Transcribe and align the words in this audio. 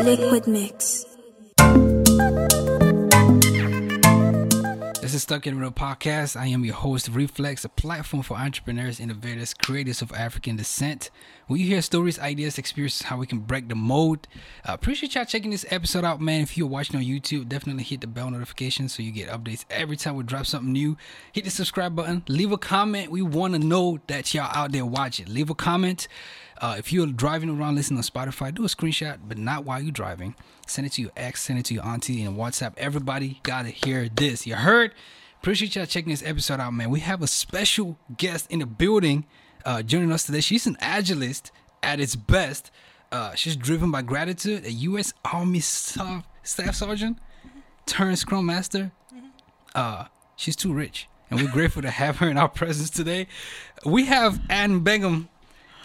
Liquid 0.00 0.46
Mix. 0.46 1.04
This 5.00 5.14
is 5.14 5.22
Stuck 5.22 5.46
in 5.46 5.58
Middle 5.58 5.72
podcast. 5.72 6.36
I 6.36 6.46
am 6.46 6.64
your 6.64 6.76
host, 6.76 7.08
Reflex, 7.08 7.64
a 7.64 7.68
platform 7.68 8.22
for 8.22 8.36
entrepreneurs, 8.36 9.00
innovators, 9.00 9.54
creators 9.54 10.00
of 10.00 10.12
African 10.12 10.56
descent. 10.56 11.10
When 11.48 11.58
you 11.58 11.66
hear 11.66 11.82
stories, 11.82 12.18
ideas, 12.18 12.58
experiences, 12.58 13.02
how 13.02 13.16
we 13.16 13.26
can 13.26 13.40
break 13.40 13.68
the 13.68 13.74
mold. 13.74 14.28
Uh, 14.68 14.74
appreciate 14.74 15.14
y'all 15.14 15.24
checking 15.24 15.50
this 15.50 15.64
episode 15.70 16.04
out, 16.04 16.20
man. 16.20 16.42
If 16.42 16.56
you're 16.56 16.68
watching 16.68 16.96
on 16.96 17.02
YouTube, 17.02 17.48
definitely 17.48 17.82
hit 17.82 18.02
the 18.02 18.06
bell 18.06 18.30
notification 18.30 18.88
so 18.88 19.02
you 19.02 19.10
get 19.10 19.30
updates 19.30 19.64
every 19.68 19.96
time 19.96 20.14
we 20.14 20.22
drop 20.22 20.46
something 20.46 20.72
new. 20.72 20.96
Hit 21.32 21.44
the 21.44 21.50
subscribe 21.50 21.96
button. 21.96 22.22
Leave 22.28 22.52
a 22.52 22.58
comment. 22.58 23.10
We 23.10 23.22
want 23.22 23.54
to 23.54 23.58
know 23.58 23.98
that 24.06 24.32
y'all 24.32 24.50
out 24.54 24.70
there 24.70 24.86
watching. 24.86 25.26
Leave 25.26 25.50
a 25.50 25.54
comment. 25.54 26.06
Uh, 26.60 26.74
if 26.78 26.92
you're 26.92 27.06
driving 27.06 27.48
around 27.48 27.76
listening 27.76 27.98
on 27.98 28.02
Spotify, 28.02 28.52
do 28.52 28.64
a 28.64 28.68
screenshot, 28.68 29.18
but 29.26 29.38
not 29.38 29.64
while 29.64 29.80
you're 29.80 29.92
driving. 29.92 30.34
Send 30.66 30.86
it 30.86 30.92
to 30.94 31.02
your 31.02 31.12
ex, 31.16 31.42
send 31.42 31.58
it 31.58 31.64
to 31.66 31.74
your 31.74 31.86
auntie, 31.86 32.22
and 32.22 32.36
WhatsApp. 32.36 32.74
Everybody 32.76 33.40
gotta 33.42 33.68
hear 33.68 34.08
this. 34.08 34.46
You 34.46 34.56
heard? 34.56 34.92
Appreciate 35.40 35.76
y'all 35.76 35.86
checking 35.86 36.10
this 36.10 36.22
episode 36.24 36.58
out, 36.58 36.74
man. 36.74 36.90
We 36.90 37.00
have 37.00 37.22
a 37.22 37.28
special 37.28 37.96
guest 38.16 38.50
in 38.50 38.58
the 38.58 38.66
building 38.66 39.24
uh, 39.64 39.82
joining 39.82 40.10
us 40.10 40.24
today. 40.24 40.40
She's 40.40 40.66
an 40.66 40.76
agilist 40.82 41.52
at 41.82 42.00
its 42.00 42.16
best. 42.16 42.72
Uh, 43.12 43.34
she's 43.34 43.54
driven 43.56 43.90
by 43.90 44.02
gratitude, 44.02 44.64
a 44.66 44.72
U.S. 44.72 45.14
Army 45.32 45.60
Staff, 45.60 46.26
Staff 46.42 46.74
Sergeant 46.74 47.18
turned 47.86 48.18
Scrum 48.18 48.46
Master. 48.46 48.90
Uh, 49.74 50.06
she's 50.36 50.56
too 50.56 50.72
rich, 50.72 51.08
and 51.30 51.40
we're 51.40 51.50
grateful 51.50 51.82
to 51.82 51.90
have 51.90 52.18
her 52.18 52.28
in 52.28 52.36
our 52.36 52.48
presence 52.48 52.90
today. 52.90 53.28
We 53.84 54.06
have 54.06 54.40
Ann 54.50 54.80
Begum 54.80 55.28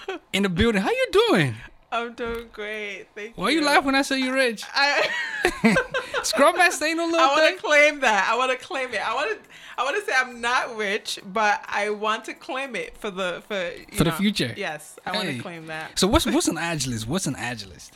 in 0.33 0.43
the 0.43 0.49
building. 0.49 0.81
How 0.81 0.89
you 0.89 1.07
doing? 1.11 1.55
I'm 1.91 2.13
doing 2.13 2.47
great. 2.51 3.05
Thank 3.13 3.37
you. 3.37 3.43
Why 3.43 3.49
you. 3.51 3.59
you 3.59 3.65
laugh 3.65 3.85
when 3.85 3.93
I 3.93 4.01
say 4.01 4.19
you're 4.19 4.33
rich? 4.33 4.63
I, 4.73 5.07
Scrum 6.23 6.57
Master 6.57 6.85
ain't 6.85 6.97
no 6.97 7.05
little 7.05 7.19
I 7.19 7.27
want 7.27 7.55
to 7.55 7.61
claim 7.63 7.99
that. 7.99 8.27
I 8.31 8.35
want 8.35 8.51
to 8.51 8.57
claim 8.65 8.93
it. 8.93 9.07
I 9.07 9.13
want 9.13 9.31
to. 9.31 9.49
I 9.77 9.83
want 9.83 10.03
to 10.03 10.11
say 10.11 10.17
I'm 10.17 10.41
not 10.41 10.75
rich, 10.75 11.19
but 11.25 11.63
I 11.67 11.89
want 11.91 12.25
to 12.25 12.33
claim 12.33 12.75
it 12.75 12.97
for 12.97 13.11
the 13.11 13.43
for 13.47 13.71
you 13.75 13.97
For 13.97 14.03
the 14.03 14.11
future. 14.11 14.53
Yes, 14.57 14.97
I 15.05 15.11
want 15.11 15.29
to 15.29 15.39
claim 15.39 15.67
that. 15.67 15.97
So 15.99 16.07
what's 16.07 16.25
what's 16.25 16.47
an 16.47 16.57
agilist? 16.57 17.05
What's 17.07 17.27
an 17.27 17.35
agilist? 17.35 17.91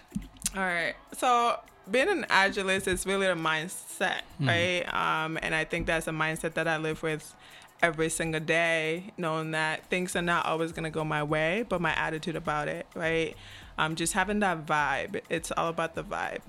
All 0.56 0.62
right. 0.62 0.94
So 1.18 1.60
being 1.90 2.10
an 2.10 2.26
agilist 2.30 2.88
is 2.88 3.06
really 3.06 3.28
a 3.28 3.36
mindset, 3.36 4.22
Mm-hmm. 4.42 4.48
right? 4.48 4.94
Um, 5.26 5.40
and 5.42 5.56
I 5.56 5.64
think 5.64 5.88
that's 5.88 6.08
a 6.08 6.12
mindset 6.12 6.54
that 6.56 6.68
I 6.68 6.78
live 6.78 7.02
with 7.02 7.34
every 7.82 8.10
single 8.10 8.42
day, 8.42 9.12
knowing 9.18 9.52
that 9.52 9.86
things 9.86 10.16
are 10.16 10.22
not 10.22 10.46
always 10.46 10.72
gonna 10.72 10.90
go 10.90 11.04
my 11.04 11.24
way, 11.24 11.66
but 11.68 11.80
my 11.82 11.94
attitude 11.96 12.36
about 12.36 12.68
it, 12.68 12.88
right? 12.96 13.36
Um, 13.78 13.96
just 13.96 14.14
having 14.14 14.40
that 14.40 14.66
vibe. 14.66 15.22
It's 15.30 15.52
all 15.52 15.68
about 15.70 15.94
the 15.96 16.04
vibe. 16.04 16.40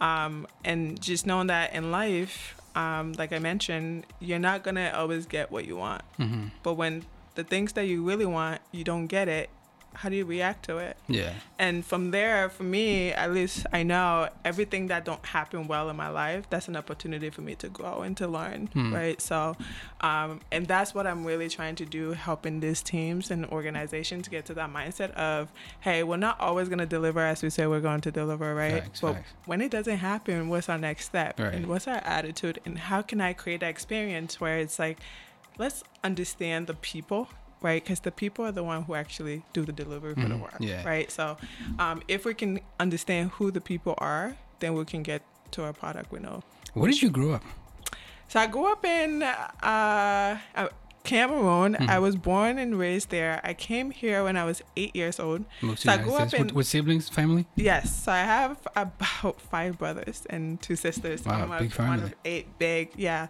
Um, 0.00 0.46
and 0.64 1.00
just 1.00 1.26
knowing 1.26 1.46
that 1.46 1.72
in 1.74 1.90
life, 1.90 2.54
um, 2.74 3.12
like 3.14 3.32
I 3.32 3.38
mentioned, 3.38 4.04
you're 4.20 4.38
not 4.38 4.62
gonna 4.62 4.92
always 4.94 5.26
get 5.26 5.50
what 5.50 5.66
you 5.66 5.76
want. 5.76 6.02
But 6.62 6.74
when 6.74 7.04
the 7.34 7.44
things 7.44 7.72
that 7.72 7.86
you 7.86 8.02
really 8.04 8.26
want, 8.26 8.60
you 8.72 8.84
don't 8.84 9.06
get 9.06 9.28
it. 9.28 9.48
How 10.00 10.08
do 10.08 10.16
you 10.16 10.24
react 10.24 10.64
to 10.66 10.78
it? 10.78 10.96
Yeah. 11.08 11.32
and 11.58 11.84
from 11.84 12.10
there 12.12 12.48
for 12.50 12.62
me 12.62 13.10
at 13.12 13.32
least 13.32 13.66
i 13.72 13.82
know 13.82 14.28
everything 14.44 14.88
that 14.92 15.04
don't 15.04 15.24
happen 15.26 15.66
well 15.66 15.90
in 15.90 15.96
my 15.96 16.08
life 16.08 16.48
that's 16.50 16.68
an 16.68 16.76
opportunity 16.76 17.30
for 17.30 17.40
me 17.48 17.54
to 17.56 17.68
grow 17.68 18.02
and 18.06 18.16
to 18.18 18.26
learn 18.28 18.68
right 19.00 19.20
so 19.20 19.56
um, 20.00 20.40
and 20.52 20.66
that's 20.66 20.94
what 20.94 21.04
i'm 21.06 21.24
really 21.24 21.48
trying 21.48 21.74
to 21.74 21.84
do 21.98 22.12
helping 22.12 22.60
these 22.60 22.80
teams 22.82 23.30
and 23.32 23.46
organizations 23.46 24.28
get 24.28 24.44
to 24.46 24.54
that 24.54 24.70
mindset 24.72 25.10
of 25.14 25.48
hey 25.80 26.02
we're 26.02 26.16
not 26.28 26.38
always 26.40 26.68
going 26.68 26.78
to 26.88 26.92
deliver 26.98 27.20
as 27.20 27.42
we 27.42 27.50
say 27.50 27.66
we're 27.66 27.80
going 27.90 28.00
to 28.08 28.10
deliver 28.12 28.54
right 28.54 28.82
Facts, 28.84 29.00
but 29.00 29.16
when 29.46 29.60
it 29.60 29.70
doesn't 29.70 29.98
happen 29.98 30.48
what's 30.48 30.68
our 30.68 30.78
next 30.78 31.06
step 31.06 31.40
Right. 31.40 31.54
and 31.54 31.66
what's 31.66 31.88
our 31.88 32.02
attitude 32.04 32.60
and 32.64 32.78
how 32.78 33.00
can 33.02 33.20
i 33.20 33.32
create 33.32 33.60
that 33.60 33.70
experience 33.70 34.40
where 34.40 34.58
it's 34.58 34.78
like 34.78 34.98
let's 35.58 35.82
understand 36.04 36.66
the 36.68 36.74
people 36.74 37.28
right 37.60 37.82
because 37.82 38.00
the 38.00 38.10
people 38.12 38.44
are 38.44 38.52
the 38.52 38.62
one 38.62 38.82
who 38.84 38.94
actually 38.94 39.42
do 39.52 39.64
the 39.64 39.72
delivery 39.72 40.14
for 40.14 40.28
the 40.28 40.34
Mhm, 40.34 40.40
work 40.40 40.56
yeah. 40.60 40.86
right 40.86 41.10
so 41.10 41.36
um, 41.78 42.02
if 42.08 42.24
we 42.24 42.34
can 42.34 42.60
understand 42.78 43.30
who 43.32 43.50
the 43.50 43.60
people 43.60 43.94
are 43.98 44.36
then 44.60 44.74
we 44.74 44.84
can 44.84 45.02
get 45.02 45.22
to 45.50 45.64
our 45.64 45.72
product 45.72 46.12
we 46.12 46.18
know 46.20 46.42
Where 46.74 46.90
did 46.90 47.02
you 47.02 47.10
grow 47.10 47.32
up? 47.32 47.44
so 48.28 48.38
i 48.40 48.46
grew 48.46 48.70
up 48.70 48.84
in 48.84 49.22
uh, 49.22 50.38
uh, 50.54 50.68
cameroon 51.04 51.72
Mm-hmm. 51.74 51.88
i 51.90 51.98
was 51.98 52.16
born 52.16 52.58
and 52.58 52.78
raised 52.78 53.08
there 53.10 53.40
i 53.42 53.54
came 53.54 53.90
here 53.90 54.22
when 54.24 54.36
i 54.36 54.44
was 54.44 54.62
eight 54.76 54.94
years 54.94 55.18
old 55.18 55.44
to 55.60 55.76
so 55.76 55.92
i 55.92 55.96
grew 55.96 56.14
up 56.16 56.32
in 56.34 56.46
with, 56.46 56.52
with 56.54 56.66
siblings, 56.66 57.08
family. 57.08 57.46
Yes, 57.56 58.04
so 58.04 58.12
I 58.12 58.18
have 58.36 58.58
about 58.76 59.40
five 59.40 59.78
brothers 59.78 60.26
and 60.28 60.60
two 60.60 60.76
sisters. 60.76 61.24
Wow, 61.24 61.42
I'm 61.42 61.50
a- 61.52 61.58
big 61.60 61.72
One 61.74 61.86
family. 61.88 62.04
of 62.04 62.14
eight, 62.24 62.46
big, 62.58 62.90
yeah. 62.96 63.28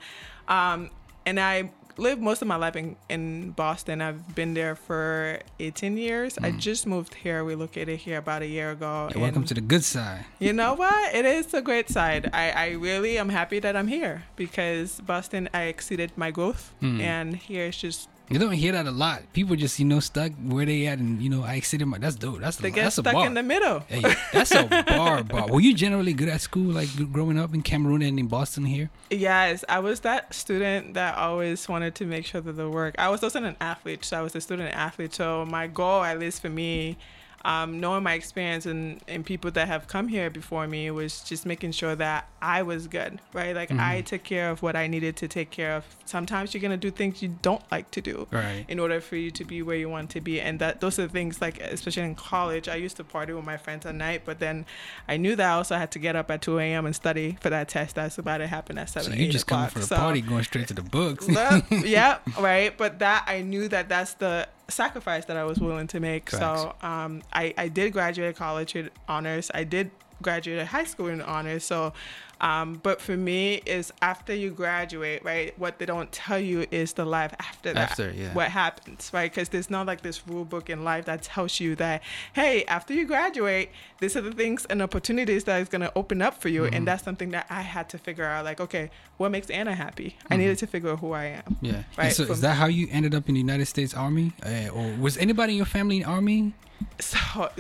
Um, 0.49 0.91
and 1.27 1.39
I 1.39 1.71
lived 1.99 2.23
most 2.23 2.43
of 2.43 2.49
my 2.49 2.57
life 2.57 2.77
in, 2.77 2.97
in 3.09 3.51
Boston. 3.53 4.01
I've 4.01 4.35
been 4.35 4.55
there 4.55 4.75
for 4.75 5.41
18 5.59 5.97
years. 5.97 6.39
I 6.39 6.53
just 6.53 6.87
moved 6.87 7.15
here, 7.15 7.45
We 7.45 7.55
located 7.55 7.99
here 7.99 8.19
about 8.19 8.43
a 8.43 8.47
year 8.47 8.71
ago. 8.71 9.11
Mm. 9.13 9.21
Welcome 9.21 9.45
to 9.45 9.55
the 9.55 9.61
good 9.61 9.85
side. 9.85 10.25
You 10.39 10.53
know 10.53 10.75
what? 10.75 11.15
It 11.15 11.25
is 11.25 11.53
a 11.55 11.61
great 11.61 11.89
side. 11.89 12.31
I, 12.33 12.51
I 12.51 12.71
really 12.73 13.19
am 13.19 13.29
happy 13.29 13.59
that 13.61 13.77
I'm 13.77 13.89
here 13.89 14.25
because 14.37 15.01
Boston, 15.01 15.49
I 15.53 15.63
exceeded 15.65 16.13
my 16.17 16.31
growth. 16.31 16.75
Mm. 16.83 17.01
And 17.01 17.37
here 17.37 17.67
it's 17.67 17.79
just, 17.79 18.09
You 18.31 18.39
don't 18.39 18.53
hear 18.53 18.73
that 18.73 18.87
a 18.87 18.91
lot. 18.91 19.23
People 19.33 19.57
just 19.57 19.79
you 19.79 19.87
know 19.87 20.01
stuck 20.01 20.33
where 20.45 20.67
they 20.67 20.87
at, 20.87 20.99
and 20.99 21.23
you 21.23 21.31
know 21.31 21.43
I 21.43 21.55
exceeded 21.55 21.87
my. 21.87 21.97
That's 21.97 22.17
dope. 22.17 22.41
That's 22.41 22.59
they 22.59 22.71
get 22.71 22.85
that's 22.85 22.99
a 22.99 23.03
stuck 23.03 23.15
bar. 23.15 23.27
in 23.27 23.33
the 23.33 23.43
middle. 23.43 23.81
Hey, 23.89 24.03
that's 24.33 24.51
a 24.51 24.65
bar, 24.87 25.25
bar. 25.25 25.49
Were 25.49 25.61
you 25.61 25.75
generally 25.75 26.13
good 26.13 26.29
at 26.29 26.43
school, 26.43 26.73
like 26.73 26.89
growing 27.11 27.39
up 27.39 27.55
in 27.55 27.63
Cameroon 27.63 28.03
and 28.03 28.19
in 28.19 28.27
Boston 28.27 28.67
here? 28.67 28.91
Yes, 29.11 29.65
I 29.69 29.79
was 29.79 30.01
that 30.01 30.35
student 30.35 30.93
that 30.95 31.17
always 31.17 31.69
wanted 31.69 31.95
to 31.97 32.05
make 32.05 32.27
sure 32.27 32.43
that 32.43 32.53
the 32.53 32.69
work. 32.69 32.95
I 32.99 33.09
was 33.09 33.23
also 33.23 33.43
an 33.43 33.57
athlete, 33.61 34.05
so 34.05 34.19
I 34.19 34.23
was 34.23 34.37
a 34.37 34.43
student 34.43 34.75
athlete. 34.75 35.15
So 35.15 35.47
my 35.47 35.67
goal, 35.67 36.05
at 36.05 36.19
least 36.19 36.43
for 36.43 36.51
me, 36.51 36.99
um, 37.45 37.81
knowing 37.81 38.03
my 38.03 38.15
experience 38.15 38.67
and, 38.67 39.01
and 39.09 39.25
people 39.25 39.51
that 39.53 39.69
have 39.69 39.87
come 39.89 40.09
here 40.09 40.29
before 40.31 40.67
me, 40.67 40.91
was 40.91 41.21
just 41.23 41.47
making 41.47 41.73
sure 41.73 41.95
that 41.97 42.29
I 42.43 42.63
was 42.63 42.87
good, 42.87 43.21
right? 43.33 43.55
Like 43.55 43.71
I 43.73 44.01
took 44.03 44.23
care 44.25 44.51
of 44.51 44.63
what 44.63 44.77
I 44.77 44.87
needed 44.87 45.17
to 45.17 45.29
take 45.29 45.51
care 45.51 45.75
of. 45.77 45.85
Sometimes 46.05 46.53
you're 46.53 46.61
gonna 46.61 46.77
do 46.77 46.91
things 46.91 47.23
you 47.23 47.37
don't 47.43 47.63
like 47.71 47.91
to 47.93 48.01
do, 48.01 48.27
Right. 48.31 48.65
in 48.69 48.79
order 48.79 49.01
for 49.01 49.17
you 49.17 49.31
to 49.33 49.45
be 49.45 49.63
where 49.63 49.77
you 49.77 49.89
want 49.89 50.11
to 50.11 50.21
be 50.21 50.41
and 50.41 50.59
that 50.59 50.81
those 50.81 50.99
are 50.99 51.03
the 51.03 51.09
things 51.13 51.41
like 51.41 51.61
especially 51.61 52.03
in 52.03 52.15
college 52.15 52.69
i 52.69 52.75
used 52.75 52.97
to 52.97 53.05
party 53.05 53.33
with 53.33 53.45
my 53.45 53.57
friends 53.57 53.85
at 53.87 53.95
night 53.95 54.23
but 54.25 54.39
then 54.39 54.65
i 55.09 55.17
knew 55.17 55.35
that 55.37 55.49
i 55.51 55.53
also 55.55 55.77
had 55.77 55.91
to 55.91 55.99
get 55.99 56.17
up 56.17 56.31
at 56.31 56.41
2 56.43 56.59
a.m 56.59 56.87
and 56.87 56.95
study 56.97 57.37
for 57.41 57.51
that 57.51 57.69
test 57.69 57.95
that's 57.97 58.19
about 58.19 58.39
to 58.39 58.47
happen 58.47 58.79
at 58.79 58.89
7 58.89 59.11
So 59.13 59.17
you 59.19 59.27
8 59.27 59.31
just 59.31 59.47
coming 59.47 59.65
o'clock. 59.67 59.73
for 59.73 59.79
the 59.81 59.87
So- 59.87 59.97
party, 59.97 60.21
going 60.21 60.45
straight 60.45 60.69
to 60.69 60.75
the 60.75 60.83
books. 60.83 61.27
Yeah 61.71 62.19
right 62.39 62.77
but 62.77 62.99
that 63.01 63.25
i 63.27 63.43
knew 63.43 63.69
that 63.69 63.89
that's 63.89 64.15
the 64.15 64.49
sacrifice 64.69 65.25
that 65.27 65.37
i 65.37 65.45
was 65.45 65.59
willing 65.59 65.87
to 65.89 66.01
make. 66.01 66.31
So 66.31 66.75
um, 66.83 67.23
I, 67.33 67.55
I 67.57 67.69
did 67.69 67.93
graduate 67.93 68.37
college 68.37 68.75
with 68.75 68.91
honors. 69.09 69.51
I 69.55 69.65
did 69.65 69.91
graduate 70.21 70.67
high 70.67 70.85
school 70.85 71.09
in 71.09 71.21
honors. 71.23 71.65
So 71.65 71.93
um, 72.41 72.75
but 72.83 73.01
for 73.01 73.17
me 73.17 73.55
is 73.67 73.93
after 74.03 74.35
you 74.35 74.51
graduate 74.51 75.25
right 75.25 75.59
what 75.59 75.79
they 75.79 75.87
don't 75.87 76.11
tell 76.13 76.39
you 76.39 76.67
is 76.71 76.93
the 76.93 77.05
life 77.05 77.35
after 77.41 77.73
that 77.75 77.91
After, 77.91 78.13
yeah. 78.13 78.33
what 78.35 78.49
happens 78.51 79.11
right 79.13 79.31
because 79.31 79.49
there's 79.49 79.71
not 79.71 79.87
like 79.87 80.03
this 80.03 80.27
rule 80.29 80.45
book 80.45 80.71
in 80.71 80.85
life 80.85 81.05
that 81.07 81.23
tells 81.23 81.59
you 81.61 81.75
that 81.77 82.03
hey 82.35 82.65
after 82.67 82.95
you 82.95 83.07
graduate 83.07 83.71
these 84.01 84.17
are 84.17 84.21
the 84.21 84.33
things 84.33 84.65
and 84.67 84.81
opportunities 84.83 85.45
that 85.45 85.61
is 85.61 85.69
going 85.69 85.81
to 85.83 85.93
open 85.97 86.23
up 86.23 86.35
for 86.41 86.49
you 86.49 86.63
Mm-hmm. 86.63 86.75
and 86.75 86.87
that's 86.89 87.03
something 87.05 87.31
that 87.31 87.47
i 87.51 87.61
had 87.63 87.89
to 87.91 87.99
figure 87.99 88.25
out 88.25 88.45
like 88.45 88.61
okay 88.61 88.91
what 89.17 89.31
makes 89.31 89.49
anna 89.51 89.75
happy 89.75 90.17
i 90.31 90.37
needed 90.37 90.59
to 90.59 90.67
figure 90.67 90.91
out 90.91 91.01
who 91.01 91.13
i 91.13 91.25
am 91.27 91.43
Mm-hmm. 91.43 91.65
Yeah. 91.67 91.83
Right, 91.97 92.07
And 92.07 92.13
so 92.15 92.23
is 92.25 92.41
that 92.43 92.55
how 92.57 92.67
you 92.67 92.89
ended 92.91 93.15
up 93.15 93.29
in 93.29 93.35
the 93.35 93.41
United 93.41 93.67
States 93.67 93.95
Army, 93.95 94.33
uh, 94.45 94.69
or 94.69 94.95
was 94.99 95.17
anybody 95.17 95.53
in 95.53 95.57
your 95.57 95.67
family 95.67 95.99
in 95.99 96.05
Army? 96.05 96.53
so 97.01 97.51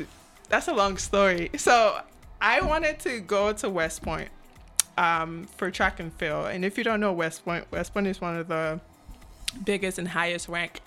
that's 0.48 0.68
a 0.68 0.72
long 0.72 0.96
story 0.96 1.50
so 1.56 2.00
i 2.40 2.60
wanted 2.60 2.98
to 3.00 3.20
go 3.20 3.52
to 3.52 3.68
west 3.68 4.02
point 4.02 4.28
um, 4.98 5.46
for 5.56 5.70
track 5.70 6.00
and 6.00 6.12
field 6.14 6.46
and 6.46 6.64
if 6.64 6.76
you 6.76 6.84
don't 6.84 7.00
know 7.00 7.12
west 7.12 7.44
point 7.44 7.64
west 7.70 7.94
point 7.94 8.06
is 8.06 8.20
one 8.20 8.36
of 8.36 8.48
the 8.48 8.80
biggest 9.64 9.98
and 9.98 10.08
highest 10.08 10.48
ranked 10.48 10.80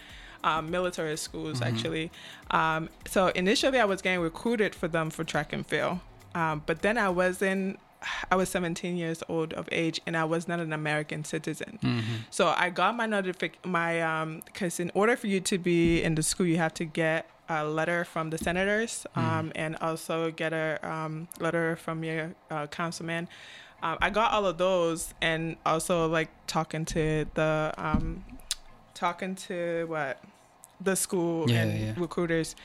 um, 0.44 0.70
military 0.70 1.18
schools 1.18 1.62
actually 1.62 2.12
um, 2.52 2.90
so 3.08 3.28
initially 3.30 3.80
i 3.80 3.86
was 3.86 4.02
getting 4.02 4.20
recruited 4.20 4.76
for 4.76 4.88
them 4.88 5.10
for 5.10 5.24
track 5.24 5.54
and 5.54 5.66
field 5.66 6.00
um, 6.36 6.62
but 6.66 6.82
then 6.82 6.98
i 6.98 7.10
wasn't 7.10 7.80
I 8.32 8.36
was 8.36 8.50
17 8.50 8.98
years 8.98 9.22
old 9.30 9.54
of 9.54 9.70
age 9.72 10.02
and 10.08 10.18
I 10.18 10.24
was 10.24 10.48
not 10.48 10.60
an 10.60 10.74
American 10.74 11.24
citizen. 11.24 11.78
So 12.32 12.52
I 12.58 12.72
got 12.72 12.96
my 12.96 13.06
notification. 13.06 13.60
my 13.64 14.02
um 14.02 14.42
because 14.46 14.80
in 14.80 14.90
order 14.96 15.16
for 15.16 15.28
you 15.28 15.40
to 15.42 15.60
be 15.60 16.02
in 16.02 16.16
the 16.16 16.24
school 16.24 16.48
you 16.48 16.58
have 16.58 16.74
to 16.82 16.86
get 16.86 17.30
a 17.50 17.66
letter 17.66 18.06
from 18.06 18.30
the 18.30 18.38
senators 18.38 19.06
um, 19.16 19.52
and 19.56 19.76
also 19.82 20.32
get 20.32 20.54
a 20.54 20.80
um, 20.82 21.28
letter 21.40 21.76
from 21.76 22.04
your 22.04 22.34
uh, 22.50 22.68
councilman. 22.68 23.28
Um, 23.84 23.98
I 24.02 24.10
got 24.10 24.32
all 24.34 24.46
of 24.46 24.58
those 24.58 25.14
and 25.22 25.56
also 25.66 26.08
like 26.08 26.30
talking 26.48 26.86
to 26.86 27.26
the 27.34 27.74
um, 27.78 28.24
talking 28.94 29.36
to 29.36 29.86
what 29.88 30.22
the 30.80 30.96
school 30.96 31.50
Yeah, 31.50 31.62
and 31.64 31.80
yeah. 31.80 31.94
recruiters. 31.98 32.56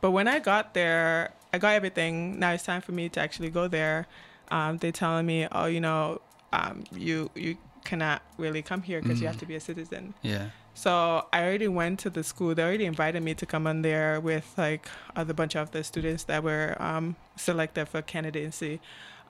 But 0.00 0.10
when 0.10 0.28
I 0.28 0.38
got 0.38 0.74
there, 0.74 1.32
I 1.52 1.58
got 1.58 1.74
everything. 1.74 2.38
Now 2.38 2.52
it's 2.52 2.64
time 2.64 2.80
for 2.80 2.92
me 2.92 3.08
to 3.10 3.20
actually 3.20 3.50
go 3.50 3.68
there. 3.68 4.06
Um, 4.50 4.78
they're 4.78 4.92
telling 4.92 5.26
me, 5.26 5.46
oh, 5.52 5.66
you 5.66 5.80
know, 5.80 6.20
um, 6.52 6.84
you 6.92 7.30
you 7.34 7.56
cannot 7.84 8.22
really 8.38 8.62
come 8.62 8.82
here 8.82 9.00
because 9.00 9.20
you 9.20 9.26
have 9.26 9.36
Mhm. 9.36 9.40
to 9.40 9.46
be 9.46 9.54
a 9.54 9.60
citizen. 9.60 10.14
Yeah. 10.22 10.50
So 10.74 11.26
I 11.32 11.42
already 11.44 11.68
went 11.68 12.00
to 12.00 12.10
the 12.10 12.24
school. 12.24 12.54
They 12.54 12.62
already 12.64 12.84
invited 12.84 13.22
me 13.22 13.34
to 13.34 13.46
come 13.46 13.66
on 13.66 13.82
there 13.82 14.20
with 14.20 14.52
like 14.56 14.88
other 15.14 15.32
bunch 15.32 15.54
of 15.54 15.70
the 15.70 15.84
students 15.84 16.24
that 16.24 16.42
were 16.42 16.76
um, 16.80 17.14
selected 17.36 17.86
for 17.86 18.02
candidacy. 18.02 18.80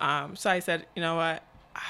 Um, 0.00 0.36
so 0.36 0.50
I 0.50 0.58
said, 0.58 0.86
you 0.94 1.02
know 1.02 1.16
what? 1.16 1.42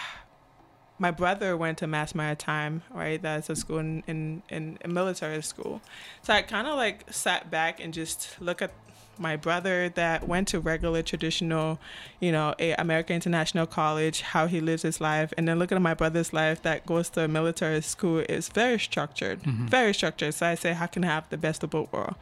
My 0.99 1.11
brother 1.11 1.56
went 1.56 1.79
to 1.79 1.89
Mass 1.89 2.15
Maritime, 2.15 2.83
right? 2.91 3.21
That's 3.21 3.51
a 3.51 3.56
school 3.56 3.79
in 3.79 4.05
in, 4.06 4.43
in 4.49 4.79
a 4.85 4.89
military 4.89 5.43
school. 5.43 5.81
So 6.23 6.33
I 6.33 6.43
kind 6.43 6.69
of 6.69 6.77
like 6.77 7.12
sat 7.12 7.51
back 7.51 7.81
and 7.81 7.93
just 7.93 8.41
look 8.41 8.62
at 8.62 8.71
my 9.19 9.37
brother 9.37 9.88
that 9.90 10.26
went 10.28 10.49
to 10.49 10.61
regular 10.61 11.02
traditional, 11.02 11.78
you 12.20 12.32
know, 12.32 12.55
a 12.58 12.72
American 12.75 13.14
International 13.16 13.66
College, 13.66 14.20
how 14.22 14.46
he 14.46 14.61
lives 14.61 14.82
his 14.82 15.00
life, 15.00 15.32
and 15.37 15.46
then 15.49 15.58
looking 15.58 15.76
at 15.76 15.82
my 15.82 15.94
brother's 15.94 16.32
life 16.32 16.62
that 16.62 16.84
goes 16.87 17.08
to 17.11 17.25
a 17.25 17.28
military 17.28 17.81
school 17.82 18.19
is 18.28 18.49
very 18.49 18.78
structured, 18.78 19.43
Mhm. 19.43 19.69
very 19.69 19.94
structured. 19.94 20.34
So 20.34 20.46
I 20.46 20.55
say, 20.55 20.72
how 20.72 20.87
can 20.87 21.05
I 21.05 21.08
have 21.08 21.25
the 21.31 21.37
best 21.38 21.62
of 21.62 21.70
both 21.70 21.93
worlds? 21.93 22.16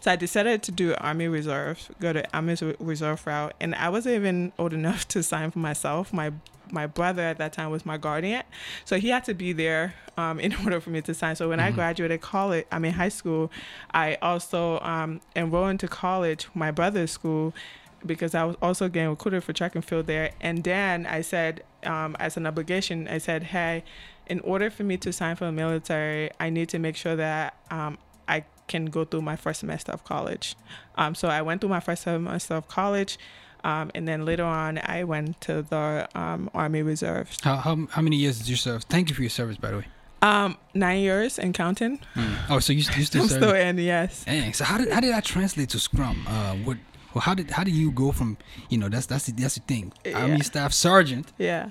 So 0.00 0.10
I 0.12 0.16
decided 0.16 0.62
to 0.64 0.72
do 0.72 0.94
Army 0.98 1.28
Reserve, 1.28 1.90
go 2.00 2.12
to 2.12 2.24
Army 2.34 2.56
Reserve 2.78 3.26
route, 3.26 3.54
and 3.60 3.74
I 3.74 3.88
wasn't 3.88 4.16
even 4.16 4.52
old 4.58 4.72
enough 4.72 5.06
to 5.14 5.22
sign 5.22 5.50
for 5.50 5.58
myself. 5.58 6.12
My 6.12 6.32
my 6.72 6.86
brother 6.86 7.22
at 7.22 7.38
that 7.38 7.52
time 7.52 7.70
was 7.70 7.84
my 7.86 7.96
guardian, 7.98 8.42
so 8.84 8.98
he 8.98 9.08
had 9.08 9.24
to 9.24 9.34
be 9.34 9.52
there 9.52 9.94
um, 10.16 10.38
in 10.46 10.54
order 10.64 10.80
for 10.80 10.90
me 10.90 11.00
to 11.02 11.14
sign. 11.14 11.36
So 11.36 11.48
when 11.48 11.60
I 11.60 11.70
Mhm. 11.70 11.74
graduated 11.74 12.20
college, 12.20 12.66
I 12.72 12.78
mean 12.78 12.92
high 12.92 13.08
school, 13.08 13.50
I 13.92 14.16
also 14.22 14.80
um, 14.80 15.20
enrolled 15.36 15.70
into 15.70 15.88
college, 15.88 16.48
my 16.54 16.70
brother's 16.70 17.10
school, 17.10 17.54
because 18.06 18.34
I 18.34 18.44
was 18.44 18.56
also 18.62 18.88
getting 18.88 19.10
recruited 19.10 19.42
for 19.44 19.52
track 19.52 19.74
and 19.74 19.84
field 19.84 20.06
there. 20.06 20.30
And 20.40 20.62
then 20.64 21.04
I 21.06 21.20
said, 21.20 21.64
um, 21.84 22.16
as 22.20 22.36
an 22.36 22.46
obligation, 22.46 23.08
I 23.08 23.18
said, 23.18 23.42
hey, 23.44 23.82
in 24.26 24.40
order 24.40 24.70
for 24.70 24.84
me 24.84 24.96
to 24.98 25.12
sign 25.12 25.34
for 25.36 25.46
the 25.46 25.52
military, 25.52 26.30
I 26.38 26.50
need 26.50 26.68
to 26.70 26.78
make 26.78 26.96
sure 26.96 27.16
that 27.16 27.54
um, 27.70 27.98
I 28.28 28.44
can 28.68 28.86
go 28.86 29.04
through 29.04 29.22
my 29.22 29.34
first 29.36 29.60
semester 29.60 29.90
of 29.92 30.04
college. 30.04 30.54
Um, 30.96 31.14
so 31.14 31.28
I 31.28 31.40
went 31.42 31.60
through 31.60 31.70
my 31.70 31.80
first 31.80 32.02
semester 32.02 32.54
of 32.54 32.68
college. 32.68 33.18
Um, 33.64 33.90
and 33.94 34.06
then 34.06 34.24
later 34.24 34.44
on, 34.44 34.78
I 34.78 35.04
went 35.04 35.40
to 35.42 35.62
the 35.62 36.08
um, 36.14 36.50
Army 36.54 36.82
Reserves. 36.82 37.38
How, 37.42 37.56
how 37.56 37.86
how 37.90 38.02
many 38.02 38.16
years 38.16 38.38
did 38.38 38.48
you 38.48 38.56
serve? 38.56 38.82
Thank 38.84 39.08
you 39.08 39.14
for 39.14 39.22
your 39.22 39.30
service, 39.30 39.56
by 39.56 39.70
the 39.70 39.78
way. 39.78 39.86
Um, 40.22 40.56
nine 40.74 41.00
years 41.00 41.38
and 41.38 41.54
counting. 41.54 42.00
Oh, 42.50 42.58
so 42.58 42.72
you 42.72 42.78
you 42.96 43.04
still 43.04 43.22
I'm 43.24 43.28
serve? 43.28 43.42
still 43.42 43.54
in, 43.54 43.78
yes. 43.78 44.24
Dang. 44.24 44.52
So 44.54 44.64
how 44.64 44.78
did 44.78 44.90
how 44.92 45.00
did 45.00 45.12
that 45.12 45.24
translate 45.24 45.68
to 45.70 45.78
Scrum? 45.78 46.24
Uh, 46.26 46.54
what? 46.64 46.78
Well, 47.14 47.22
how 47.22 47.34
did 47.34 47.50
how 47.50 47.64
do 47.64 47.70
you 47.70 47.90
go 47.90 48.12
from 48.12 48.36
you 48.68 48.78
know 48.78 48.88
that's 48.88 49.06
that's 49.06 49.26
the, 49.26 49.32
that's 49.32 49.54
the 49.54 49.60
thing 49.62 49.92
Army 50.14 50.40
Staff 50.40 50.72
Sergeant 50.72 51.32
Yeah. 51.38 51.70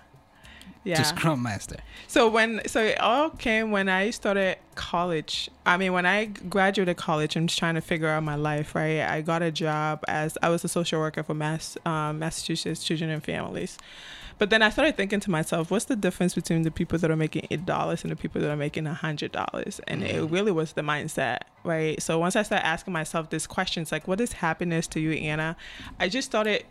To 0.84 0.90
Yeah. 0.90 1.02
Scrum 1.04 1.44
Master? 1.44 1.78
So 2.08 2.30
when 2.30 2.62
so 2.68 2.84
it 2.84 3.00
all 3.00 3.30
came 3.30 3.72
when 3.72 3.90
I 3.90 4.12
started 4.12 4.58
college. 4.76 5.50
I 5.66 5.78
mean, 5.78 5.92
when 5.94 6.06
I 6.06 6.26
graduated 6.26 6.98
college, 6.98 7.36
I'm 7.36 7.48
just 7.48 7.60
trying 7.60 7.76
to 7.76 7.82
figure 7.82 8.08
out 8.08 8.24
my 8.24 8.36
life. 8.36 8.76
Right, 8.76 9.02
I 9.02 9.22
got 9.22 9.42
a 9.42 9.52
job 9.52 10.04
as 10.08 10.38
I 10.42 10.50
was 10.50 10.64
a 10.64 10.68
social 10.68 11.00
worker 11.00 11.24
for 11.24 11.34
Mass 11.34 11.78
um, 11.86 12.20
Massachusetts 12.20 12.84
Children 12.84 13.10
and 13.10 13.24
Families. 13.24 13.78
But 14.40 14.52
then 14.52 14.62
I 14.62 14.70
started 14.70 14.96
thinking 14.96 15.20
to 15.22 15.32
myself, 15.32 15.72
what's 15.72 15.86
the 15.86 15.96
difference 15.96 16.36
between 16.36 16.62
the 16.62 16.70
people 16.70 17.00
that 17.00 17.10
are 17.10 17.16
making 17.16 17.48
eight 17.50 17.66
dollars 17.66 18.04
and 18.04 18.12
the 18.12 18.16
people 18.16 18.40
that 18.42 18.52
are 18.52 18.56
making 18.56 18.86
a 18.86 18.94
hundred 18.94 19.32
dollars? 19.32 19.82
And 19.88 20.04
it 20.04 20.30
really 20.30 20.52
was 20.52 20.74
the 20.74 20.84
mindset, 20.84 21.40
right? 21.64 22.00
So 22.00 22.20
once 22.20 22.36
I 22.36 22.44
started 22.44 22.64
asking 22.66 22.94
myself 22.94 23.32
these 23.32 23.48
questions, 23.48 23.92
like, 23.92 24.08
what 24.08 24.22
is 24.22 24.34
happiness 24.34 24.86
to 24.90 25.00
you, 25.00 25.14
Anna? 25.14 25.58
I 26.00 26.08
just 26.08 26.28
started 26.30 26.66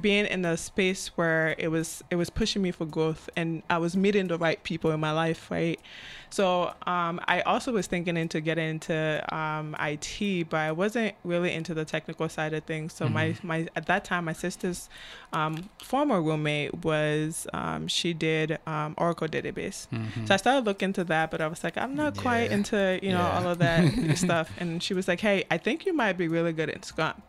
being 0.00 0.26
in 0.26 0.44
a 0.44 0.56
space 0.56 1.08
where 1.16 1.54
it 1.58 1.68
was 1.68 2.02
it 2.10 2.16
was 2.16 2.28
pushing 2.30 2.60
me 2.62 2.70
for 2.70 2.84
growth 2.84 3.30
and 3.36 3.62
I 3.70 3.78
was 3.78 3.96
meeting 3.96 4.28
the 4.28 4.36
right 4.38 4.62
people 4.62 4.90
in 4.92 5.00
my 5.00 5.12
life, 5.12 5.50
right? 5.50 5.80
So 6.28 6.74
um, 6.86 7.20
I 7.28 7.40
also 7.42 7.72
was 7.72 7.86
thinking 7.86 8.16
into 8.16 8.40
getting 8.40 8.68
into 8.68 9.24
um, 9.34 9.74
IT, 9.80 10.50
but 10.50 10.58
I 10.58 10.72
wasn't 10.72 11.14
really 11.24 11.52
into 11.52 11.72
the 11.72 11.84
technical 11.84 12.28
side 12.28 12.52
of 12.52 12.64
things. 12.64 12.92
So 12.92 13.08
my, 13.08 13.28
Mhm. 13.28 13.44
my 13.44 13.68
at 13.76 13.86
that 13.86 14.04
time, 14.04 14.24
my 14.26 14.32
sister's 14.32 14.88
um, 15.32 15.68
former 15.82 16.20
roommate 16.20 16.84
was 16.84 17.46
um, 17.54 17.86
she 17.88 18.12
did 18.12 18.58
um, 18.66 18.94
Oracle 18.98 19.28
database. 19.28 19.86
Mhm. 19.92 20.26
So 20.26 20.34
I 20.34 20.36
started 20.36 20.66
looking 20.66 20.86
into 20.90 21.04
that, 21.04 21.30
but 21.30 21.40
I 21.40 21.46
was 21.46 21.62
like, 21.64 21.78
I'm 21.78 21.94
not 21.96 22.16
quite 22.16 22.50
into, 22.50 22.98
you 23.02 23.12
know, 23.12 23.18
Yeah. 23.20 23.38
all 23.38 23.46
of 23.48 23.58
that 23.58 23.84
stuff. 24.18 24.50
And 24.58 24.82
she 24.82 24.94
was 24.94 25.06
like, 25.08 25.20
Hey, 25.20 25.44
I 25.50 25.58
think 25.58 25.86
you 25.86 25.92
might 25.94 26.18
be 26.18 26.28
really 26.28 26.52
good 26.52 26.68
at 26.70 26.84
Scrum. 26.84 27.22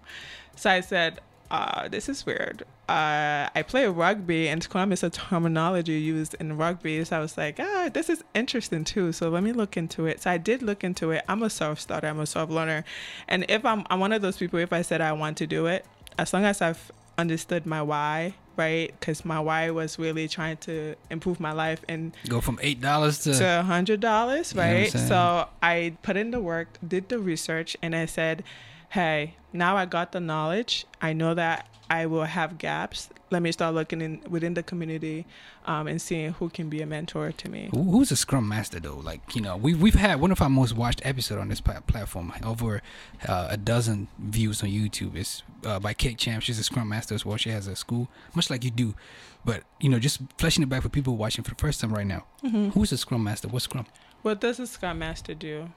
So 0.56 0.72
I 0.72 0.82
said, 0.82 1.20
uh, 1.50 1.88
this 1.88 2.10
is 2.10 2.26
weird. 2.26 2.64
Uh, 2.90 3.50
I 3.54 3.64
play 3.68 3.86
rugby 3.88 4.48
and 4.48 4.64
Scrum 4.64 4.92
is 4.92 5.04
a 5.04 5.10
terminology 5.10 5.94
used 6.00 6.36
in 6.40 6.58
rugby. 6.58 7.04
So 7.06 7.18
I 7.18 7.20
was 7.20 7.38
like, 7.38 7.60
ah, 7.60 7.90
this 7.94 8.10
is 8.10 8.24
interesting 8.34 8.84
too. 8.84 9.12
So 9.12 9.30
let 9.30 9.44
me 9.44 9.52
look 9.54 9.78
into 9.78 10.06
it. 10.06 10.22
So 10.22 10.32
I 10.32 10.38
did 10.38 10.62
look 10.62 10.84
into 10.84 11.12
it. 11.12 11.24
I'm 11.28 11.44
a 11.44 11.50
self 11.50 11.80
starter, 11.80 12.08
I'm 12.08 12.20
a 12.20 12.26
self 12.26 12.50
learner. 12.50 12.84
And 13.28 13.46
if 13.50 13.66
I'm, 13.66 13.86
I'm 13.90 14.00
one 14.00 14.14
of 14.14 14.22
those 14.22 14.38
people, 14.38 14.60
if 14.60 14.72
I 14.74 14.82
said 14.82 15.02
I 15.02 15.14
want 15.14 15.38
to 15.38 15.48
do 15.48 15.68
it, 15.68 15.86
as 16.18 16.34
long 16.34 16.46
as 16.46 16.62
I've 16.62 16.92
understood 17.18 17.66
my 17.66 17.82
why, 17.82 18.36
right? 18.56 18.94
Because 19.00 19.26
my 19.26 19.40
why 19.40 19.70
was 19.70 19.98
really 20.00 20.28
trying 20.28 20.58
to 20.58 20.96
improve 21.10 21.40
my 21.40 21.52
life 21.52 21.82
and 21.88 22.16
Go 22.28 22.42
from 22.42 22.60
eight 22.62 22.82
dollars 22.82 23.20
to, 23.20 23.34
to 23.34 23.60
a 23.60 23.64
hundred 23.64 24.00
dollars, 24.00 24.54
You 24.54 24.58
know 24.58 24.64
right? 24.64 24.92
so 24.92 25.48
I 25.62 25.96
put 26.04 26.18
in 26.18 26.32
the 26.32 26.40
work, 26.40 26.78
did 26.86 27.10
the 27.10 27.20
research, 27.20 27.76
and 27.82 27.96
I 27.96 28.06
said, 28.06 28.44
"Hey, 28.90 29.36
now 29.54 29.76
I 29.78 29.86
got 29.86 30.12
the 30.12 30.20
knowledge. 30.20 30.86
I 31.02 31.14
know 31.14 31.34
that 31.34 31.68
I 31.90 32.06
will 32.06 32.24
have 32.26 32.58
gaps. 32.58 33.10
Let 33.30 33.42
me 33.42 33.52
start 33.52 33.74
looking 33.76 34.02
in 34.02 34.22
within 34.30 34.54
the 34.54 34.64
community, 34.64 35.26
um, 35.66 35.88
and 35.88 36.02
seeing 36.02 36.32
who 36.34 36.50
can 36.50 36.70
be 36.70 36.82
a 36.82 36.86
mentor 36.86 37.32
to 37.32 37.50
me." 37.50 37.70
Who's 37.74 38.12
a 38.12 38.16
Scrum 38.16 38.48
Master 38.48 38.80
though? 38.80 38.98
Like 38.98 39.36
you 39.36 39.42
know, 39.42 39.58
we 39.58 39.74
we've 39.74 39.96
had 39.96 40.20
one 40.22 40.32
of 40.32 40.42
our 40.42 40.50
most 40.50 40.74
watched 40.76 41.02
episode 41.06 41.40
on 41.40 41.50
this 41.50 41.62
platform, 41.62 42.34
over 42.44 42.82
uh, 43.28 43.48
a 43.52 43.58
dozen 43.58 44.08
views 44.20 44.64
on 44.64 44.70
YouTube. 44.70 45.16
It's 45.16 45.44
uh, 45.66 45.80
by 45.80 45.94
Kate 45.94 46.18
Champ. 46.18 46.44
She's 46.44 46.60
a 46.60 46.64
Scrum 46.64 46.88
Master 46.90 47.16
as 47.16 47.26
well. 47.26 47.38
She 47.38 47.50
has 47.50 47.68
a 47.68 47.76
school, 47.76 48.10
much 48.36 48.50
like 48.50 48.64
you 48.64 48.72
do. 48.72 48.96
But 49.44 49.64
you 49.80 49.90
know, 49.90 50.00
just 50.00 50.22
fleshing 50.38 50.64
it 50.64 50.70
back 50.70 50.84
for 50.84 50.90
people 50.90 51.16
watching 51.18 51.44
for 51.44 51.52
the 51.52 51.56
first 51.60 51.80
time 51.82 51.94
right 51.94 52.08
now. 52.08 52.26
Mhm. 52.44 52.72
Who's 52.74 52.92
a 52.92 52.98
Scrum 52.98 53.24
Master? 53.24 53.48
What's 53.50 53.66
Scrum? 53.66 53.86
What 54.22 54.42
does 54.42 54.60
a 54.60 54.68
Scrum 54.68 55.00
Master 55.00 55.34
do? 55.34 55.70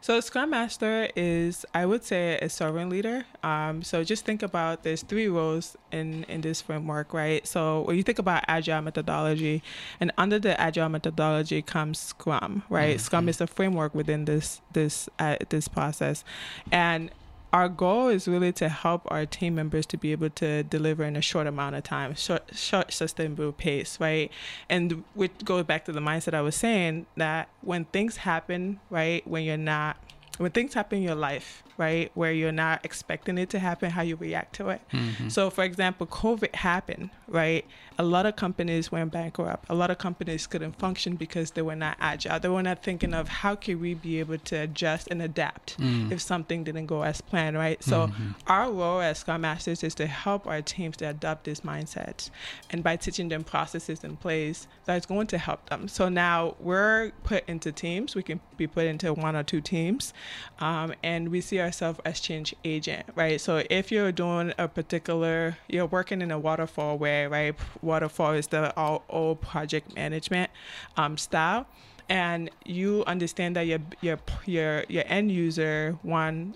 So 0.00 0.18
a 0.18 0.22
Scrum 0.22 0.50
Master 0.50 1.08
is, 1.16 1.64
I 1.74 1.86
would 1.86 2.04
say, 2.04 2.38
a 2.40 2.48
servant 2.48 2.90
leader. 2.90 3.24
Um, 3.42 3.82
so 3.82 4.04
just 4.04 4.24
think 4.24 4.42
about 4.42 4.82
there's 4.82 5.02
three 5.02 5.28
roles 5.28 5.76
in 5.92 6.24
in 6.24 6.40
this 6.42 6.60
framework, 6.60 7.14
right? 7.14 7.46
So 7.46 7.82
when 7.82 7.96
you 7.96 8.02
think 8.02 8.18
about 8.18 8.44
agile 8.48 8.82
methodology, 8.82 9.62
and 10.00 10.12
under 10.18 10.38
the 10.38 10.60
agile 10.60 10.88
methodology 10.88 11.62
comes 11.62 11.98
Scrum, 11.98 12.62
right? 12.68 12.96
Mhm. 12.96 13.00
Scrum 13.00 13.28
is 13.28 13.40
a 13.40 13.46
framework 13.46 13.94
within 13.94 14.24
this 14.26 14.60
this 14.72 15.08
uh, 15.18 15.36
this 15.48 15.68
process, 15.68 16.24
and 16.70 17.10
our 17.54 17.68
goal 17.68 18.08
is 18.08 18.26
really 18.26 18.50
to 18.50 18.68
help 18.68 19.02
our 19.12 19.24
team 19.24 19.54
members 19.54 19.86
to 19.86 19.96
be 19.96 20.10
able 20.10 20.28
to 20.28 20.64
deliver 20.64 21.04
in 21.04 21.14
a 21.14 21.20
short 21.20 21.46
amount 21.46 21.76
of 21.76 21.84
time, 21.84 22.12
short, 22.16 22.42
short 22.52 22.92
sustainable 22.92 23.52
pace, 23.52 23.96
right? 24.00 24.28
And 24.68 25.04
which 25.14 25.30
goes 25.44 25.62
back 25.62 25.84
to 25.84 25.92
the 25.92 26.00
mindset 26.00 26.34
I 26.34 26.40
was 26.40 26.56
saying 26.56 27.06
that 27.16 27.48
when 27.60 27.84
things 27.84 28.16
happen, 28.16 28.80
right, 28.90 29.24
when 29.24 29.44
you're 29.44 29.56
not, 29.56 29.98
when 30.38 30.50
things 30.50 30.74
happen 30.74 30.98
in 30.98 31.04
your 31.04 31.14
life, 31.14 31.62
right, 31.76 32.10
where 32.14 32.32
you're 32.32 32.52
not 32.52 32.84
expecting 32.84 33.38
it 33.38 33.48
to 33.50 33.58
happen, 33.58 33.90
how 33.90 34.02
you 34.02 34.16
react 34.16 34.54
to 34.56 34.68
it. 34.68 34.80
Mhm. 34.92 35.30
So, 35.30 35.48
for 35.50 35.62
example, 35.64 36.06
COVID 36.06 36.54
happened, 36.56 37.10
right? 37.28 37.64
A 37.98 38.02
lot 38.02 38.26
of 38.26 38.34
companies 38.34 38.90
went 38.90 39.12
bankrupt. 39.12 39.66
A 39.68 39.74
lot 39.74 39.90
of 39.90 39.98
companies 39.98 40.46
couldn't 40.48 40.76
function 40.78 41.14
because 41.14 41.52
they 41.52 41.62
were 41.62 41.76
not 41.76 41.96
agile. 42.00 42.40
They 42.40 42.48
were 42.48 42.62
not 42.62 42.82
thinking 42.82 43.14
of 43.14 43.28
how 43.28 43.54
can 43.54 43.80
we 43.80 43.94
be 43.94 44.18
able 44.18 44.38
to 44.38 44.56
adjust 44.56 45.06
and 45.10 45.22
adapt 45.22 45.78
Mm. 45.80 46.10
if 46.10 46.20
something 46.20 46.64
didn't 46.64 46.86
go 46.86 47.02
as 47.02 47.20
planned, 47.20 47.56
right? 47.56 47.82
So, 47.84 48.08
Mhm. 48.08 48.34
our 48.48 48.70
role 48.72 49.00
as 49.00 49.18
Scrum 49.18 49.42
Masters 49.42 49.84
is 49.84 49.94
to 49.96 50.06
help 50.06 50.46
our 50.48 50.62
teams 50.62 50.96
to 50.98 51.08
adopt 51.08 51.44
this 51.44 51.60
mindset, 51.60 52.30
and 52.70 52.82
by 52.82 52.96
teaching 52.96 53.28
them 53.28 53.44
processes 53.44 54.02
in 54.02 54.16
place, 54.16 54.66
that's 54.84 55.06
going 55.06 55.28
to 55.28 55.38
help 55.38 55.68
them. 55.70 55.86
So 55.88 56.08
now 56.08 56.56
we're 56.58 57.12
put 57.22 57.48
into 57.48 57.70
teams. 57.72 58.14
We 58.16 58.22
can 58.22 58.40
be 58.56 58.66
put 58.66 58.86
into 58.86 59.12
one 59.14 59.36
or 59.36 59.42
two 59.44 59.60
teams, 59.60 60.12
um, 60.58 60.94
and 61.02 61.30
we 61.30 61.40
see 61.40 61.60
ourselves 61.60 62.00
as 62.04 62.20
change 62.20 62.54
agent, 62.64 63.06
right? 63.14 63.40
So 63.40 63.62
if 63.70 63.90
you're 63.90 64.12
doing 64.12 64.52
a 64.58 64.68
particular, 64.68 65.56
you're 65.68 65.86
working 65.86 66.22
in 66.22 66.30
a 66.30 66.38
waterfall 66.38 66.98
way, 66.98 67.26
right? 67.26 67.54
Waterfall 67.82 68.32
is 68.32 68.48
the 68.48 68.74
all, 68.76 69.04
all 69.08 69.36
project 69.36 69.94
management 69.94 70.50
um, 70.96 71.16
style. 71.16 71.66
And 72.08 72.50
you 72.66 73.02
understand 73.06 73.56
that 73.56 73.66
your 73.66 73.78
your 74.02 74.18
your 74.44 74.84
your 74.88 75.04
end 75.06 75.32
user 75.32 75.98
one 76.02 76.54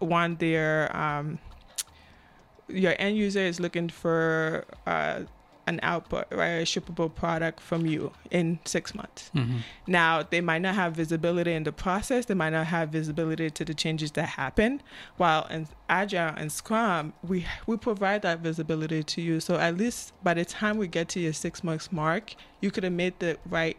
want 0.00 0.38
their 0.38 0.94
um, 0.96 1.40
your 2.68 2.94
end 2.98 3.16
user 3.16 3.40
is 3.40 3.58
looking 3.58 3.88
for 3.88 4.64
uh, 4.86 5.22
an 5.68 5.80
output, 5.82 6.26
right, 6.32 6.48
a 6.48 6.62
shippable 6.62 7.14
product 7.14 7.60
from 7.60 7.86
you 7.86 8.12
in 8.30 8.58
six 8.64 8.94
months. 8.94 9.30
Mm-hmm. 9.34 9.58
Now, 9.86 10.22
they 10.22 10.40
might 10.40 10.62
not 10.62 10.74
have 10.74 10.94
visibility 10.94 11.52
in 11.52 11.64
the 11.64 11.72
process, 11.72 12.24
they 12.26 12.34
might 12.34 12.50
not 12.50 12.66
have 12.66 12.88
visibility 12.88 13.50
to 13.50 13.64
the 13.64 13.74
changes 13.74 14.12
that 14.12 14.30
happen. 14.30 14.82
While 15.16 15.46
in 15.46 15.68
Agile 15.88 16.34
and 16.36 16.50
Scrum, 16.50 17.12
we 17.22 17.46
we 17.66 17.76
provide 17.76 18.22
that 18.22 18.40
visibility 18.40 19.02
to 19.02 19.20
you. 19.20 19.40
So 19.40 19.56
at 19.56 19.76
least 19.76 20.12
by 20.22 20.34
the 20.34 20.44
time 20.44 20.78
we 20.78 20.88
get 20.88 21.08
to 21.10 21.20
your 21.20 21.32
six 21.32 21.62
months 21.62 21.92
mark, 21.92 22.34
you 22.60 22.70
could 22.70 22.84
have 22.84 22.92
made 22.92 23.18
the 23.20 23.38
right 23.46 23.76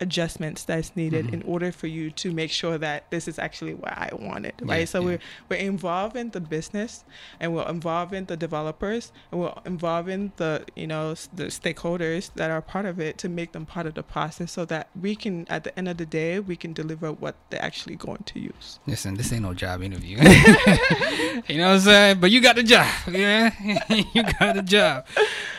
adjustments 0.00 0.64
that's 0.64 0.96
needed 0.96 1.26
Mhm. 1.26 1.32
in 1.34 1.42
order 1.42 1.70
for 1.72 1.86
you 1.86 2.10
to 2.12 2.32
make 2.32 2.50
sure 2.50 2.78
that 2.78 3.10
this 3.10 3.28
is 3.28 3.38
actually 3.38 3.74
what 3.74 3.92
I 3.92 4.10
wanted, 4.18 4.54
right? 4.62 4.80
Yeah, 4.80 4.84
so 4.86 5.00
yeah. 5.00 5.06
we're 5.06 5.18
we're 5.50 5.56
involving 5.56 6.30
the 6.30 6.40
business 6.40 7.04
and 7.38 7.54
we're 7.54 7.68
involving 7.68 8.24
the 8.26 8.36
developers 8.36 9.12
and 9.30 9.40
we're 9.40 9.52
involving 9.66 10.32
the 10.36 10.64
you 10.74 10.86
know 10.86 11.14
the 11.34 11.46
stakeholders 11.46 12.30
that 12.36 12.50
are 12.50 12.62
part 12.62 12.86
of 12.86 12.98
it 13.00 13.18
to 13.18 13.28
make 13.28 13.52
them 13.52 13.66
part 13.66 13.86
of 13.86 13.94
the 13.94 14.02
process 14.02 14.52
so 14.52 14.64
that 14.64 14.88
we 15.00 15.14
can 15.14 15.46
at 15.48 15.64
the 15.64 15.72
end 15.78 15.88
of 15.88 15.96
the 15.98 16.06
day 16.06 16.40
we 16.40 16.56
can 16.56 16.72
deliver 16.72 17.12
what 17.12 17.34
they're 17.50 17.62
actually 17.62 17.96
going 17.96 18.22
to 18.24 18.38
use. 18.40 18.78
Listen, 18.86 19.14
this 19.14 19.32
ain't 19.32 19.42
no 19.42 19.54
job 19.54 19.82
interview. 19.82 20.16
you 21.48 21.58
know 21.58 21.68
what 21.68 21.74
I'm 21.74 21.80
saying? 21.80 22.20
But 22.20 22.30
you 22.30 22.40
got 22.40 22.56
the 22.56 22.62
job. 22.62 22.86
Yeah, 23.10 23.52
you 24.14 24.22
got 24.38 24.54
the 24.56 24.62
job. 24.62 25.06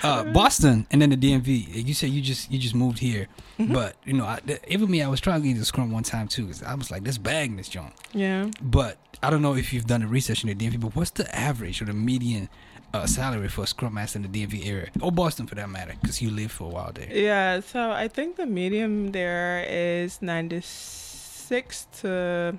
Uh, 0.04 0.24
Boston 0.26 0.88
and 0.92 1.02
then 1.02 1.10
the 1.12 1.18
DMV. 1.18 1.86
You 1.88 1.94
said 1.94 2.10
you 2.10 2.22
just 2.22 2.52
you 2.52 2.58
just 2.60 2.76
moved 2.76 3.00
here, 3.00 3.28
Mm-hmm. 3.60 3.74
but 3.74 3.96
you 4.06 4.14
know, 4.14 4.26
I, 4.48 4.60
even 4.68 4.90
me, 4.90 5.02
I 5.02 5.08
was 5.08 5.20
trying 5.20 5.42
to 5.42 5.48
get 5.48 5.54
into 5.54 5.66
Scrum 5.66 5.92
one 5.92 6.04
time 6.04 6.28
too. 6.28 6.46
'cause 6.48 6.64
I 6.64 6.74
was 6.76 6.92
like, 6.92 7.04
this 7.04 7.18
bagging 7.18 7.58
this 7.58 7.70
joint. 7.70 7.94
Yeah. 8.14 8.50
But 8.62 8.98
I 9.24 9.30
don't 9.30 9.42
know 9.42 9.56
if 9.56 9.72
you've 9.74 9.88
done 9.88 10.02
the 10.02 10.08
research 10.08 10.44
in 10.44 10.50
the 10.50 10.56
DMV. 10.56 10.80
But 10.80 10.96
what's 10.96 11.12
the 11.12 11.34
average 11.36 11.82
or 11.82 11.86
the 11.86 11.94
median 11.94 12.50
uh, 12.94 13.06
salary 13.06 13.48
for 13.48 13.64
a 13.64 13.68
Scrum 13.68 13.94
Master 13.94 14.20
in 14.20 14.24
the 14.30 14.46
DMV 14.46 14.66
area 14.68 14.90
or 15.02 15.12
Boston 15.12 15.48
for 15.48 15.56
that 15.56 15.70
matter? 15.70 15.94
Because 16.02 16.22
you 16.22 16.30
lived 16.30 16.52
for 16.52 16.66
a 16.66 16.74
while 16.74 16.92
there. 16.94 17.08
Yeah, 17.12 17.60
so 17.62 17.92
I 17.92 18.08
think 18.08 18.36
the 18.38 18.46
medium 18.46 19.12
there 19.12 19.64
is 19.68 20.22
96 20.22 21.88
to 22.02 22.56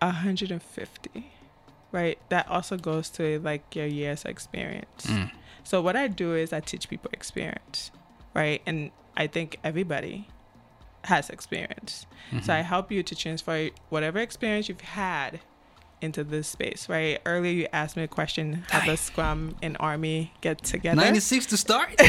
150, 0.00 1.26
right? 1.92 2.18
That 2.28 2.48
also 2.48 2.76
goes 2.76 3.08
to 3.10 3.38
like 3.40 3.74
your 3.74 3.86
years 3.86 4.24
experience. 4.24 5.06
Mm. 5.06 5.30
So 5.64 5.80
what 5.80 5.96
I 5.96 6.08
do 6.08 6.34
is 6.34 6.52
I 6.52 6.60
teach 6.60 6.88
people 6.88 7.10
experience, 7.12 7.90
right? 8.34 8.62
And 8.66 8.90
I 9.16 9.26
think 9.26 9.58
everybody 9.64 10.28
has 11.04 11.30
experience. 11.30 12.06
Mhm. 12.30 12.44
So 12.44 12.54
I 12.54 12.60
help 12.60 12.92
you 12.92 13.02
to 13.02 13.14
transfer 13.14 13.70
whatever 13.88 14.18
experience 14.20 14.68
you've 14.68 14.80
had 14.80 15.40
into 16.00 16.24
this 16.24 16.48
space, 16.48 16.88
right? 16.88 17.20
Earlier 17.24 17.52
you 17.52 17.68
asked 17.72 17.96
me 17.96 18.02
a 18.02 18.08
question, 18.08 18.64
how 18.70 18.84
does 18.84 19.00
Scrum 19.00 19.54
and 19.62 19.76
Army 19.78 20.32
get 20.40 20.62
together? 20.64 20.96
96 21.00 21.46
to 21.46 21.56
start? 21.56 21.90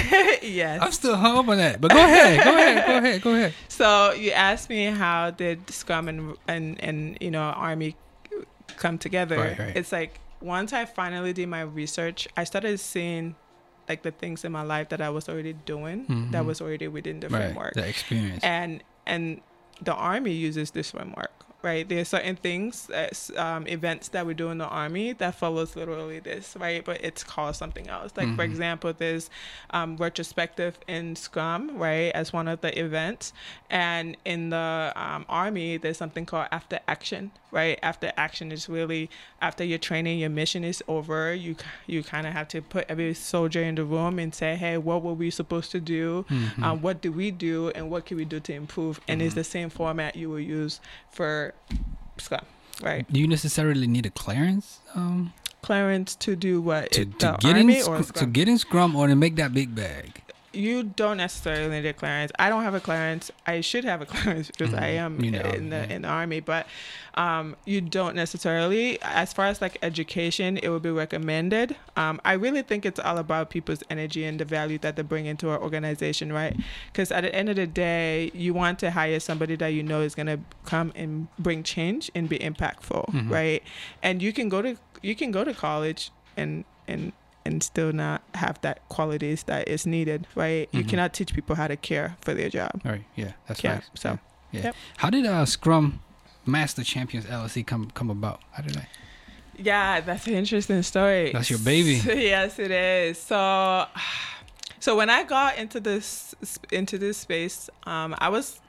yes. 0.42 0.82
I'm 0.82 0.92
still 0.92 1.16
hung 1.16 1.38
up 1.38 1.48
on 1.48 1.58
that. 1.58 1.80
But 1.80 1.92
go 1.92 1.98
ahead. 1.98 2.44
Go 2.44 2.56
ahead. 2.56 2.88
Go 2.88 2.98
ahead. 2.98 3.22
Go 3.22 3.34
ahead. 3.36 3.54
So 3.68 4.14
you 4.14 4.32
asked 4.32 4.70
me 4.70 4.86
how 4.86 5.32
did 5.32 5.70
Scrum 5.70 6.08
and 6.08 6.36
and 6.48 6.80
and 6.84 7.18
you 7.20 7.32
know 7.32 7.42
Army 7.42 7.96
come 8.78 8.98
together? 8.98 9.38
Right, 9.38 9.60
right. 9.60 9.76
It's 9.78 9.92
like 9.92 10.20
once 10.42 10.74
I 10.74 10.86
finally 10.86 11.34
did 11.34 11.48
my 11.50 11.62
research, 11.62 12.28
I 12.38 12.44
started 12.46 12.80
seeing 12.80 13.36
like 13.90 14.02
the 14.04 14.12
things 14.12 14.44
in 14.46 14.52
my 14.52 14.62
life 14.64 14.90
that 14.90 15.02
I 15.02 15.10
was 15.10 15.28
already 15.28 15.54
doing 15.54 16.06
that 16.32 16.44
Mhm. 16.44 16.46
was 16.46 16.62
already 16.62 16.88
within 16.88 17.20
the 17.20 17.28
Right. 17.30 17.52
framework, 17.54 17.74
The 17.74 17.88
experience. 17.88 18.44
and 18.44 18.84
and 19.06 19.42
the 19.82 19.94
Army 19.94 20.32
uses 20.32 20.72
this 20.72 20.92
framework. 20.92 21.32
Right, 21.64 21.88
there 21.88 22.02
are 22.02 22.04
certain 22.04 22.36
things, 22.36 22.90
um, 23.38 23.66
events 23.68 24.10
that 24.10 24.26
we 24.26 24.34
do 24.34 24.50
in 24.50 24.58
the 24.58 24.68
army 24.68 25.14
that 25.14 25.36
follows 25.36 25.78
literally 25.78 26.20
this, 26.20 26.58
right? 26.60 26.84
But 26.84 27.02
it's 27.02 27.24
called 27.24 27.56
something 27.56 27.88
else. 27.88 28.12
Like 28.18 28.36
for 28.36 28.42
Mhm. 28.44 28.52
example, 28.52 28.92
there's 28.92 29.30
um, 29.70 29.96
retrospective 29.96 30.78
in 30.90 31.16
Scrum, 31.16 31.78
right, 31.78 32.12
as 32.14 32.34
one 32.34 32.50
of 32.50 32.60
the 32.60 32.78
events. 32.78 33.32
And 33.70 34.18
in 34.26 34.50
the 34.50 34.92
um, 34.98 35.26
army, 35.30 35.78
there's 35.78 35.98
something 35.98 36.26
called 36.26 36.48
after 36.52 36.82
action, 36.86 37.32
right? 37.50 37.80
After 37.82 38.12
action 38.18 38.52
is 38.52 38.68
really 38.68 39.10
after 39.42 39.64
your 39.64 39.78
training, 39.80 40.20
your 40.20 40.30
mission 40.30 40.66
is 40.66 40.84
over. 40.90 41.34
You 41.34 41.56
you 41.88 42.04
kind 42.04 42.28
of 42.28 42.34
have 42.34 42.50
to 42.50 42.62
put 42.62 42.86
every 42.90 43.14
soldier 43.14 43.64
in 43.64 43.76
the 43.76 43.86
room 43.86 44.20
and 44.20 44.36
say, 44.36 44.58
hey, 44.58 44.78
what 44.78 45.02
were 45.02 45.14
we 45.14 45.30
supposed 45.32 45.72
to 45.72 45.80
do? 45.80 46.26
Mhm. 46.30 46.62
Um, 46.64 46.82
what 46.82 47.02
do 47.02 47.10
we 47.14 47.32
do, 47.32 47.70
and 47.70 47.90
what 47.90 48.06
can 48.06 48.18
we 48.18 48.26
do 48.26 48.42
to 48.42 48.54
improve? 48.54 49.00
And 49.08 49.22
it's 49.22 49.32
Mhm. 49.34 49.36
the 49.36 49.44
same 49.46 49.70
format 49.70 50.18
you 50.18 50.30
will 50.30 50.42
use 50.42 50.82
for 51.10 51.53
Scrum, 52.18 52.46
right? 52.82 53.06
Do 53.12 53.20
you 53.20 53.28
necessarily 53.28 53.88
need 53.88 54.06
a 54.06 54.10
clearance 54.12 54.80
um, 54.96 55.34
Clearance 55.62 56.16
to 56.16 56.36
do 56.36 56.60
what? 56.62 56.92
to, 56.92 57.02
It- 57.04 57.20
to 57.20 57.38
get 57.40 57.56
in 57.58 57.68
to 57.70 58.26
get 58.26 58.48
in 58.50 58.58
Scrum 58.58 58.96
or 58.96 59.08
to 59.08 59.16
make 59.16 59.36
that 59.38 59.54
big 59.54 59.74
bag? 59.76 60.22
You 60.54 60.84
don't 60.84 61.18
necessarily 61.18 61.68
need 61.82 61.88
a 61.88 61.94
clearance. 61.94 62.32
I 62.38 62.48
don't 62.50 62.64
have 62.64 62.76
a 62.76 62.80
clearance. 62.80 63.32
I 63.48 63.62
should 63.62 63.84
have 63.86 64.02
a 64.02 64.06
clearance 64.14 64.48
because 64.52 64.74
I 64.74 64.92
Mhm. 64.92 64.98
am 65.06 65.22
You 65.24 65.32
know, 65.32 65.40
in 65.42 65.70
the 65.70 65.78
yeah. 65.78 65.94
in 65.96 66.02
the 66.04 66.08
army. 66.08 66.40
But 66.40 66.68
um, 67.16 67.56
you 67.66 67.82
don't 67.82 68.16
necessarily. 68.16 69.00
As 69.02 69.34
far 69.34 69.46
as 69.48 69.62
like 69.62 69.78
education, 69.82 70.58
it 70.58 70.70
would 70.70 70.82
be 70.84 70.92
recommended. 70.92 71.76
Um, 71.96 72.20
I 72.26 72.34
really 72.34 72.62
think 72.62 72.86
it's 72.86 73.00
all 73.00 73.18
about 73.18 73.50
people's 73.50 73.84
energy 73.90 74.24
and 74.26 74.40
the 74.40 74.46
value 74.46 74.78
that 74.80 74.96
they 74.96 75.02
bring 75.04 75.26
into 75.26 75.50
our 75.50 75.62
organization, 75.62 76.32
right? 76.32 76.56
Because 76.92 77.12
at 77.12 77.22
the 77.22 77.34
end 77.36 77.50
of 77.50 77.56
the 77.56 77.68
day, 77.68 78.32
you 78.34 78.54
want 78.54 78.80
to 78.80 78.92
hire 78.92 79.20
somebody 79.20 79.56
that 79.58 79.68
you 79.70 79.84
know 79.84 80.02
is 80.02 80.16
gonna 80.16 80.40
come 80.66 80.92
and 80.96 81.28
bring 81.40 81.64
change 81.64 82.10
and 82.16 82.28
be 82.30 82.40
impactful, 82.40 83.06
Mhm. 83.14 83.30
right? 83.30 83.64
And 84.02 84.22
you 84.22 84.34
can 84.34 84.50
go 84.50 84.62
to 84.62 84.78
you 85.02 85.16
can 85.16 85.32
go 85.32 85.44
to 85.44 85.54
college 85.54 86.12
and 86.38 86.64
and 86.88 87.12
and 87.46 87.62
still 87.64 87.92
not 87.92 88.24
have 88.36 88.60
that 88.62 88.88
qualities 88.90 89.44
that 89.44 89.68
is 89.68 89.86
needed, 89.86 90.28
right? 90.36 90.70
You 90.72 90.84
Mhm. 90.84 90.90
cannot 90.90 91.14
teach 91.14 91.34
people 91.34 91.56
how 91.56 91.68
to 91.68 91.76
care 91.78 92.16
for 92.22 92.34
their 92.34 92.50
job. 92.50 92.72
All 92.86 92.92
right. 92.92 93.06
Yeah, 93.16 93.34
that's 93.48 93.64
Yeah, 93.64 93.74
right. 93.74 93.84
so, 93.96 94.20
yeah. 94.52 94.64
yep. 94.66 94.76
How 94.98 95.10
did 95.10 95.26
uh, 95.26 95.46
Scrum 95.46 96.00
Master 96.46 96.84
Champions 96.84 97.26
LLC 97.26 97.64
come 97.66 97.92
come 97.94 98.10
about? 98.10 98.42
How 98.52 98.64
did 98.64 98.78
I? 98.78 98.88
Yeah, 99.58 100.02
that's 100.02 100.26
an 100.28 100.34
interesting 100.34 100.82
story. 100.84 101.32
That's 101.32 101.50
your 101.50 101.60
baby. 101.60 101.96
yes, 102.06 102.58
it 102.60 102.72
is. 102.72 103.18
So, 103.20 103.86
so 104.80 104.96
when 104.96 105.10
I 105.10 105.24
got 105.24 105.58
into 105.58 105.80
this 105.80 106.34
into 106.72 106.98
this 106.98 107.18
space, 107.18 107.70
um, 107.86 108.16
I 108.18 108.30
was 108.30 108.60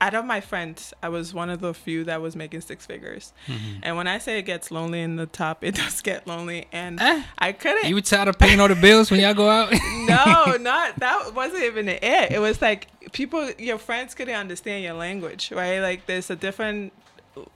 out 0.00 0.14
of 0.14 0.24
my 0.26 0.40
friends, 0.40 0.92
I 1.02 1.08
was 1.08 1.32
one 1.32 1.48
of 1.48 1.60
the 1.60 1.72
few 1.72 2.04
that 2.04 2.20
was 2.20 2.36
making 2.36 2.60
six 2.60 2.84
figures. 2.84 3.32
Mhm. 3.48 3.80
And 3.82 3.96
when 3.96 4.06
I 4.06 4.18
say 4.18 4.38
it 4.38 4.42
gets 4.42 4.70
lonely 4.70 5.00
in 5.00 5.16
the 5.16 5.24
top, 5.26 5.64
it 5.64 5.74
does 5.82 6.00
get 6.02 6.26
lonely, 6.26 6.66
and 6.72 7.00
Eh, 7.00 7.22
I 7.38 7.52
couldn't. 7.52 7.88
you 7.88 7.94
were 7.94 8.02
tired 8.02 8.28
of 8.28 8.38
paying 8.38 8.60
all 8.60 8.68
the 8.68 8.74
bills 8.74 9.10
when 9.10 9.20
y'all 9.20 9.32
go 9.34 9.48
out? 9.48 9.72
no, 10.06 10.56
not 10.60 10.98
that 10.98 11.32
wasn't 11.34 11.62
even 11.64 11.88
it. 11.88 12.02
It 12.02 12.40
was 12.40 12.60
like 12.60 12.88
people, 13.12 13.50
your 13.58 13.78
friends 13.78 14.14
couldn't 14.14 14.34
understand 14.34 14.84
your 14.84 14.94
language, 14.94 15.50
right? 15.52 15.80
Like 15.80 16.04
there's 16.06 16.28
a 16.30 16.36
different 16.36 16.92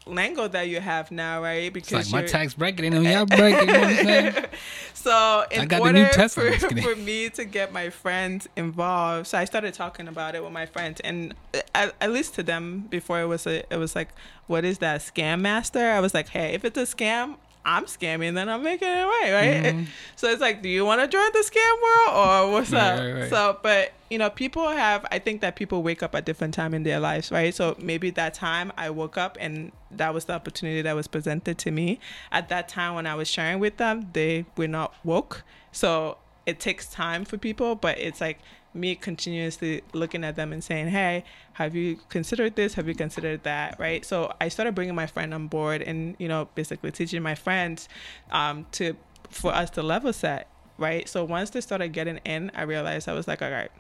lingo 0.07 0.49
that 0.49 0.69
you 0.69 0.81
have 0.81 1.11
now, 1.11 1.43
right? 1.43 1.75
It's 1.75 1.93
like 1.93 2.11
my 2.11 2.23
tax 2.23 2.55
bracket 2.55 2.85
ain't 2.85 2.95
on 2.95 3.05
y'all 3.05 3.27
bracket. 3.27 3.67
You 3.69 3.73
know 3.73 3.81
what 3.81 3.89
I'm 3.89 4.05
saying? 4.05 4.45
so 4.95 5.45
in 5.51 5.73
order. 5.73 6.07
For, 6.29 6.53
for 6.53 6.97
me 6.97 7.31
to 7.31 7.45
get 7.45 7.73
my 7.73 7.91
friends 7.91 8.49
involved, 8.57 9.27
so 9.29 9.39
I 9.39 9.45
started 9.45 9.75
talking 9.75 10.09
about 10.09 10.35
it 10.35 10.43
with 10.43 10.53
my 10.53 10.67
friends, 10.67 11.01
and 11.01 11.35
uh, 11.55 11.61
at, 11.75 11.95
at 12.01 12.13
least 12.13 12.35
to 12.35 12.43
them 12.43 12.87
before 12.91 13.21
it 13.21 13.27
was 13.27 13.47
a, 13.47 13.65
it 13.73 13.79
was 13.79 13.95
like, 13.95 14.09
what 14.47 14.65
is 14.65 14.79
that 14.79 15.01
scam 15.01 15.41
master? 15.41 15.91
I 15.91 16.01
was 16.01 16.15
like, 16.15 16.29
hey, 16.29 16.55
if 16.55 16.65
it's 16.65 16.79
a 16.79 16.83
scam. 16.83 17.37
I'm 17.65 17.85
scamming, 17.85 18.35
then 18.35 18.49
I'm 18.49 18.63
making 18.63 18.89
it 18.89 19.03
right, 19.05 19.31
right? 19.33 19.75
Mhm. 19.75 19.87
So 20.17 20.29
it's 20.31 20.41
like, 20.41 20.63
do 20.63 20.69
you 20.69 20.85
want 20.85 21.01
to 21.03 21.09
join 21.09 21.31
the 21.33 21.41
scam 21.41 21.83
world 21.83 22.17
or 22.49 22.53
what's 22.53 22.73
Right, 22.73 22.81
up? 22.81 22.99
right, 22.99 23.13
right. 23.13 23.29
So, 23.31 23.59
but 23.63 23.93
you 24.09 24.19
know, 24.19 24.31
people 24.31 24.69
have. 24.69 25.07
I 25.13 25.19
think 25.19 25.41
that 25.43 25.57
people 25.57 25.83
wake 25.83 26.03
up 26.03 26.15
at 26.15 26.25
different 26.25 26.55
time 26.55 26.73
in 26.75 26.83
their 26.83 26.99
lives, 27.01 27.31
right? 27.31 27.55
So 27.55 27.77
maybe 27.79 28.11
that 28.11 28.35
time 28.35 28.73
I 28.77 28.91
woke 28.91 29.17
up 29.19 29.37
and 29.41 29.73
that 29.91 30.15
was 30.15 30.25
the 30.25 30.33
opportunity 30.35 30.83
that 30.83 30.95
was 30.95 31.07
presented 31.07 31.59
to 31.59 31.71
me. 31.71 32.01
At 32.33 32.49
that 32.49 32.69
time 32.69 32.95
when 32.95 33.07
I 33.07 33.15
was 33.15 33.29
sharing 33.29 33.59
with 33.61 33.77
them, 33.77 34.09
they 34.15 34.47
were 34.57 34.67
not 34.69 34.95
woke. 35.05 35.45
So 35.71 36.17
it 36.47 36.59
takes 36.59 36.87
time 36.87 37.25
for 37.25 37.37
people, 37.39 37.75
but 37.77 37.99
it's 37.99 38.21
like 38.21 38.39
me 38.75 38.95
continuously 38.95 39.83
looking 39.93 40.25
at 40.25 40.37
them 40.37 40.53
and 40.53 40.63
saying, 40.63 40.89
"Hey, 40.89 41.25
have 41.55 41.75
you 41.75 41.99
considered 42.09 42.57
this? 42.57 42.75
Have 42.75 42.89
you 42.89 42.95
considered 42.95 43.43
that?" 43.45 43.79
Right. 43.79 44.05
So 44.05 44.33
I 44.41 44.49
started 44.49 44.75
bringing 44.75 44.95
my 44.95 45.07
friend 45.07 45.35
on 45.35 45.49
board, 45.49 45.83
and 45.83 46.17
you 46.19 46.29
know, 46.29 46.49
basically 46.55 46.91
teaching 46.93 47.23
my 47.23 47.35
friends 47.35 47.89
um, 48.31 48.67
to 48.73 48.97
for 49.29 49.53
us 49.55 49.71
to 49.71 49.83
level 49.83 50.13
set. 50.13 50.49
Right. 50.79 51.09
So 51.09 51.25
once 51.25 51.51
they 51.51 51.61
started 51.61 51.89
getting 51.89 52.19
in, 52.19 52.51
I 52.55 52.63
realized 52.63 53.09
I 53.09 53.13
was 53.13 53.29
like, 53.29 53.43
"All 53.43 53.51
right, 53.51 53.71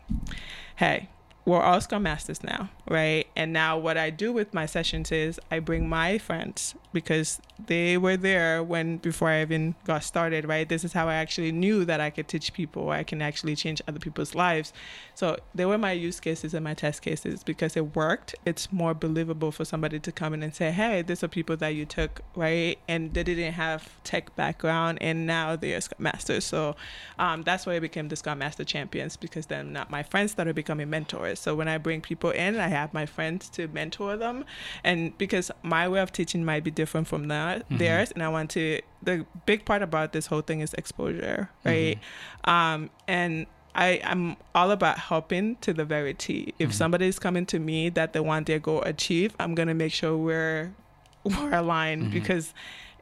hey." 0.77 1.09
We're 1.51 1.61
all 1.61 1.81
Scrum 1.81 2.05
Masters 2.05 2.45
now, 2.45 2.71
right? 2.89 3.27
And 3.35 3.53
now 3.53 3.77
what 3.77 3.99
I 3.99 4.11
do 4.11 4.33
with 4.33 4.55
my 4.55 4.67
sessions 4.67 5.11
is 5.11 5.41
I 5.51 5.59
bring 5.59 5.89
my 5.89 6.17
friends 6.17 6.77
because 6.93 7.41
they 7.67 7.99
were 7.99 8.17
there 8.17 8.63
when 8.63 8.99
before 8.99 9.29
I 9.29 9.43
even 9.43 9.75
got 9.85 10.05
started, 10.05 10.47
right? 10.47 10.69
This 10.69 10.85
is 10.85 10.93
how 10.93 11.09
I 11.09 11.15
actually 11.15 11.51
knew 11.51 11.85
that 11.85 12.01
I 12.01 12.11
could 12.11 12.29
teach 12.29 12.53
people, 12.53 12.91
I 12.91 13.03
can 13.03 13.21
actually 13.21 13.57
change 13.57 13.83
other 13.89 13.99
people's 13.99 14.35
lives. 14.35 14.73
So 15.15 15.39
they 15.53 15.65
were 15.65 15.77
my 15.77 15.93
use 15.93 16.21
cases 16.21 16.55
and 16.55 16.63
my 16.63 16.75
test 16.75 17.03
cases 17.03 17.43
because 17.43 17.77
it 17.77 17.97
worked. 17.97 18.35
It's 18.47 18.73
more 18.73 18.95
believable 18.95 19.51
for 19.51 19.65
somebody 19.65 19.99
to 19.99 20.13
come 20.13 20.35
in 20.35 20.43
and 20.43 20.55
say, 20.55 20.71
"Hey, 20.71 21.03
these 21.03 21.25
are 21.25 21.29
people 21.29 21.57
that 21.57 21.75
you 21.75 21.85
took, 21.85 22.23
right?" 22.37 22.79
And 22.89 23.13
they 23.15 23.25
didn't 23.25 23.55
have 23.55 23.91
tech 24.05 24.35
background, 24.37 24.99
and 25.01 25.27
now 25.27 25.57
they're 25.57 25.81
Scrum 25.81 26.05
Masters. 26.05 26.45
So 26.45 26.77
um, 27.19 27.43
that's 27.43 27.67
why 27.67 27.75
I 27.75 27.81
became 27.81 28.09
the 28.09 28.17
Scrum 28.17 28.39
Master 28.39 28.65
champions 28.65 29.17
because 29.17 29.47
then 29.47 29.73
not 29.73 29.91
my 29.91 30.03
friends 30.03 30.33
started 30.33 30.55
becoming 30.55 30.89
mentors. 30.91 31.40
So 31.41 31.55
when 31.55 31.69
I 31.69 31.79
bring 31.79 32.01
people 32.01 32.31
in, 32.31 32.59
I 32.61 32.69
have 32.69 32.93
my 32.95 33.07
friends 33.07 33.49
to 33.51 33.67
mentor 33.69 34.17
them, 34.17 34.45
and 34.85 35.17
because 35.19 35.51
my 35.63 35.89
way 35.89 36.01
of 36.01 36.13
teaching 36.13 36.45
might 36.45 36.63
be 36.65 36.71
different 36.71 37.07
from 37.09 37.29
that, 37.29 37.69
Mhm. 37.69 37.79
theirs, 37.79 38.11
and 38.13 38.23
I 38.23 38.29
want 38.29 38.51
to. 38.51 38.81
The 39.03 39.25
big 39.47 39.65
part 39.65 39.83
about 39.83 40.13
this 40.13 40.27
whole 40.27 40.43
thing 40.43 40.61
is 40.61 40.75
exposure, 40.75 41.49
right? 41.65 41.99
Um, 42.45 42.91
and 43.09 43.47
I 43.75 44.01
I'm 44.05 44.37
all 44.55 44.71
about 44.73 44.99
helping 44.99 45.57
to 45.63 45.73
the 45.73 45.85
very 45.85 46.13
T. 46.15 46.55
If 46.59 46.71
Mhm. 46.71 46.75
somebody's 46.75 47.19
coming 47.19 47.47
to 47.47 47.59
me 47.59 47.89
that 47.91 48.13
they 48.13 48.21
want 48.21 48.47
their 48.47 48.59
goal 48.59 48.83
achieved, 48.83 49.37
I'm 49.41 49.55
gonna 49.55 49.75
make 49.75 49.93
sure 49.93 50.17
we're 50.17 50.73
we're 51.25 51.55
aligned 51.55 52.07
Mhm. 52.09 52.11
because 52.11 52.53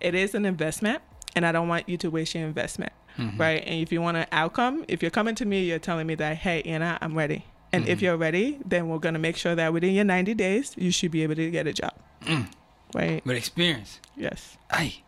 it 0.01 0.15
is 0.15 0.35
an 0.35 0.45
investment, 0.45 1.01
and 1.35 1.47
I 1.47 1.53
don't 1.53 1.69
want 1.69 1.89
you 1.89 1.97
to 1.99 2.11
waste 2.11 2.35
your 2.35 2.47
investment 2.47 2.93
Mhm. 3.19 3.39
right? 3.41 3.63
And 3.67 3.77
if 3.83 3.91
you 3.91 4.01
want 4.01 4.17
an 4.17 4.27
outcome, 4.31 4.85
if 4.87 5.03
you're 5.03 5.11
coming 5.11 5.35
to 5.37 5.45
me, 5.45 5.65
you're 5.65 5.81
telling 5.81 6.07
me 6.07 6.15
that, 6.17 6.37
hey, 6.37 6.63
Anna, 6.63 6.99
I'm 7.01 7.17
ready. 7.19 7.47
And 7.73 7.87
if 7.89 7.99
Mhm. 7.99 8.03
you're 8.03 8.17
ready, 8.17 8.59
then 8.65 8.89
we're 8.89 8.99
gonna 8.99 9.19
make 9.19 9.37
sure 9.37 9.55
that 9.55 9.73
within 9.73 9.93
your 9.95 10.05
90 10.05 10.35
days, 10.35 10.73
you 10.77 10.91
should 10.91 11.11
be 11.11 11.23
able 11.23 11.35
to 11.37 11.51
get 11.51 11.67
a 11.67 11.73
job, 11.73 11.93
Mm. 12.23 12.47
right? 12.95 13.25
With 13.27 13.37
experience. 13.37 14.01
Yes. 14.17 14.57
Aye. 14.71 15.03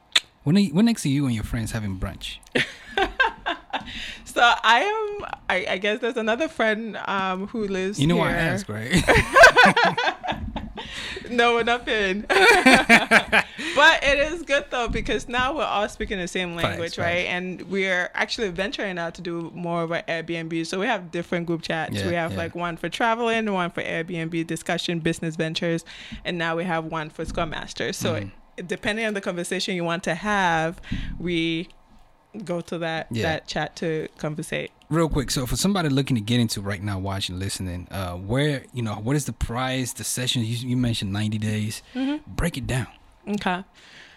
When, 0.44 0.56
are 0.56 0.60
you- 0.60 0.74
when 0.74 0.84
next 0.86 1.04
are 1.06 1.08
you 1.10 1.26
and 1.26 1.34
your 1.34 1.44
friends 1.44 1.72
having 1.72 1.98
brunch? 1.98 2.36
So 4.24 4.40
I 4.40 4.80
am. 4.82 5.26
I, 5.48 5.66
I 5.74 5.78
guess 5.78 5.98
there's 6.00 6.16
another 6.16 6.46
friend 6.48 6.96
um, 7.08 7.48
who 7.48 7.66
lives. 7.66 7.98
You 7.98 8.06
know 8.06 8.14
here. 8.14 8.24
why 8.24 8.30
I 8.30 8.36
ask, 8.54 8.68
right? 8.68 8.92
No, 11.30 11.54
we're 11.54 11.62
not 11.64 11.86
in. 11.88 12.22
but 12.28 14.02
it 14.02 14.18
is 14.32 14.42
good 14.42 14.66
though 14.70 14.88
because 14.88 15.28
now 15.28 15.56
we're 15.56 15.64
all 15.64 15.88
speaking 15.88 16.18
the 16.18 16.26
same 16.28 16.54
language, 16.56 16.98
right? 16.98 17.24
facts. 17.26 17.28
And 17.28 17.62
we're 17.62 18.10
actually 18.14 18.48
venturing 18.50 18.98
out 18.98 19.14
to 19.14 19.22
do 19.22 19.50
more 19.54 19.82
of 19.82 19.92
our 19.92 20.02
Airbnb. 20.02 20.66
So 20.66 20.80
we 20.80 20.86
have 20.86 21.10
different 21.10 21.46
group 21.46 21.62
chats. 21.62 21.94
Yeah, 21.96 22.08
we 22.08 22.14
have 22.14 22.32
yeah. 22.32 22.38
like 22.38 22.54
one 22.54 22.76
for 22.76 22.88
traveling, 22.88 23.52
one 23.52 23.70
for 23.70 23.82
Airbnb 23.82 24.46
discussion, 24.46 25.00
business 25.00 25.36
ventures, 25.36 25.84
and 26.24 26.38
now 26.38 26.56
we 26.56 26.64
have 26.64 26.84
one 26.86 27.10
for 27.10 27.24
Scrum 27.24 27.50
Masters. 27.50 27.96
So 27.96 28.14
Mhm. 28.14 28.30
depending 28.66 29.04
on 29.06 29.14
the 29.14 29.20
conversation 29.20 29.74
you 29.76 29.84
want 29.84 30.02
to 30.04 30.14
have, 30.14 30.80
we 31.18 31.68
go 32.44 32.60
to 32.62 32.78
that 32.78 33.06
Yeah. 33.10 33.22
that 33.24 33.46
chat 33.46 33.76
to 33.76 34.08
conversate. 34.18 34.70
Real 34.90 35.08
quick, 35.08 35.30
so 35.30 35.46
for 35.46 35.54
somebody 35.54 35.88
looking 35.88 36.16
to 36.16 36.20
get 36.20 36.40
into 36.40 36.60
right 36.60 36.82
now, 36.82 36.98
watching, 36.98 37.38
listening, 37.38 37.86
uh, 37.92 38.14
where 38.14 38.64
you 38.74 38.82
know 38.82 38.94
what 38.94 39.14
is 39.14 39.24
the 39.24 39.32
price, 39.32 39.92
the 39.92 40.02
sessions? 40.02 40.46
You, 40.46 40.70
you 40.70 40.76
mentioned 40.76 41.12
ninety 41.12 41.38
days. 41.38 41.82
Break 42.26 42.58
it 42.58 42.66
down. 42.66 42.88
Okay. 43.28 43.62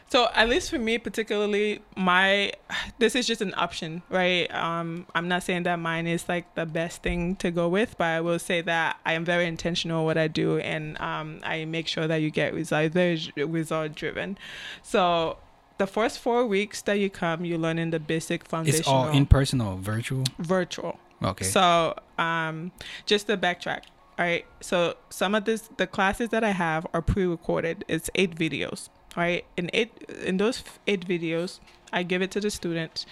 So 0.10 0.30
at 0.34 0.48
least 0.50 0.70
for 0.70 0.80
me 0.80 0.98
particularly, 0.98 1.82
my 1.96 2.54
this 2.98 3.16
is 3.16 3.28
just 3.28 3.42
an 3.42 3.54
option, 3.56 4.02
right? 4.10 4.52
Um, 4.54 5.06
I'm 5.14 5.28
not 5.28 5.44
saying 5.44 5.64
that 5.64 5.78
mine 5.78 6.08
is 6.08 6.28
like 6.28 6.54
the 6.56 6.66
best 6.66 7.04
thing 7.04 7.36
to 7.38 7.52
go 7.52 7.70
with, 7.70 7.96
but 7.98 8.06
I 8.06 8.22
will 8.22 8.40
say 8.40 8.62
that 8.62 8.98
I 9.06 9.14
am 9.14 9.26
very 9.26 9.46
intentional 9.46 10.06
what 10.06 10.18
I 10.18 10.28
do, 10.28 10.58
and 10.58 11.00
um, 11.00 11.40
I 11.44 11.66
make 11.66 11.88
sure 11.88 12.08
that 12.08 12.18
you 12.18 12.32
get 12.32 12.54
results, 12.54 12.94
very 12.94 13.20
result 13.38 13.94
driven. 13.94 14.38
So 14.82 15.38
the 15.84 15.92
first 15.92 16.20
four 16.20 16.46
weeks 16.46 16.82
that 16.84 16.94
you 16.94 17.10
come, 17.10 17.44
you 17.44 17.58
learn 17.58 17.78
in 17.78 17.90
the 17.92 18.00
basic 18.00 18.46
foundational 18.48 18.80
It's 18.80 18.88
all 18.88 19.10
in 19.10 19.26
person 19.26 19.60
or 19.60 19.76
virtual. 19.76 20.24
virtual. 20.40 20.98
Okay. 21.22 21.44
So, 21.46 21.94
um, 22.18 22.72
just 23.06 23.28
to 23.28 23.36
backtrack, 23.38 23.82
all 24.18 24.26
right. 24.26 24.46
So 24.62 24.96
some 25.10 25.36
of 25.36 25.44
this, 25.44 25.70
the 25.78 25.88
classes 25.88 26.30
that 26.30 26.44
I 26.44 26.52
have 26.52 26.88
are 26.94 27.02
pre-recorded. 27.02 27.84
It's 27.90 28.10
eight 28.16 28.34
videos, 28.36 28.88
all 29.18 29.24
right. 29.24 29.44
In 29.58 29.70
eight, 29.74 29.92
in 30.26 30.38
those 30.38 30.64
eight 30.88 31.06
videos, 31.06 31.60
I 31.92 32.04
give 32.04 32.22
it 32.22 32.32
to 32.32 32.40
the 32.40 32.50
students, 32.50 33.06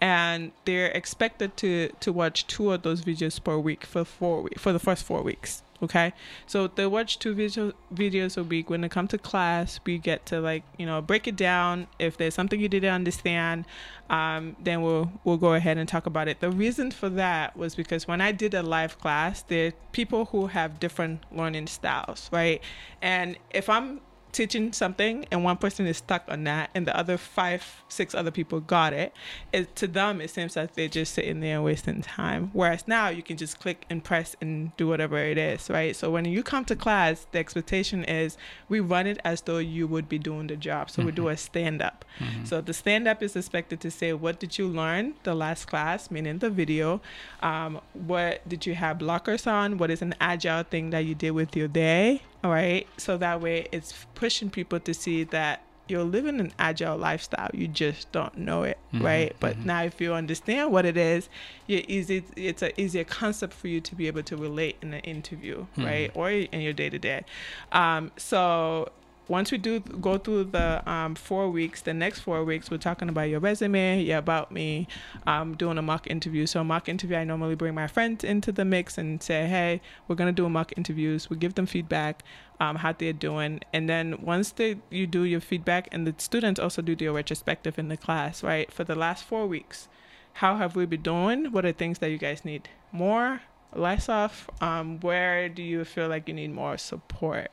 and 0.00 0.52
they're 0.66 0.92
expected 1.00 1.56
to 1.58 1.90
to 2.00 2.12
watch 2.12 2.46
two 2.46 2.72
of 2.72 2.82
those 2.82 3.00
videos 3.02 3.42
per 3.42 3.56
week 3.58 3.86
for 3.86 4.04
four 4.04 4.42
week, 4.42 4.58
for 4.58 4.72
the 4.72 4.78
first 4.78 5.02
four 5.04 5.22
weeks. 5.22 5.62
Okay, 5.80 6.12
so 6.46 6.66
they 6.66 6.86
watch 6.86 7.20
two 7.20 7.34
video, 7.34 7.72
videos 7.94 8.36
a 8.36 8.42
week. 8.42 8.68
When 8.68 8.80
they 8.80 8.88
come 8.88 9.06
to 9.08 9.18
class, 9.18 9.78
we 9.84 9.98
get 9.98 10.26
to 10.26 10.40
like 10.40 10.64
you 10.76 10.84
know 10.84 11.00
break 11.00 11.28
it 11.28 11.36
down. 11.36 11.86
If 12.00 12.16
there's 12.16 12.34
something 12.34 12.60
you 12.60 12.68
didn't 12.68 12.92
understand, 12.92 13.64
um, 14.10 14.56
then 14.60 14.82
we'll 14.82 15.12
we'll 15.22 15.36
go 15.36 15.54
ahead 15.54 15.78
and 15.78 15.88
talk 15.88 16.06
about 16.06 16.26
it. 16.26 16.40
The 16.40 16.50
reason 16.50 16.90
for 16.90 17.08
that 17.10 17.56
was 17.56 17.76
because 17.76 18.08
when 18.08 18.20
I 18.20 18.32
did 18.32 18.54
a 18.54 18.62
live 18.62 18.98
class, 18.98 19.42
there 19.42 19.68
are 19.68 19.72
people 19.92 20.26
who 20.26 20.48
have 20.48 20.80
different 20.80 21.22
learning 21.30 21.68
styles, 21.68 22.28
right? 22.32 22.60
And 23.00 23.38
if 23.50 23.68
I'm 23.68 24.00
teaching 24.32 24.72
something 24.72 25.26
and 25.30 25.42
one 25.44 25.56
person 25.56 25.86
is 25.86 25.96
stuck 25.98 26.22
on 26.28 26.44
that 26.44 26.70
and 26.74 26.86
the 26.86 26.96
other 26.96 27.16
five 27.16 27.82
six 27.88 28.14
other 28.14 28.30
people 28.30 28.60
got 28.60 28.92
it, 28.92 29.12
it 29.52 29.74
to 29.76 29.86
them 29.86 30.20
it 30.20 30.30
seems 30.30 30.56
like 30.56 30.74
they're 30.74 30.88
just 30.88 31.14
sitting 31.14 31.40
there 31.40 31.60
wasting 31.62 32.02
time 32.02 32.50
whereas 32.52 32.86
now 32.86 33.08
you 33.08 33.22
can 33.22 33.36
just 33.36 33.58
click 33.58 33.84
and 33.90 34.04
press 34.04 34.36
and 34.40 34.76
do 34.76 34.86
whatever 34.86 35.18
it 35.18 35.38
is 35.38 35.70
right 35.70 35.96
so 35.96 36.10
when 36.10 36.24
you 36.24 36.42
come 36.42 36.64
to 36.64 36.76
class 36.76 37.26
the 37.32 37.38
expectation 37.38 38.04
is 38.04 38.36
we 38.68 38.80
run 38.80 39.06
it 39.06 39.18
as 39.24 39.40
though 39.42 39.58
you 39.58 39.86
would 39.86 40.08
be 40.08 40.18
doing 40.18 40.46
the 40.46 40.56
job 40.56 40.90
so 40.90 41.02
we 41.02 41.12
do 41.12 41.28
a 41.28 41.36
stand 41.36 41.80
up 41.82 42.04
Mm-hmm. 42.18 42.46
so 42.46 42.60
the 42.60 42.74
stand 42.74 43.06
up 43.06 43.22
is 43.22 43.36
expected 43.36 43.80
to 43.80 43.90
say, 43.90 44.12
What 44.12 44.40
did 44.40 44.58
you 44.58 44.66
learn 44.66 45.14
the 45.22 45.34
last 45.34 45.66
class, 45.66 46.10
meaning 46.10 46.38
the 46.38 46.50
video? 46.50 47.00
Um, 47.42 47.80
what 47.92 48.48
did 48.48 48.66
you 48.66 48.74
have 48.74 48.98
blockers 48.98 49.46
on? 49.46 49.78
What 49.78 49.90
is 49.90 50.02
an 50.02 50.14
agile 50.20 50.64
thing 50.64 50.90
that 50.90 51.04
you 51.04 51.14
did 51.14 51.30
with 51.30 51.54
your 51.54 51.68
day? 51.68 52.22
All 52.44 52.50
right. 52.50 52.86
So 52.96 53.16
that 53.18 53.40
way 53.40 53.66
it's 53.72 54.06
pushing 54.14 54.50
people 54.50 54.78
to 54.80 54.94
see 54.94 55.24
that 55.24 55.62
you're 55.88 56.04
living 56.04 56.38
an 56.38 56.52
agile 56.58 56.96
lifestyle. 56.98 57.48
You 57.54 57.66
just 57.66 58.12
don't 58.12 58.36
know 58.36 58.62
it, 58.62 58.76
Mhm, 58.92 59.02
right? 59.02 59.36
But 59.40 59.56
mhm. 59.58 59.64
now 59.64 59.82
if 59.84 60.00
you 60.00 60.12
understand 60.12 60.70
what 60.70 60.84
it 60.84 60.96
is, 60.98 61.28
you're 61.66 61.82
easy 61.88 62.22
it's 62.36 62.60
an 62.62 62.72
easier 62.76 63.04
concept 63.04 63.54
for 63.54 63.68
you 63.68 63.80
to 63.80 63.94
be 63.94 64.06
able 64.06 64.22
to 64.24 64.36
relate 64.36 64.76
in 64.82 64.92
an 64.92 65.00
interview, 65.00 65.66
Mhm. 65.76 65.84
right? 65.86 66.10
Or 66.14 66.30
in 66.30 66.60
your 66.60 66.74
day 66.74 66.90
to 66.90 66.98
day. 66.98 67.24
Um, 67.72 68.12
so 68.18 68.90
once 69.28 69.52
we 69.52 69.58
do 69.58 69.80
go 69.80 70.16
through 70.16 70.44
the 70.44 70.90
um, 70.90 71.14
four 71.14 71.50
weeks, 71.50 71.82
the 71.82 71.92
next 71.92 72.20
four 72.20 72.44
weeks, 72.44 72.70
we're 72.70 72.78
talking 72.78 73.08
about 73.08 73.28
your 73.28 73.40
resume, 73.40 74.02
yeah, 74.02 74.18
about 74.18 74.50
me, 74.50 74.88
um, 75.26 75.54
doing 75.54 75.76
a 75.76 75.82
mock 75.82 76.06
interview. 76.06 76.46
So, 76.46 76.62
a 76.62 76.64
mock 76.64 76.88
interview, 76.88 77.16
I 77.16 77.24
normally 77.24 77.54
bring 77.54 77.74
my 77.74 77.86
friends 77.86 78.24
into 78.24 78.50
the 78.50 78.64
mix 78.64 78.96
and 78.96 79.22
say, 79.22 79.46
hey, 79.46 79.82
we're 80.06 80.16
going 80.16 80.34
to 80.34 80.36
do 80.36 80.46
a 80.46 80.50
mock 80.50 80.72
interviews. 80.76 81.28
We 81.28 81.36
give 81.36 81.54
them 81.54 81.66
feedback, 81.66 82.22
um, 82.58 82.76
how 82.76 82.92
they're 82.92 83.12
doing. 83.12 83.60
And 83.72 83.88
then 83.88 84.18
once 84.22 84.50
they, 84.52 84.78
you 84.90 85.06
do 85.06 85.24
your 85.24 85.40
feedback, 85.40 85.88
and 85.92 86.06
the 86.06 86.14
students 86.16 86.58
also 86.58 86.80
do 86.80 86.96
their 86.96 87.12
retrospective 87.12 87.78
in 87.78 87.88
the 87.88 87.96
class, 87.98 88.42
right? 88.42 88.72
For 88.72 88.84
the 88.84 88.94
last 88.94 89.24
four 89.24 89.46
weeks, 89.46 89.88
how 90.34 90.56
have 90.56 90.74
we 90.74 90.86
been 90.86 91.02
doing? 91.02 91.52
What 91.52 91.66
are 91.66 91.72
things 91.72 91.98
that 91.98 92.10
you 92.10 92.18
guys 92.18 92.44
need 92.44 92.68
more, 92.92 93.42
less 93.74 94.08
of? 94.08 94.48
Um, 94.62 95.00
where 95.00 95.48
do 95.50 95.62
you 95.62 95.84
feel 95.84 96.08
like 96.08 96.28
you 96.28 96.34
need 96.34 96.54
more 96.54 96.78
support? 96.78 97.50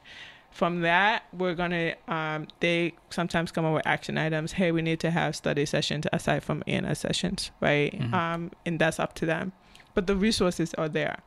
From 0.55 0.79
that, 0.83 1.23
we're 1.33 1.53
gonna. 1.53 1.95
Um, 2.07 2.47
they 2.61 2.93
sometimes 3.09 3.51
come 3.51 3.65
up 3.65 3.73
with 3.73 3.85
action 3.85 4.17
items. 4.17 4.53
Hey, 4.53 4.71
we 4.71 4.81
need 4.81 5.01
to 5.01 5.11
have 5.11 5.35
study 5.35 5.65
sessions 5.65 6.05
aside 6.13 6.45
from 6.45 6.63
ANS 6.65 6.97
sessions, 6.97 7.51
right? 7.59 7.91
Mhm. 7.91 8.13
Um, 8.13 8.51
and 8.65 8.79
that's 8.79 8.97
up 8.97 9.13
to 9.15 9.25
them. 9.25 9.51
But 9.95 10.07
the 10.07 10.15
resources 10.15 10.73
are 10.75 10.87
there. 10.87 11.17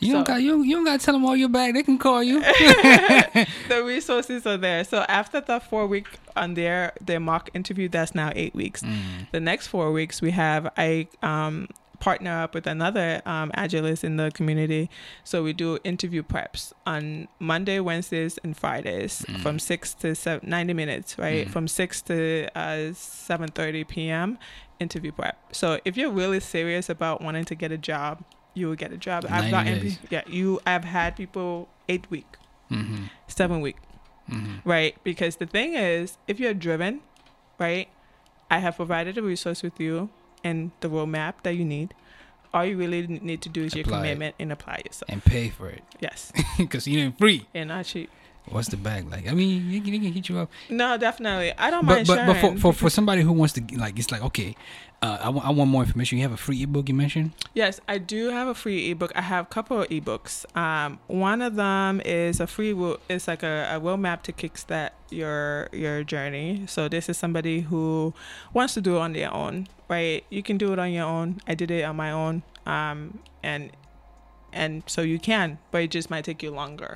You 0.00 0.14
don't 0.14 0.26
got 0.26 0.40
you, 0.40 0.62
you 0.62 0.76
don't 0.76 0.84
got 0.86 0.98
to 0.98 1.04
tell 1.04 1.12
them 1.12 1.26
all 1.26 1.36
your 1.36 1.50
back. 1.50 1.74
They 1.74 1.82
can 1.82 1.98
call 1.98 2.22
you. 2.22 2.40
the 3.68 3.82
resources 3.84 4.46
are 4.46 4.56
there. 4.56 4.82
So 4.84 5.04
after 5.08 5.42
the 5.42 5.60
four 5.60 5.86
week 5.86 6.06
on 6.34 6.54
their 6.54 6.94
their 7.04 7.20
mock 7.20 7.50
interview, 7.52 7.90
that's 7.90 8.14
now 8.14 8.32
eight 8.34 8.54
weeks. 8.54 8.80
Mm. 8.82 9.30
The 9.30 9.40
next 9.40 9.66
four 9.66 9.92
weeks, 9.92 10.22
we 10.22 10.30
have 10.30 10.72
I 10.78 11.08
um, 11.22 11.68
partner 12.00 12.42
up 12.42 12.54
with 12.54 12.66
another 12.66 13.20
um, 13.26 13.50
agilist 13.56 14.04
in 14.04 14.16
the 14.16 14.30
community. 14.32 14.88
So 15.24 15.42
we 15.42 15.52
do 15.52 15.78
interview 15.84 16.22
preps 16.22 16.72
on 16.86 17.28
Monday, 17.40 17.80
Wednesdays, 17.80 18.38
and 18.44 18.56
Fridays 18.56 19.22
Mm. 19.28 19.40
from 19.42 19.58
six 19.58 19.94
to 19.94 20.14
seven, 20.14 20.48
90 20.48 20.74
minutes, 20.74 21.18
right? 21.18 21.46
Mm. 21.46 21.50
From 21.50 21.66
six 21.68 22.00
to 22.02 22.48
uh, 22.56 22.92
seven 22.94 23.48
thirty 23.48 23.84
p.m. 23.84 24.38
Interview 24.80 25.10
prep. 25.12 25.36
So 25.52 25.80
if 25.84 25.96
you're 25.96 26.12
really 26.12 26.38
serious 26.40 26.88
about 26.88 27.20
wanting 27.20 27.44
to 27.46 27.54
get 27.56 27.72
a 27.72 27.78
job, 27.78 28.22
you 28.54 28.68
will 28.68 28.76
get 28.76 28.92
a 28.92 28.96
job. 28.96 29.26
I've 29.28 29.50
gotten, 29.50 29.80
days. 29.80 29.98
yeah, 30.10 30.22
you. 30.28 30.60
I've 30.66 30.84
had 30.84 31.16
people 31.16 31.68
eight 31.88 32.08
week, 32.10 32.26
Mm-hmm. 32.70 33.04
seven 33.26 33.60
week 33.60 33.76
Mm-hmm. 34.30 34.68
right? 34.68 34.94
Because 35.02 35.36
the 35.36 35.46
thing 35.46 35.74
is, 35.74 36.18
if 36.28 36.38
you're 36.38 36.52
driven, 36.54 37.00
right, 37.58 37.88
I 38.50 38.58
have 38.58 38.76
provided 38.76 39.16
a 39.18 39.22
resource 39.22 39.62
with 39.62 39.80
you 39.80 40.10
and 40.44 40.70
the 40.80 40.88
roadmap 40.88 41.34
that 41.42 41.54
you 41.56 41.64
need. 41.64 41.94
all 42.54 42.64
you 42.64 42.76
really 42.78 43.06
need 43.06 43.42
to 43.42 43.48
do 43.50 43.64
is 43.64 43.74
your 43.74 43.84
Apply 43.84 43.98
it. 43.98 44.02
commitment 44.02 44.34
and 44.38 44.50
apply 44.52 44.80
yourself. 44.84 45.08
and 45.10 45.22
pay 45.24 45.48
for 45.50 45.68
it 45.68 45.82
Yes, 46.00 46.32
because 46.58 46.86
you 46.88 46.98
ain't 47.00 47.18
free. 47.18 47.46
and 47.54 47.68
not 47.68 47.84
cheap. 47.84 48.10
What's 48.50 48.68
the 48.68 48.76
bag 48.76 49.10
like? 49.10 49.28
I 49.28 49.32
mean, 49.32 49.70
you 49.70 49.80
can, 49.80 49.92
hit 50.00 50.28
you 50.28 50.38
up, 50.38 50.50
No, 50.68 50.96
definitely. 50.96 51.52
I 51.56 51.70
don't 51.70 51.86
but 51.86 52.06
mind 52.06 52.06
but, 52.06 52.26
but 52.26 52.36
for, 52.36 52.56
for 52.58 52.72
for 52.72 52.90
somebody 52.90 53.22
who 53.22 53.32
wants 53.32 53.54
to 53.54 53.62
like, 53.76 53.98
it's 53.98 54.10
like 54.10 54.22
okay, 54.22 54.54
uh, 55.00 55.18
I 55.22 55.28
want 55.28 55.46
I 55.46 55.50
want 55.50 55.70
more 55.70 55.82
information. 55.82 56.18
You 56.18 56.24
have 56.24 56.32
a 56.32 56.36
free 56.36 56.62
ebook 56.62 56.88
you 56.88 56.94
mentioned. 56.94 57.32
Yes, 57.54 57.80
I 57.86 57.98
do 57.98 58.30
have 58.30 58.48
a 58.48 58.54
free 58.54 58.90
ebook. 58.90 59.12
I 59.14 59.22
have 59.22 59.46
a 59.46 59.48
couple 59.48 59.82
of 59.82 59.88
ebooks. 59.88 60.44
Um, 60.56 60.98
one 61.06 61.40
of 61.40 61.54
them 61.54 62.00
is 62.04 62.40
a 62.40 62.46
free. 62.46 62.74
It's 63.08 63.28
like 63.28 63.42
a, 63.42 63.68
a 63.70 63.80
roadmap 63.80 64.22
to 64.22 64.32
kickstart 64.32 64.90
your 65.10 65.68
your 65.72 66.02
journey. 66.02 66.64
So 66.66 66.88
this 66.88 67.08
is 67.08 67.16
somebody 67.16 67.60
who 67.60 68.12
wants 68.52 68.74
to 68.74 68.80
do 68.80 68.96
it 68.96 69.00
on 69.00 69.12
their 69.12 69.32
own, 69.32 69.68
right? 69.88 70.24
You 70.30 70.42
can 70.42 70.58
do 70.58 70.72
it 70.72 70.78
on 70.78 70.92
your 70.92 71.06
own. 71.06 71.40
I 71.46 71.54
did 71.54 71.70
it 71.70 71.82
on 71.84 71.94
my 71.94 72.10
own, 72.10 72.42
um, 72.66 73.20
and 73.42 73.70
and 74.52 74.82
so 74.86 75.02
you 75.02 75.18
can, 75.18 75.58
but 75.70 75.82
it 75.82 75.90
just 75.90 76.10
might 76.10 76.24
take 76.24 76.42
you 76.42 76.50
longer. 76.50 76.94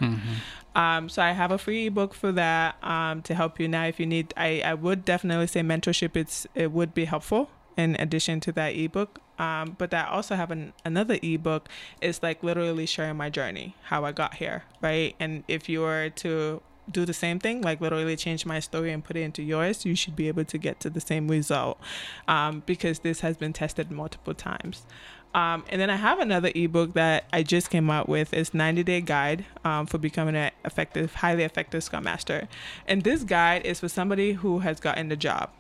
Um, 0.75 1.09
so 1.09 1.23
I 1.23 1.33
have 1.33 1.51
a 1.51 1.59
free 1.59 1.87
ebook 1.87 2.15
for 2.15 2.33
that 2.33 2.83
um, 2.83 3.23
to 3.23 3.35
help 3.35 3.61
you 3.61 3.69
now. 3.69 3.85
If 3.85 4.01
you 4.01 4.07
need, 4.07 4.33
I, 4.37 4.63
I 4.65 4.75
would 4.75 5.05
definitely 5.05 5.47
say 5.47 5.61
mentorship. 5.61 6.17
It's 6.17 6.47
it 6.55 6.73
would 6.73 6.95
be 6.95 7.05
helpful 7.05 7.51
in 7.77 7.97
addition 7.99 8.41
to 8.41 8.53
that 8.53 8.69
ebook. 8.69 9.21
Um, 9.39 9.77
but 9.79 9.93
I 9.93 10.05
also 10.05 10.35
have 10.37 10.51
an, 10.51 10.73
another 10.85 11.19
ebook. 11.23 11.69
It's 12.01 12.23
like 12.23 12.43
literally 12.43 12.87
sharing 12.87 13.17
my 13.17 13.31
journey, 13.31 13.75
how 13.85 14.05
I 14.05 14.13
got 14.13 14.35
here, 14.35 14.65
right? 14.81 15.15
And 15.19 15.45
if 15.49 15.69
you 15.69 15.81
were 15.81 16.11
to 16.11 16.63
do 16.91 17.05
the 17.05 17.15
same 17.15 17.39
thing, 17.39 17.63
like 17.63 17.81
literally 17.81 18.17
change 18.17 18.45
my 18.45 18.61
story 18.61 18.93
and 18.93 19.05
put 19.05 19.17
it 19.17 19.23
into 19.23 19.43
yours, 19.43 19.85
you 19.85 19.95
should 19.95 20.17
be 20.17 20.29
able 20.29 20.45
to 20.45 20.59
get 20.59 20.81
to 20.81 20.91
the 20.91 21.01
same 21.01 21.29
result 21.29 21.81
um, 22.29 22.63
because 22.67 23.01
this 23.01 23.21
has 23.21 23.37
been 23.37 23.53
tested 23.53 23.91
multiple 23.91 24.35
times. 24.35 24.85
Um, 25.35 25.65
and 25.71 25.81
then 25.81 25.89
I 25.89 25.97
have 25.97 26.19
another 26.19 26.51
ebook 26.55 26.93
that 26.93 27.25
I 27.33 27.43
just 27.43 27.71
came 27.71 27.89
out 27.91 28.09
with. 28.09 28.35
It's 28.35 28.53
90 28.53 28.83
Day 28.83 29.01
Guide 29.01 29.45
um, 29.65 29.87
for 29.87 29.99
becoming 29.99 30.37
an 30.37 30.51
effective, 30.65 31.15
highly 31.15 31.43
effective 31.45 31.83
Scrum 31.83 32.05
Master. 32.05 32.49
And 32.87 33.03
this 33.03 33.25
guide 33.25 33.65
is 33.65 33.81
for 33.81 33.89
somebody 33.89 34.33
who 34.33 34.59
has 34.61 34.79
gotten 34.79 35.09
the 35.09 35.17
job. 35.17 35.51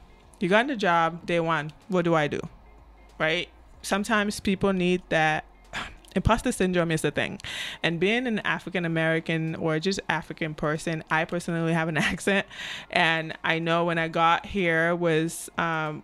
You 0.40 0.48
got 0.48 0.66
the 0.66 0.76
job 0.76 1.24
day 1.24 1.40
one. 1.40 1.72
What 1.88 2.04
do 2.04 2.14
I 2.14 2.26
do? 2.28 2.40
Right? 3.18 3.48
Sometimes 3.80 4.40
people 4.40 4.72
need 4.72 5.02
that. 5.08 5.44
Imposter 6.16 6.52
syndrome 6.52 6.90
is 6.90 7.00
the 7.00 7.10
thing. 7.10 7.40
And 7.82 7.98
being 7.98 8.26
an 8.26 8.40
African 8.40 8.84
American 8.84 9.54
or 9.54 9.78
just 9.78 10.00
African 10.08 10.54
person, 10.54 11.02
I 11.10 11.24
personally 11.24 11.72
have 11.72 11.88
an 11.88 11.96
accent. 11.96 12.46
And 12.90 13.38
I 13.42 13.58
know 13.58 13.86
when 13.86 13.96
I 13.98 14.08
got 14.08 14.44
here 14.44 14.94
was 14.94 15.48
um, 15.56 16.02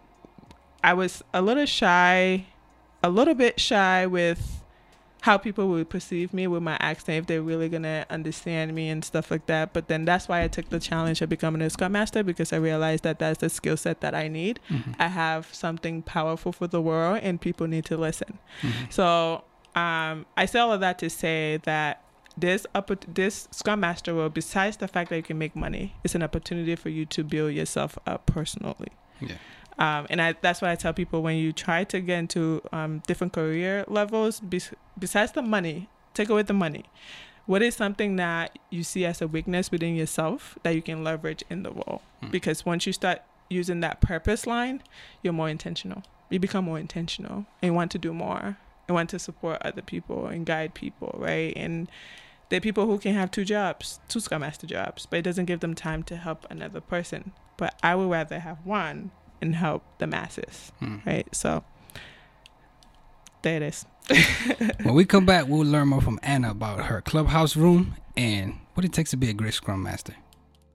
I 0.82 0.94
was 0.94 1.22
a 1.34 1.42
little 1.42 1.66
shy, 1.66 2.46
a 3.02 3.10
little 3.10 3.34
bit 3.34 3.60
shy 3.60 4.06
with 4.06 4.62
how 5.22 5.36
people 5.36 5.68
would 5.68 5.90
perceive 5.90 6.32
me 6.32 6.46
with 6.46 6.62
my 6.62 6.76
accent 6.80 7.18
if 7.18 7.26
they're 7.26 7.42
really 7.42 7.68
gonna 7.68 8.06
understand 8.08 8.72
me 8.72 8.88
and 8.88 9.04
stuff 9.04 9.30
like 9.30 9.46
that. 9.46 9.72
But 9.72 9.88
then 9.88 10.04
that's 10.04 10.28
why 10.28 10.42
I 10.44 10.48
took 10.48 10.68
the 10.68 10.78
challenge 10.78 11.20
of 11.20 11.28
becoming 11.28 11.60
a 11.60 11.70
scrum 11.70 11.92
master 11.92 12.22
because 12.22 12.52
I 12.52 12.56
realized 12.56 13.02
that 13.04 13.18
that's 13.18 13.40
the 13.40 13.48
skill 13.48 13.76
set 13.76 14.00
that 14.00 14.14
I 14.14 14.28
need. 14.28 14.60
I 14.98 15.08
have 15.08 15.52
something 15.52 16.02
powerful 16.02 16.52
for 16.52 16.66
the 16.68 16.80
world, 16.80 17.20
and 17.22 17.40
people 17.40 17.66
need 17.66 17.84
to 17.86 17.96
listen. 17.96 18.38
So 18.90 19.42
um, 19.74 20.26
I 20.36 20.46
say 20.46 20.60
all 20.60 20.72
of 20.72 20.80
that 20.80 20.98
to 21.00 21.10
say 21.10 21.58
that 21.64 22.02
this 22.36 22.64
oppor- 22.74 23.12
this 23.12 23.48
Scrum 23.50 23.80
Master 23.80 24.14
role, 24.14 24.28
besides 24.28 24.76
the 24.76 24.86
fact 24.86 25.10
that 25.10 25.16
you 25.16 25.22
can 25.24 25.38
make 25.38 25.56
money, 25.56 25.94
it's 26.04 26.14
an 26.14 26.22
opportunity 26.22 26.76
for 26.76 26.90
you 26.90 27.04
to 27.06 27.24
build 27.24 27.52
yourself 27.54 27.98
up 28.06 28.26
personally. 28.26 28.90
Yeah. 29.20 29.34
Um, 29.78 30.06
and 30.10 30.20
I, 30.20 30.34
that's 30.40 30.60
why 30.60 30.72
I 30.72 30.74
tell 30.74 30.92
people 30.92 31.22
when 31.22 31.36
you 31.36 31.52
try 31.52 31.84
to 31.84 32.00
get 32.00 32.18
into 32.18 32.62
um, 32.72 33.02
different 33.06 33.32
career 33.32 33.84
levels, 33.86 34.40
bes- 34.40 34.74
besides 34.98 35.32
the 35.32 35.42
money, 35.42 35.88
take 36.14 36.28
away 36.28 36.42
the 36.42 36.52
money. 36.52 36.84
What 37.46 37.62
is 37.62 37.76
something 37.76 38.16
that 38.16 38.58
you 38.70 38.82
see 38.82 39.06
as 39.06 39.22
a 39.22 39.28
weakness 39.28 39.70
within 39.70 39.94
yourself 39.94 40.58
that 40.64 40.74
you 40.74 40.82
can 40.82 41.04
leverage 41.04 41.44
in 41.48 41.62
the 41.62 41.70
role? 41.70 42.02
Hmm. 42.22 42.30
Because 42.30 42.66
once 42.66 42.86
you 42.86 42.92
start 42.92 43.22
using 43.48 43.80
that 43.80 44.00
purpose 44.00 44.46
line, 44.46 44.82
you're 45.22 45.32
more 45.32 45.48
intentional. 45.48 46.02
You 46.28 46.38
become 46.38 46.64
more 46.64 46.78
intentional 46.78 47.46
and 47.62 47.70
you 47.70 47.74
want 47.74 47.90
to 47.92 47.98
do 47.98 48.12
more 48.12 48.58
and 48.86 48.94
want 48.94 49.10
to 49.10 49.18
support 49.18 49.62
other 49.62 49.80
people 49.80 50.26
and 50.26 50.44
guide 50.44 50.74
people, 50.74 51.14
right? 51.18 51.52
And 51.56 51.88
there 52.48 52.58
are 52.58 52.60
people 52.60 52.86
who 52.86 52.98
can 52.98 53.14
have 53.14 53.30
two 53.30 53.44
jobs, 53.44 54.00
two 54.08 54.20
Scrum 54.20 54.40
Master 54.40 54.66
jobs, 54.66 55.06
but 55.06 55.20
it 55.20 55.22
doesn't 55.22 55.44
give 55.44 55.60
them 55.60 55.74
time 55.74 56.02
to 56.04 56.16
help 56.16 56.46
another 56.50 56.80
person. 56.80 57.32
But 57.56 57.74
I 57.82 57.94
would 57.94 58.10
rather 58.10 58.40
have 58.40 58.58
one 58.64 59.10
and 59.40 59.54
help 59.54 59.82
the 59.98 60.06
masses, 60.06 60.72
Hmm. 60.80 60.96
right? 61.06 61.26
So 61.34 61.64
there 63.42 63.56
it 63.56 63.62
is. 63.62 63.84
when 64.82 64.94
we 64.94 65.04
come 65.04 65.26
back, 65.26 65.46
we'll 65.48 65.66
learn 65.66 65.88
more 65.88 66.00
from 66.00 66.18
Anna 66.22 66.50
about 66.50 66.86
her 66.86 67.00
clubhouse 67.00 67.56
room 67.56 67.96
and 68.16 68.58
what 68.74 68.84
it 68.84 68.92
takes 68.92 69.10
to 69.10 69.16
be 69.16 69.28
a 69.30 69.32
great 69.34 69.54
scrum 69.54 69.82
master. 69.82 70.14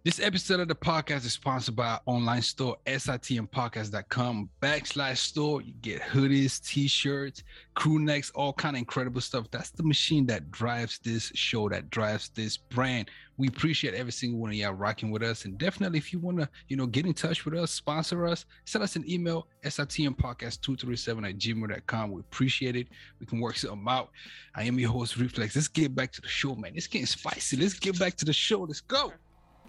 This 0.05 0.19
episode 0.19 0.59
of 0.59 0.67
the 0.67 0.75
podcast 0.75 1.25
is 1.25 1.31
sponsored 1.31 1.77
by 1.77 1.87
our 1.87 2.01
online 2.07 2.41
store, 2.41 2.75
sitmpodcast.com 2.85 4.49
backslash 4.61 5.15
store. 5.15 5.61
You 5.61 5.71
get 5.81 6.01
hoodies, 6.01 6.61
t-shirts, 6.61 7.43
crew 7.73 7.99
necks, 7.99 8.29
all 8.31 8.51
kind 8.51 8.75
of 8.75 8.79
incredible 8.79 9.21
stuff. 9.21 9.49
That's 9.49 9.69
the 9.69 9.83
machine 9.83 10.25
that 10.25 10.51
drives 10.51 10.99
this 10.99 11.31
show, 11.35 11.69
that 11.69 11.89
drives 11.89 12.27
this 12.35 12.57
brand. 12.57 13.11
We 13.37 13.47
appreciate 13.47 13.93
every 13.93 14.11
single 14.11 14.41
one 14.41 14.49
of 14.49 14.57
y'all 14.57 14.73
rocking 14.73 15.09
with 15.09 15.23
us. 15.23 15.45
And 15.45 15.57
definitely 15.57 15.99
if 15.99 16.11
you 16.11 16.19
want 16.19 16.37
to, 16.39 16.49
you 16.67 16.75
know, 16.75 16.85
get 16.85 17.05
in 17.05 17.13
touch 17.13 17.45
with 17.45 17.53
us, 17.53 17.71
sponsor 17.71 18.27
us, 18.27 18.43
send 18.65 18.83
us 18.83 18.97
an 18.97 19.09
email, 19.09 19.47
sitmpodcast237 19.63 21.29
at 21.29 21.37
gmail.com. 21.37 22.11
We 22.11 22.19
appreciate 22.19 22.75
it. 22.75 22.89
We 23.21 23.25
can 23.25 23.39
work 23.39 23.55
something 23.55 23.85
out. 23.87 24.09
I 24.53 24.63
am 24.63 24.77
your 24.77 24.91
host, 24.91 25.15
Reflex. 25.15 25.55
Let's 25.55 25.69
get 25.69 25.95
back 25.95 26.11
to 26.11 26.19
the 26.19 26.27
show, 26.27 26.55
man. 26.55 26.73
It's 26.75 26.87
getting 26.87 27.05
spicy. 27.05 27.55
Let's 27.55 27.79
get 27.79 27.97
back 27.97 28.17
to 28.17 28.25
the 28.25 28.33
show. 28.33 28.63
Let's 28.63 28.81
go. 28.81 29.13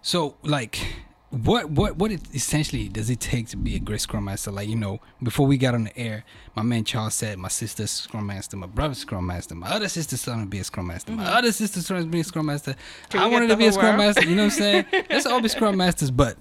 So, 0.05 0.37
like, 0.43 0.87
what 1.31 1.71
what 1.71 1.97
what 1.97 2.13
it 2.13 2.21
essentially 2.35 2.91
does 2.91 3.09
it 3.09 3.21
take 3.21 3.49
to 3.49 3.57
be 3.57 3.75
a 3.75 3.79
great 3.79 4.03
scrum 4.03 4.27
master? 4.27 4.51
Like, 4.51 4.69
you 4.69 4.77
know, 4.77 5.01
before 5.23 5.47
we 5.47 5.57
got 5.57 5.75
on 5.75 5.85
the 5.85 5.97
air, 5.99 6.25
my 6.55 6.63
man 6.63 6.85
Charles 6.85 7.15
said 7.15 7.39
my 7.39 7.49
sister's 7.49 7.91
scrum 7.91 8.27
master, 8.27 8.59
my 8.59 8.67
brother's 8.67 8.99
scrum 8.99 9.27
master, 9.27 9.55
my 9.55 9.71
other 9.71 9.89
sister's 9.89 10.23
trying 10.23 10.41
to 10.41 10.47
be 10.47 10.59
a 10.59 10.65
scrum 10.65 10.89
master, 10.89 11.13
my 11.13 11.25
other 11.25 11.53
sister's 11.53 11.87
trying 11.87 12.03
to 12.03 12.11
be 12.11 12.21
a 12.21 12.25
scrum 12.25 12.45
master. 12.45 12.77
Can 13.09 13.21
I 13.21 13.29
wanted 13.29 13.49
to 13.49 13.57
be 13.57 13.65
a 13.65 13.73
scrum 13.73 13.97
world? 13.97 14.15
master. 14.15 14.29
You 14.29 14.37
know 14.37 14.45
what 14.45 14.53
I'm 14.53 14.59
saying? 14.59 14.85
Let's 15.09 15.25
all 15.25 15.41
be 15.41 15.49
scrum 15.49 15.79
masters, 15.79 16.11
but 16.11 16.37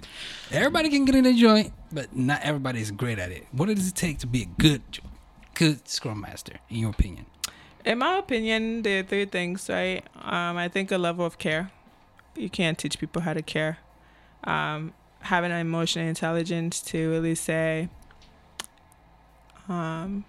everybody 0.51 0.89
can 0.89 1.05
get 1.05 1.15
in 1.15 1.23
the 1.23 1.33
joint, 1.33 1.71
but 1.89 2.13
not 2.13 2.41
everybody 2.43 2.81
is 2.81 2.91
great 2.91 3.17
at 3.17 3.31
it. 3.31 3.47
What 3.53 3.69
does 3.69 3.87
it 3.87 3.95
take 3.95 4.17
to 4.19 4.27
be 4.27 4.41
a 4.41 4.61
good 4.61 4.81
good 5.53 5.87
scrum 5.87 6.19
master, 6.19 6.59
in 6.69 6.79
your 6.79 6.89
opinion? 6.89 7.27
In 7.85 7.99
my 7.99 8.17
opinion, 8.17 8.81
there 8.81 8.99
are 8.99 9.03
three 9.03 9.25
things, 9.25 9.69
right? 9.69 10.03
Um, 10.21 10.57
I 10.57 10.67
think 10.67 10.91
a 10.91 10.97
level 10.97 11.25
of 11.25 11.37
care. 11.37 11.71
You 12.35 12.49
can't 12.49 12.77
teach 12.77 12.99
people 12.99 13.21
how 13.21 13.33
to 13.33 13.41
care. 13.41 13.79
Um, 14.43 14.93
having 15.21 15.51
an 15.51 15.59
emotional 15.59 16.07
intelligence 16.07 16.81
to 16.81 17.09
really 17.09 17.35
say, 17.35 17.89
um, 19.69 20.25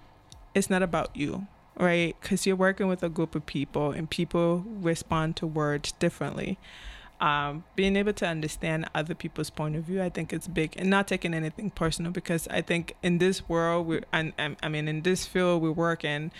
it's 0.55 0.71
not 0.71 0.83
about 0.83 1.11
you, 1.15 1.47
right? 1.77 2.15
Because 2.21 2.47
you're 2.47 2.57
working 2.57 2.87
with 2.87 3.03
a 3.03 3.09
group 3.09 3.35
of 3.35 3.45
people 3.47 3.91
and 3.91 4.09
people 4.09 4.65
respond 4.67 5.37
to 5.37 5.47
words 5.47 5.93
differently. 5.93 6.59
Um, 7.21 7.65
being 7.75 7.97
able 7.97 8.13
to 8.15 8.27
understand 8.27 8.89
other 8.95 9.15
people's 9.15 9.51
point 9.51 9.77
of 9.77 9.85
view, 9.85 10.03
I 10.03 10.11
think 10.11 10.33
it's 10.33 10.47
big, 10.47 10.75
and 10.77 10.91
not 10.91 11.09
taking 11.09 11.33
anything 11.33 11.71
personal 11.71 12.13
because 12.13 12.47
I 12.49 12.61
think 12.61 12.97
in 13.03 13.19
this 13.19 13.49
world, 13.49 13.87
we 13.87 14.01
and, 14.13 14.33
I 14.39 14.69
mean 14.69 14.89
in 14.89 15.03
this 15.03 15.25
field 15.25 15.63
we 15.63 15.71
work 15.71 16.05
in, 16.05 16.33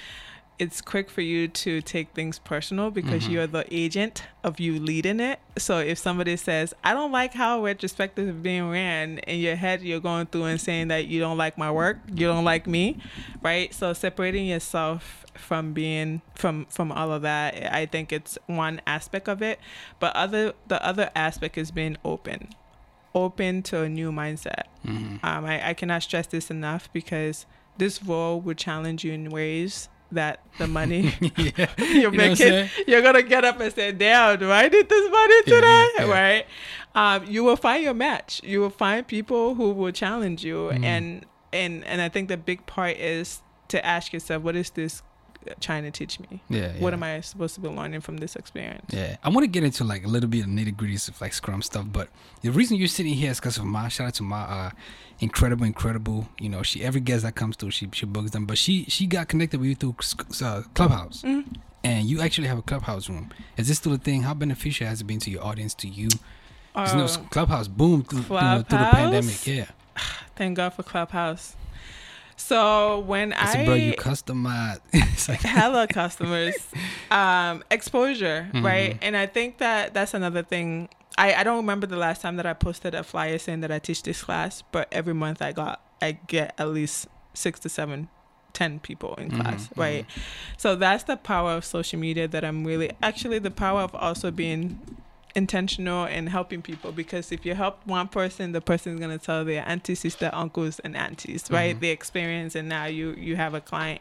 it's 0.59 0.81
quick 0.81 1.11
for 1.11 1.21
you 1.21 1.49
to 1.49 1.81
take 1.83 2.11
things 2.15 2.39
personal 2.39 2.91
because 2.91 3.27
Mhm. 3.27 3.31
you're 3.33 3.47
the 3.49 3.67
agent 3.75 4.23
of 4.45 4.61
you 4.61 4.79
leading 4.79 5.19
it. 5.19 5.41
So 5.59 5.81
if 5.81 5.99
somebody 5.99 6.37
says, 6.37 6.73
I 6.85 6.95
don't 6.95 7.11
like 7.11 7.35
how 7.35 7.63
retrospective 7.65 8.29
is 8.29 8.35
being 8.37 8.71
ran, 8.71 9.19
in 9.19 9.41
your 9.41 9.57
head 9.57 9.83
you're 9.83 9.99
going 10.01 10.27
through 10.27 10.45
and 10.45 10.61
saying 10.61 10.89
that 10.89 11.07
you 11.07 11.19
don't 11.19 11.37
like 11.37 11.59
my 11.59 11.73
work, 11.73 11.99
you 12.15 12.27
don't 12.29 12.45
like 12.45 12.67
me, 12.69 12.99
right? 13.43 13.75
So 13.75 13.93
separating 13.95 14.47
yourself 14.47 15.27
from 15.35 15.73
being 15.73 16.23
from 16.37 16.67
from 16.71 16.93
all 16.93 17.11
of 17.13 17.23
that, 17.23 17.75
I 17.75 17.87
think 17.87 18.13
it's 18.13 18.39
one 18.47 18.81
aspect 18.87 19.29
of 19.29 19.43
it. 19.43 19.59
But 19.99 20.15
other 20.15 20.53
the 20.69 20.85
other 20.87 21.11
aspect 21.17 21.59
is 21.59 21.73
being 21.73 21.97
open. 22.05 22.51
Open 23.13 23.63
to 23.65 23.83
a 23.83 23.89
new 23.89 24.13
mindset. 24.13 24.65
Mm-hmm. 24.87 25.17
Um, 25.25 25.45
I, 25.45 25.71
I 25.71 25.75
cannot 25.75 26.03
stress 26.05 26.27
this 26.29 26.51
enough 26.51 26.89
because 26.93 27.47
this 27.79 28.03
role 28.05 28.41
will 28.41 28.55
challenge 28.55 29.03
you 29.05 29.13
in 29.13 29.31
ways 29.31 29.89
that 30.15 30.41
the 30.59 30.67
money 30.67 31.13
yeah. 31.37 31.67
you're 31.79 31.89
You 31.89 32.01
know 32.03 32.11
what 32.11 32.13
I'm 32.13 32.17
making, 32.17 32.71
you're 32.87 33.03
gonna 33.03 33.23
get 33.23 33.45
up 33.45 33.61
and 33.61 33.73
say, 33.73 33.93
"Damn, 33.93 34.39
do 34.39 34.51
I 34.51 34.69
need 34.69 34.89
this 34.89 35.11
money 35.11 35.43
today?" 35.43 35.89
yeah, 35.99 36.05
yeah. 36.07 36.11
Right? 36.11 36.47
Um, 36.95 37.25
you 37.27 37.43
will 37.45 37.57
find 37.57 37.83
your 37.83 37.95
match. 37.95 38.41
You 38.45 38.61
will 38.61 38.71
find 38.71 39.07
people 39.07 39.55
who 39.57 39.73
will 39.73 39.93
challenge 39.93 40.45
you, 40.45 40.71
Mhm. 40.73 40.85
and 40.85 41.27
and 41.53 41.85
and 41.85 42.01
I 42.01 42.09
think 42.09 42.29
the 42.29 42.37
big 42.37 42.67
part 42.67 42.97
is 42.97 43.43
to 43.69 43.85
ask 43.85 44.13
yourself, 44.13 44.43
"What 44.43 44.57
is 44.57 44.71
this 44.71 45.03
trying 45.61 45.83
to 45.85 45.91
teach 45.91 46.19
me? 46.21 46.41
Yeah. 46.49 46.73
What 46.79 46.93
am 46.93 47.03
I 47.03 47.21
supposed 47.21 47.55
to 47.57 47.61
be 47.61 47.69
learning 47.69 48.01
from 48.01 48.17
this 48.19 48.37
experience? 48.37 48.87
Yeah, 48.93 49.17
I 49.23 49.29
want 49.29 49.45
to 49.45 49.49
get 49.49 49.65
into 49.65 49.85
like 49.85 50.05
a 50.05 50.09
little 50.09 50.29
bit 50.29 50.41
of 50.45 50.47
nitty 50.51 50.77
gritty 50.77 50.95
of 50.97 51.21
like 51.21 51.33
Scrum 51.33 51.63
stuff, 51.63 51.87
but 51.93 52.09
the 52.43 52.51
reason 52.51 52.77
you're 52.77 52.89
sitting 52.89 53.15
here 53.15 53.31
is 53.31 53.41
because 53.41 53.57
of 53.59 53.65
my 53.65 53.89
shout 53.89 54.09
out 54.09 54.15
to 54.15 54.23
my 54.23 54.43
uh, 54.43 54.71
incredible, 55.21 55.65
incredible. 55.65 56.29
You 56.39 56.49
know, 56.49 56.63
she 56.63 56.83
every 56.83 57.01
guest 57.01 57.23
that 57.25 57.35
comes 57.35 57.57
through, 57.57 57.71
she 57.73 57.89
she 57.93 58.07
books 58.07 58.31
them, 58.33 58.47
but 58.47 58.59
she 58.59 58.85
she 58.85 59.07
got 59.07 59.29
connected 59.29 59.61
with 59.61 59.69
you 59.71 59.75
through 59.75 59.97
uh, 60.43 60.63
Clubhouse, 60.75 61.23
Mhm. 61.23 61.57
and 61.83 62.07
you 62.07 62.21
actually 62.21 62.49
have 62.49 62.59
a 62.59 62.63
Clubhouse 62.63 63.09
room. 63.09 63.31
Is 63.57 63.69
this 63.69 63.79
still 63.79 63.93
a 63.95 63.99
thing? 63.99 64.23
How 64.23 64.35
beneficial 64.35 64.87
has 64.87 65.01
it 65.01 65.05
been 65.05 65.21
to 65.21 65.31
your 65.31 65.45
audience, 65.45 65.75
to 65.77 65.89
you? 65.89 66.09
'Cause, 66.75 66.93
you 66.93 66.99
know, 66.99 67.05
Uh, 67.05 67.29
Clubhouse 67.31 67.69
boomed 67.69 68.09
through, 68.09 68.21
you 68.23 68.29
know, 68.29 68.63
through 68.69 68.79
the 68.79 68.85
pandemic. 68.87 69.47
Yeah, 69.47 69.67
thank 70.37 70.57
God 70.57 70.71
for 70.71 70.83
Clubhouse. 70.83 71.55
So 72.37 73.01
when 73.01 73.33
I 73.33 73.53
said, 73.53 73.67
bro, 73.67 73.75
you 73.75 73.93
customize. 73.95 74.79
it's 74.93 75.29
like, 75.29 75.41
hella 75.41 75.87
customers. 76.01 76.57
Um 77.11 77.63
exposure 77.71 78.49
Mhm. 78.53 78.65
right? 78.65 78.99
And 79.03 79.17
i 79.17 79.27
think 79.27 79.59
that 79.59 79.95
that's 79.95 80.15
another 80.15 80.43
thing. 80.43 80.89
I, 81.17 81.35
I 81.35 81.45
don't 81.45 81.59
remember 81.59 81.87
the 81.87 81.97
last 81.97 82.23
time 82.23 82.37
that 82.37 82.47
i 82.47 82.53
posted 82.55 82.93
a 82.95 83.05
flyer 83.05 83.39
saying 83.39 83.61
that 83.61 83.71
i 83.71 83.79
teach 83.79 84.03
this 84.03 84.21
class 84.25 84.63
but 84.73 84.89
every 84.91 85.15
month 85.15 85.41
i 85.43 85.53
got 85.53 85.81
i 86.03 86.19
get 86.27 86.55
at 86.59 86.69
least 86.71 87.07
six 87.35 87.61
to 87.61 87.69
seven 87.69 88.09
ten 88.53 88.81
people 88.81 89.15
in 89.15 89.31
class 89.31 89.69
Mhm, 89.69 89.79
right? 89.81 90.07
So 90.57 90.75
that's 90.75 91.05
the 91.05 91.17
power 91.17 91.53
of 91.53 91.65
social 91.65 92.01
media 92.01 92.27
that 92.27 92.45
i'm 92.45 92.65
really 92.65 92.91
actually 93.01 93.39
the 93.39 93.53
power 93.53 93.81
of 93.83 93.95
also 93.95 94.33
being 94.33 94.81
intentional 95.35 96.05
and 96.05 96.29
helping 96.29 96.63
people 96.63 96.93
because 96.93 97.33
if 97.33 97.45
you 97.45 97.55
help 97.55 97.81
one 97.87 98.07
person 98.07 98.53
the 98.53 98.61
person 98.61 98.93
is 98.95 99.01
going 99.01 99.17
to 99.19 99.25
tell 99.25 99.45
their 99.45 99.65
auntie 99.69 99.95
sister 99.95 100.31
uncles 100.33 100.79
and 100.81 100.97
aunties 100.97 101.51
right 101.51 101.77
Mhm. 101.77 101.81
the 101.81 101.91
experience 101.91 102.55
and 102.55 102.69
now 102.69 102.85
you 102.85 103.15
you 103.19 103.35
have 103.37 103.53
a 103.55 103.61
client 103.61 104.01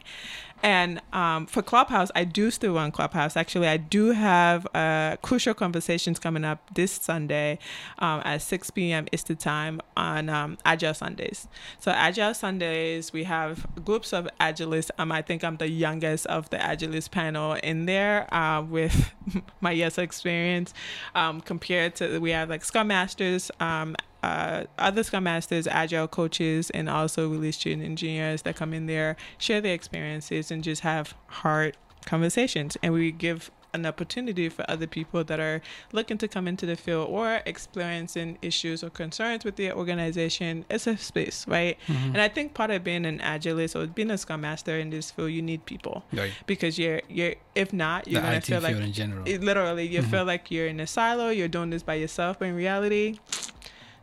and 0.64 1.02
um, 1.12 1.44
for 1.44 1.60
Clubhouse, 1.60 2.10
I 2.14 2.24
do 2.24 2.50
still 2.50 2.74
run 2.74 2.90
Clubhouse. 2.90 3.36
Actually, 3.36 3.68
I 3.68 3.76
do 3.76 4.12
have 4.12 4.66
uh, 4.74 5.16
crucial 5.20 5.52
conversations 5.52 6.18
coming 6.18 6.42
up 6.42 6.74
this 6.74 6.90
Sunday 6.90 7.58
um, 7.98 8.22
at 8.24 8.40
6 8.40 8.70
p.m. 8.70 9.06
Eastern 9.12 9.36
Time 9.36 9.82
on 9.94 10.30
um, 10.30 10.56
Agile 10.64 10.94
Sundays. 10.94 11.48
So, 11.80 11.90
Agile 11.90 12.32
Sundays, 12.32 13.12
we 13.12 13.24
have 13.24 13.66
groups 13.84 14.14
of 14.14 14.26
Agilists. 14.40 14.90
Um, 14.98 15.12
I 15.12 15.20
think 15.20 15.44
I'm 15.44 15.58
the 15.58 15.68
youngest 15.68 16.24
of 16.28 16.48
the 16.48 16.56
Agilist 16.56 17.10
panel 17.10 17.52
in 17.62 17.84
there 17.84 18.32
uh, 18.34 18.62
with 18.62 19.12
my 19.60 19.72
of 19.72 19.98
experience 19.98 20.72
um, 21.14 21.42
compared 21.42 21.94
to, 21.96 22.18
we 22.20 22.30
have 22.30 22.48
like 22.48 22.64
Scrum 22.64 22.86
Masters, 22.88 23.50
um, 23.60 23.96
uh, 24.24 24.64
other 24.78 25.02
Scrum 25.02 25.24
Masters, 25.24 25.66
Agile 25.66 26.08
coaches, 26.08 26.70
and 26.70 26.88
also 26.88 27.28
release 27.28 27.56
student 27.56 27.82
engineers 27.84 28.42
that 28.42 28.56
come 28.56 28.72
in 28.72 28.86
there, 28.86 29.16
share 29.38 29.60
their 29.60 29.74
experiences, 29.74 30.50
and 30.50 30.62
just 30.64 30.80
have 30.82 31.14
hard 31.26 31.76
conversations. 32.06 32.76
And 32.82 32.92
we 32.92 33.10
give 33.12 33.50
an 33.72 33.84
opportunity 33.86 34.48
for 34.48 34.64
other 34.70 34.86
people 34.86 35.24
that 35.24 35.40
are 35.40 35.60
looking 35.90 36.16
to 36.16 36.28
come 36.28 36.46
into 36.46 36.64
the 36.64 36.76
field 36.76 37.08
or 37.10 37.40
experiencing 37.44 38.38
issues 38.40 38.84
or 38.84 38.90
concerns 38.90 39.44
with 39.44 39.56
their 39.56 39.74
organization. 39.76 40.64
It's 40.70 40.86
a 40.86 40.96
space, 40.96 41.44
right? 41.48 41.76
Mhm. 41.88 42.10
And 42.14 42.20
I 42.20 42.28
think 42.28 42.54
part 42.54 42.70
of 42.70 42.84
being 42.84 43.04
an 43.04 43.18
agilist 43.18 43.74
or 43.74 43.88
being 43.88 44.12
a 44.12 44.18
scrum 44.18 44.42
master 44.42 44.78
in 44.78 44.90
this 44.90 45.10
field, 45.10 45.32
you 45.32 45.42
need 45.42 45.66
people 45.66 46.04
Right. 46.12 46.30
because 46.46 46.78
you're 46.78 47.00
you're 47.08 47.34
if 47.56 47.72
not, 47.72 48.06
you're 48.06 48.20
the 48.20 48.26
gonna 48.28 48.36
IT 48.38 48.44
feel 48.46 48.60
like 48.60 48.76
in 48.76 48.92
general. 48.92 49.24
it, 49.26 49.42
literally 49.42 49.86
you 49.88 50.02
Mhm. 50.02 50.10
feel 50.12 50.24
like 50.24 50.52
you're 50.52 50.68
in 50.68 50.78
a 50.78 50.86
silo 50.86 51.30
you're 51.30 51.48
doing 51.58 51.70
this 51.70 51.82
by 51.82 51.94
yourself 51.94 52.38
but 52.38 52.46
in 52.46 52.54
reality 52.54 53.18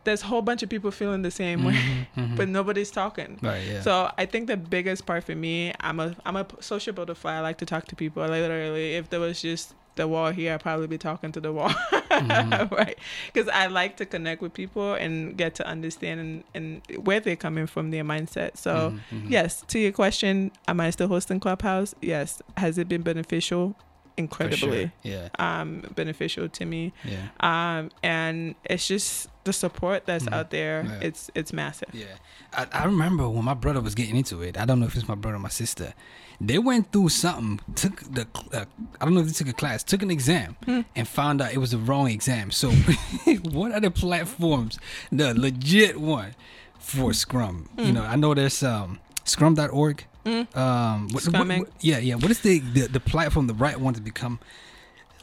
there's 0.04 0.22
a 0.22 0.26
whole 0.26 0.42
bunch 0.42 0.62
of 0.62 0.68
people 0.68 0.90
feeling 0.90 1.22
the 1.22 1.30
same 1.30 1.64
way 1.64 1.74
Mhm, 1.74 2.06
mhm. 2.16 2.36
but 2.36 2.48
nobody's 2.48 2.90
talking 2.90 3.38
right. 3.42 3.62
Yeah. 3.66 3.80
so 3.82 4.10
i 4.18 4.26
think 4.26 4.46
the 4.48 4.56
biggest 4.56 5.06
part 5.06 5.24
for 5.24 5.34
me 5.34 5.72
i'm 5.80 6.00
a 6.00 6.14
i'm 6.26 6.36
a 6.36 6.46
social 6.60 6.92
butterfly 6.92 7.34
i 7.34 7.40
like 7.40 7.58
to 7.58 7.66
talk 7.66 7.86
to 7.86 7.96
people 7.96 8.22
literally 8.26 8.94
if 8.96 9.10
there 9.10 9.20
was 9.20 9.40
just 9.42 9.74
the 9.96 10.08
wall 10.08 10.30
here 10.32 10.54
i'd 10.54 10.60
probably 10.60 10.86
be 10.86 10.96
talking 10.98 11.30
to 11.32 11.40
the 11.40 11.52
wall 11.52 11.68
Mhm. 12.10 12.70
right 12.80 12.98
because 13.32 13.48
i 13.48 13.66
like 13.66 13.96
to 13.98 14.06
connect 14.06 14.40
with 14.42 14.52
people 14.54 14.94
and 14.94 15.36
get 15.36 15.54
to 15.56 15.66
understand 15.66 16.20
and, 16.20 16.44
and 16.54 17.06
where 17.06 17.20
they're 17.20 17.36
coming 17.36 17.66
from 17.66 17.90
their 17.90 18.04
mindset 18.04 18.56
so 18.56 18.72
Mhm, 19.12 19.22
mhm. 19.22 19.30
yes 19.30 19.62
to 19.68 19.78
your 19.78 19.92
question 19.92 20.50
am 20.66 20.80
i 20.80 20.90
still 20.90 21.08
hosting 21.08 21.40
clubhouse 21.40 21.94
yes 22.02 22.40
has 22.56 22.78
it 22.78 22.88
been 22.88 23.02
beneficial 23.02 23.74
incredibly 24.16 24.58
sure. 24.58 24.92
Yeah. 25.02 25.28
um 25.38 25.82
beneficial 25.94 26.48
to 26.48 26.64
me 26.64 26.92
Yeah. 27.04 27.28
um 27.40 27.90
and 28.02 28.54
it's 28.64 28.86
just 28.86 29.28
the 29.44 29.52
support 29.52 30.04
that's 30.06 30.24
Mhm. 30.26 30.32
out 30.34 30.50
there 30.50 30.84
Yeah. 30.84 31.08
it's 31.08 31.30
it's 31.34 31.52
massive 31.52 31.88
Yeah, 31.92 32.06
I, 32.52 32.66
I 32.72 32.84
remember 32.84 33.28
when 33.28 33.44
my 33.44 33.54
brother 33.54 33.80
was 33.80 33.94
getting 33.94 34.16
into 34.16 34.42
it. 34.42 34.56
I 34.58 34.64
don't 34.66 34.78
know 34.80 34.86
if 34.86 34.94
it's 34.96 35.08
my 35.08 35.14
brother 35.16 35.36
or 35.36 35.40
my 35.40 35.48
sister. 35.48 35.94
They 36.40 36.58
went 36.58 36.90
through 36.92 37.08
something. 37.10 37.60
Took 37.74 38.00
the 38.02 38.26
uh, 38.52 38.64
I 39.00 39.04
don't 39.04 39.14
know 39.14 39.20
if 39.20 39.26
they 39.26 39.32
took 39.32 39.48
a 39.48 39.52
class, 39.52 39.82
took 39.82 40.02
an 40.02 40.10
exam, 40.10 40.56
Hmm. 40.64 40.80
and 40.94 41.06
found 41.08 41.40
out 41.40 41.52
it 41.52 41.58
was 41.58 41.70
the 41.70 41.78
wrong 41.78 42.08
exam. 42.10 42.50
So, 42.50 42.70
what 43.50 43.72
are 43.72 43.80
the 43.80 43.90
platforms, 43.90 44.78
the 45.10 45.34
legit 45.34 46.00
one 46.00 46.34
for 46.78 47.12
Scrum? 47.12 47.68
You 47.78 47.86
Hmm. 47.86 47.92
know, 47.94 48.02
I 48.04 48.16
know 48.16 48.34
there's 48.34 48.62
um 48.62 48.98
Scrum.org. 49.24 50.04
Mm. 50.24 50.56
Um, 50.56 51.08
what, 51.12 51.24
what- 51.24 51.46
what- 51.58 51.68
yeah, 51.80 51.98
yeah. 51.98 52.14
What 52.14 52.30
is 52.30 52.40
the, 52.40 52.60
the 52.60 52.86
the 52.88 53.00
platform, 53.00 53.46
the 53.48 53.54
right 53.54 53.78
one 53.80 53.94
to 53.94 54.00
become 54.00 54.38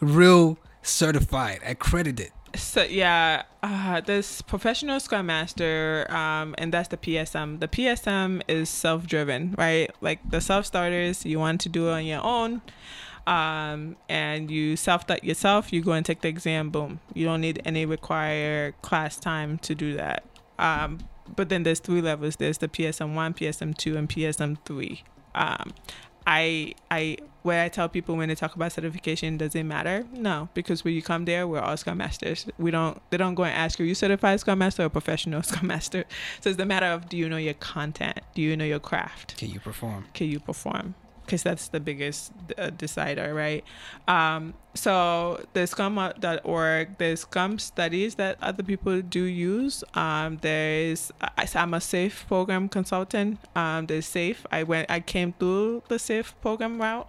real 0.02 0.58
certified, 0.82 1.60
accredited? 1.66 2.32
So 2.56 2.82
yeah, 2.84 3.44
uh, 3.62 4.02
this 4.02 4.42
professional 4.42 5.00
scrum 5.00 5.28
master, 5.28 6.08
um, 6.10 6.56
and 6.58 6.74
that's 6.74 6.88
the 6.90 6.98
PSM. 6.98 7.60
The 7.60 7.68
PSM 7.68 8.42
is 8.48 8.70
self-driven, 8.70 9.54
right? 9.58 9.92
Like 10.02 10.20
the 10.30 10.42
self-starters, 10.42 11.26
you 11.26 11.38
want 11.40 11.62
to 11.62 11.70
do 11.70 11.90
it 11.90 11.92
on 11.92 12.06
your 12.06 12.24
own, 12.24 12.62
um, 13.28 13.98
and 14.10 14.50
you 14.50 14.76
self-start 14.76 15.24
yourself. 15.24 15.72
You 15.72 15.82
go 15.84 15.92
and 15.92 16.04
take 16.04 16.22
the 16.22 16.28
exam. 16.28 16.72
Boom. 16.72 17.00
You 17.14 17.26
don't 17.26 17.40
need 17.42 17.62
any 17.66 17.86
required 17.86 18.74
class 18.82 19.20
time 19.20 19.60
to 19.60 19.76
do 19.76 19.96
that. 19.98 20.24
Um, 20.58 20.98
but 21.36 21.50
then 21.50 21.64
there's 21.64 21.80
three 21.80 22.02
levels. 22.02 22.36
There's 22.36 22.58
the 22.58 22.68
PSM 22.68 23.14
one, 23.16 23.34
PSM 23.34 23.78
two, 23.78 23.98
and 23.98 24.08
PSM 24.10 24.58
three. 24.66 25.04
Um, 25.36 25.74
I 26.26 26.74
I 26.92 27.18
where 27.42 27.64
I 27.64 27.70
tell 27.70 27.88
people 27.88 28.16
when 28.16 28.30
they 28.30 28.36
talk 28.36 28.56
about 28.56 28.72
certification, 28.72 29.38
does 29.38 29.56
it 29.56 29.64
matter? 29.64 30.06
No, 30.14 30.50
because 30.54 30.84
when 30.84 30.94
you 30.94 31.02
come 31.02 31.26
there, 31.26 31.48
we're 31.48 31.60
all 31.60 31.78
Scrum 31.78 31.98
Masters. 31.98 32.46
We 32.58 32.72
don't 32.72 33.02
they 33.10 33.18
don't 33.18 33.36
go 33.36 33.44
and 33.44 33.56
ask 33.56 33.80
you, 33.80 33.86
are 33.86 33.88
you 33.88 33.96
certified 33.96 34.40
Scrum 34.40 34.60
Master 34.60 34.84
or 34.84 34.90
professional 34.90 35.42
Scrum 35.50 35.68
Master? 35.68 36.04
So 36.42 36.50
it's 36.50 36.58
the 36.58 36.66
matter 36.66 36.88
of 36.88 37.10
do 37.10 37.18
you 37.18 37.30
know 37.30 37.38
your 37.38 37.56
content? 37.56 38.20
Do 38.36 38.42
you 38.42 38.56
know 38.58 38.66
your 38.66 38.80
craft? 38.80 39.38
Can 39.38 39.50
you 39.50 39.60
perform? 39.60 40.06
Can 40.14 40.28
you 40.28 40.40
perform? 40.40 40.96
Because 41.30 41.44
that's 41.44 41.68
the 41.68 41.80
biggest 41.80 42.34
uh, 42.58 42.72
decider, 42.72 43.36
right? 43.36 43.64
Um, 44.08 44.56
so 44.74 45.46
the 45.54 45.68
scrum.org, 45.68 46.98
there's 46.98 47.22
scrum 47.22 47.60
studies 47.60 48.16
that 48.16 48.38
other 48.42 48.64
people 48.64 49.04
do 49.04 49.26
use. 49.26 49.84
Um, 49.94 50.40
there's 50.42 51.12
I'm 51.38 51.76
a 51.76 51.78
SAFe 51.78 52.26
program 52.28 52.68
consultant. 52.68 53.38
Um, 53.56 53.86
there's 53.86 54.08
SAFe. 54.08 54.38
I 54.52 54.64
went 54.64 54.90
I 54.90 55.02
came 55.02 55.34
through 55.34 55.84
the 55.88 56.00
SAFe 56.00 56.34
program 56.42 56.82
route. 56.82 57.08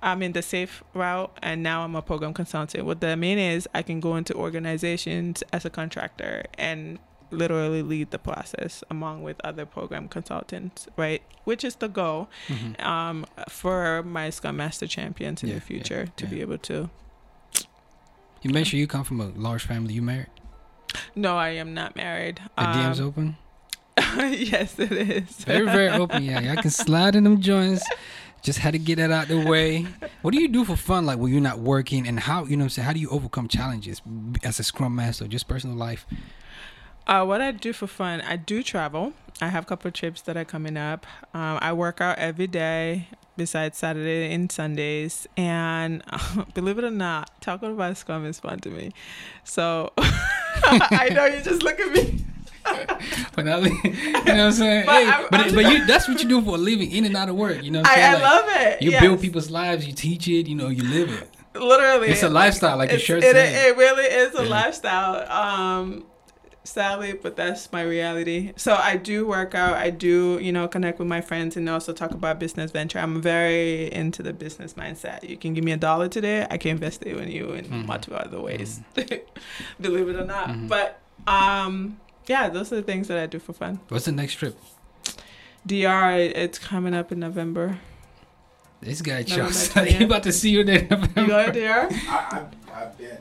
I'm 0.00 0.22
in 0.22 0.32
the 0.32 0.40
SAFe 0.40 0.80
route 0.94 1.36
and 1.42 1.62
now 1.62 1.82
I'm 1.82 1.94
a 1.94 2.00
program 2.00 2.32
consultant. 2.32 2.86
What 2.86 3.02
that 3.02 3.18
means 3.18 3.40
is 3.40 3.68
I 3.74 3.82
can 3.82 4.00
go 4.00 4.16
into 4.16 4.34
organizations 4.34 5.42
as 5.52 5.66
a 5.66 5.70
contractor 5.70 6.44
and 6.56 6.98
literally 7.30 7.82
lead 7.82 8.10
the 8.10 8.18
process 8.18 8.82
along 8.90 9.22
with 9.22 9.36
other 9.44 9.66
program 9.66 10.08
consultants, 10.08 10.88
right? 10.96 11.22
Which 11.44 11.64
is 11.64 11.76
the 11.76 11.88
goal 11.88 12.28
Mhm. 12.48 12.82
um, 12.84 13.26
for 13.48 14.02
my 14.02 14.30
Scrum 14.30 14.56
Master 14.56 14.86
champions 14.86 15.42
in 15.42 15.48
Yeah, 15.50 15.56
the 15.56 15.60
future 15.60 16.04
yeah, 16.06 16.12
to 16.16 16.24
yeah. 16.24 16.30
be 16.30 16.40
able 16.40 16.58
to. 16.58 16.90
You 18.42 18.50
make 18.52 18.66
sure 18.66 18.78
you 18.78 18.86
come 18.86 19.04
from 19.04 19.20
a 19.20 19.26
large 19.36 19.64
family. 19.64 19.94
You 19.94 20.02
married? 20.02 20.28
No, 21.14 21.36
I 21.36 21.50
am 21.50 21.74
not 21.74 21.96
married. 21.96 22.40
The 22.56 22.62
DM's 22.64 23.00
Um, 23.00 23.06
open. 23.06 23.36
yes, 24.32 24.78
it 24.78 24.92
is. 24.92 25.24
Very, 25.44 25.66
very 25.66 25.88
open. 25.88 26.22
Yeah, 26.22 26.40
y'all 26.40 26.56
can 26.62 26.70
slide 26.70 27.16
in 27.16 27.24
them 27.24 27.40
joints. 27.40 27.84
Just 28.42 28.60
had 28.60 28.70
to 28.72 28.78
get 28.78 28.96
that 28.96 29.10
out 29.10 29.26
the 29.26 29.40
way. 29.44 29.84
What 30.22 30.32
do 30.32 30.40
you 30.40 30.46
do 30.46 30.64
for 30.64 30.76
fun, 30.76 31.04
like 31.04 31.18
when 31.18 31.32
you're 31.32 31.40
not 31.40 31.58
working, 31.58 32.06
and 32.06 32.20
how 32.20 32.44
you 32.44 32.56
know? 32.56 32.64
I'm 32.64 32.70
saying, 32.70 32.86
how 32.86 32.92
do 32.92 33.00
you 33.00 33.08
overcome 33.10 33.48
challenges 33.48 34.00
as 34.44 34.60
a 34.60 34.62
Scrum 34.62 34.94
Master, 34.94 35.26
just 35.26 35.48
personal 35.48 35.76
life? 35.76 36.06
Uh, 37.08 37.24
what 37.24 37.40
I 37.40 37.52
do 37.52 37.72
for 37.72 37.86
fun, 37.86 38.20
I 38.20 38.36
do 38.36 38.62
travel. 38.62 39.14
I 39.40 39.48
have 39.48 39.64
a 39.64 39.66
couple 39.66 39.88
of 39.88 39.94
trips 39.94 40.20
that 40.22 40.36
are 40.36 40.44
coming 40.44 40.76
up. 40.76 41.06
Um, 41.32 41.58
I 41.62 41.72
work 41.72 42.00
out 42.00 42.18
every 42.18 42.46
day 42.48 43.06
besides 43.36 43.78
Saturday 43.78 44.32
and 44.34 44.50
Sundays. 44.50 45.26
And 45.36 46.02
believe 46.54 46.76
it 46.78 46.84
or 46.84 46.90
not, 46.90 47.30
talking 47.40 47.72
about 47.72 47.96
Scrum 47.96 48.26
is 48.26 48.40
fun 48.40 48.58
to 48.60 48.70
me. 48.70 48.92
So 49.44 49.92
I 49.98 51.10
know 51.14 51.24
you 51.26 51.40
just 51.40 51.62
look 51.62 51.78
at 51.80 51.92
me. 51.92 52.24
But 53.34 53.48
I, 53.48 53.58
you 53.60 53.70
know 53.70 53.90
what 54.24 54.28
I'm 54.28 54.52
saying? 54.52 54.84
But 54.84 54.92
Hey, 55.02 55.08
I'm- 55.08 55.26
but 55.30 55.40
I'm 55.40 55.54
but 55.54 55.64
you 55.72 55.86
that's 55.86 56.06
what 56.08 56.22
you 56.22 56.28
do 56.28 56.42
for 56.42 56.56
a 56.56 56.58
living, 56.58 56.90
in 56.92 57.06
and 57.06 57.16
out 57.16 57.30
of 57.30 57.36
work. 57.36 57.62
You 57.62 57.70
know 57.70 57.80
what 57.80 57.88
I'm 57.88 57.94
saying? 57.94 58.10
I 58.10 58.12
Like, 58.14 58.22
love 58.22 58.44
it. 58.48 58.82
You 58.82 58.90
yes. 58.90 59.00
build 59.00 59.20
people's 59.22 59.48
lives. 59.48 59.86
You 59.86 59.94
teach 59.94 60.28
it. 60.28 60.46
You 60.48 60.54
know, 60.56 60.68
you 60.68 60.82
live 60.82 61.08
it. 61.10 61.30
Literally. 61.58 62.08
It's 62.08 62.22
a 62.24 62.28
lifestyle, 62.28 62.76
like 62.76 62.90
your 62.90 62.96
It's- 62.98 63.06
shirt 63.06 63.22
it, 63.24 63.36
it 63.36 63.76
really 63.78 64.04
is 64.04 64.34
a 64.38 64.42
Yeah. 64.42 64.50
lifestyle. 64.50 65.30
Um, 65.32 66.04
sadly, 66.68 67.12
but 67.14 67.36
that's 67.36 67.70
my 67.72 67.82
reality. 67.82 68.52
So 68.56 68.74
I 68.74 68.96
do 68.96 69.26
work 69.26 69.54
out. 69.54 69.74
I 69.74 69.90
do, 69.90 70.38
you 70.40 70.52
know, 70.52 70.68
connect 70.68 70.98
with 70.98 71.08
my 71.08 71.20
friends 71.20 71.56
and 71.56 71.68
also 71.68 71.92
talk 71.92 72.12
about 72.12 72.38
business 72.38 72.70
venture. 72.70 72.98
I'm 72.98 73.20
very 73.20 73.92
into 73.92 74.22
the 74.22 74.32
business 74.32 74.74
mindset. 74.74 75.28
You 75.28 75.36
can 75.36 75.54
give 75.54 75.64
me 75.64 75.72
a 75.72 75.76
dollar 75.76 76.08
today, 76.08 76.46
I 76.50 76.58
can 76.58 76.72
invest 76.72 77.02
it 77.04 77.16
in 77.16 77.30
you 77.30 77.50
in 77.52 77.64
Mhm. 77.66 77.86
multiple 77.86 78.18
other 78.18 78.40
ways. 78.40 78.80
Believe 79.80 80.08
it 80.08 80.16
or 80.16 80.24
not. 80.24 80.48
Mhm. 80.48 80.68
But 80.68 81.00
um, 81.26 81.98
yeah, 82.26 82.48
those 82.48 82.72
are 82.72 82.76
the 82.76 82.82
things 82.82 83.08
that 83.08 83.18
I 83.18 83.26
do 83.26 83.38
for 83.38 83.52
fun. 83.52 83.80
What's 83.88 84.04
the 84.06 84.12
next 84.12 84.34
trip? 84.34 84.56
DR, 85.66 86.16
it's 86.18 86.58
coming 86.58 86.94
up 86.94 87.12
in 87.12 87.18
November. 87.20 87.78
This 88.80 89.02
guy 89.02 89.22
November 89.22 89.34
Charles. 89.52 89.68
20th. 89.74 89.86
he 89.86 90.04
about 90.04 90.22
to 90.22 90.32
see 90.32 90.50
you 90.50 90.64
there. 90.64 90.82
You 91.16 91.26
go 91.26 91.46
to 91.46 91.52
DR? 91.52 91.88
I, 91.90 91.96
I, 92.70 92.82
I've 92.82 92.96
been, 92.96 93.18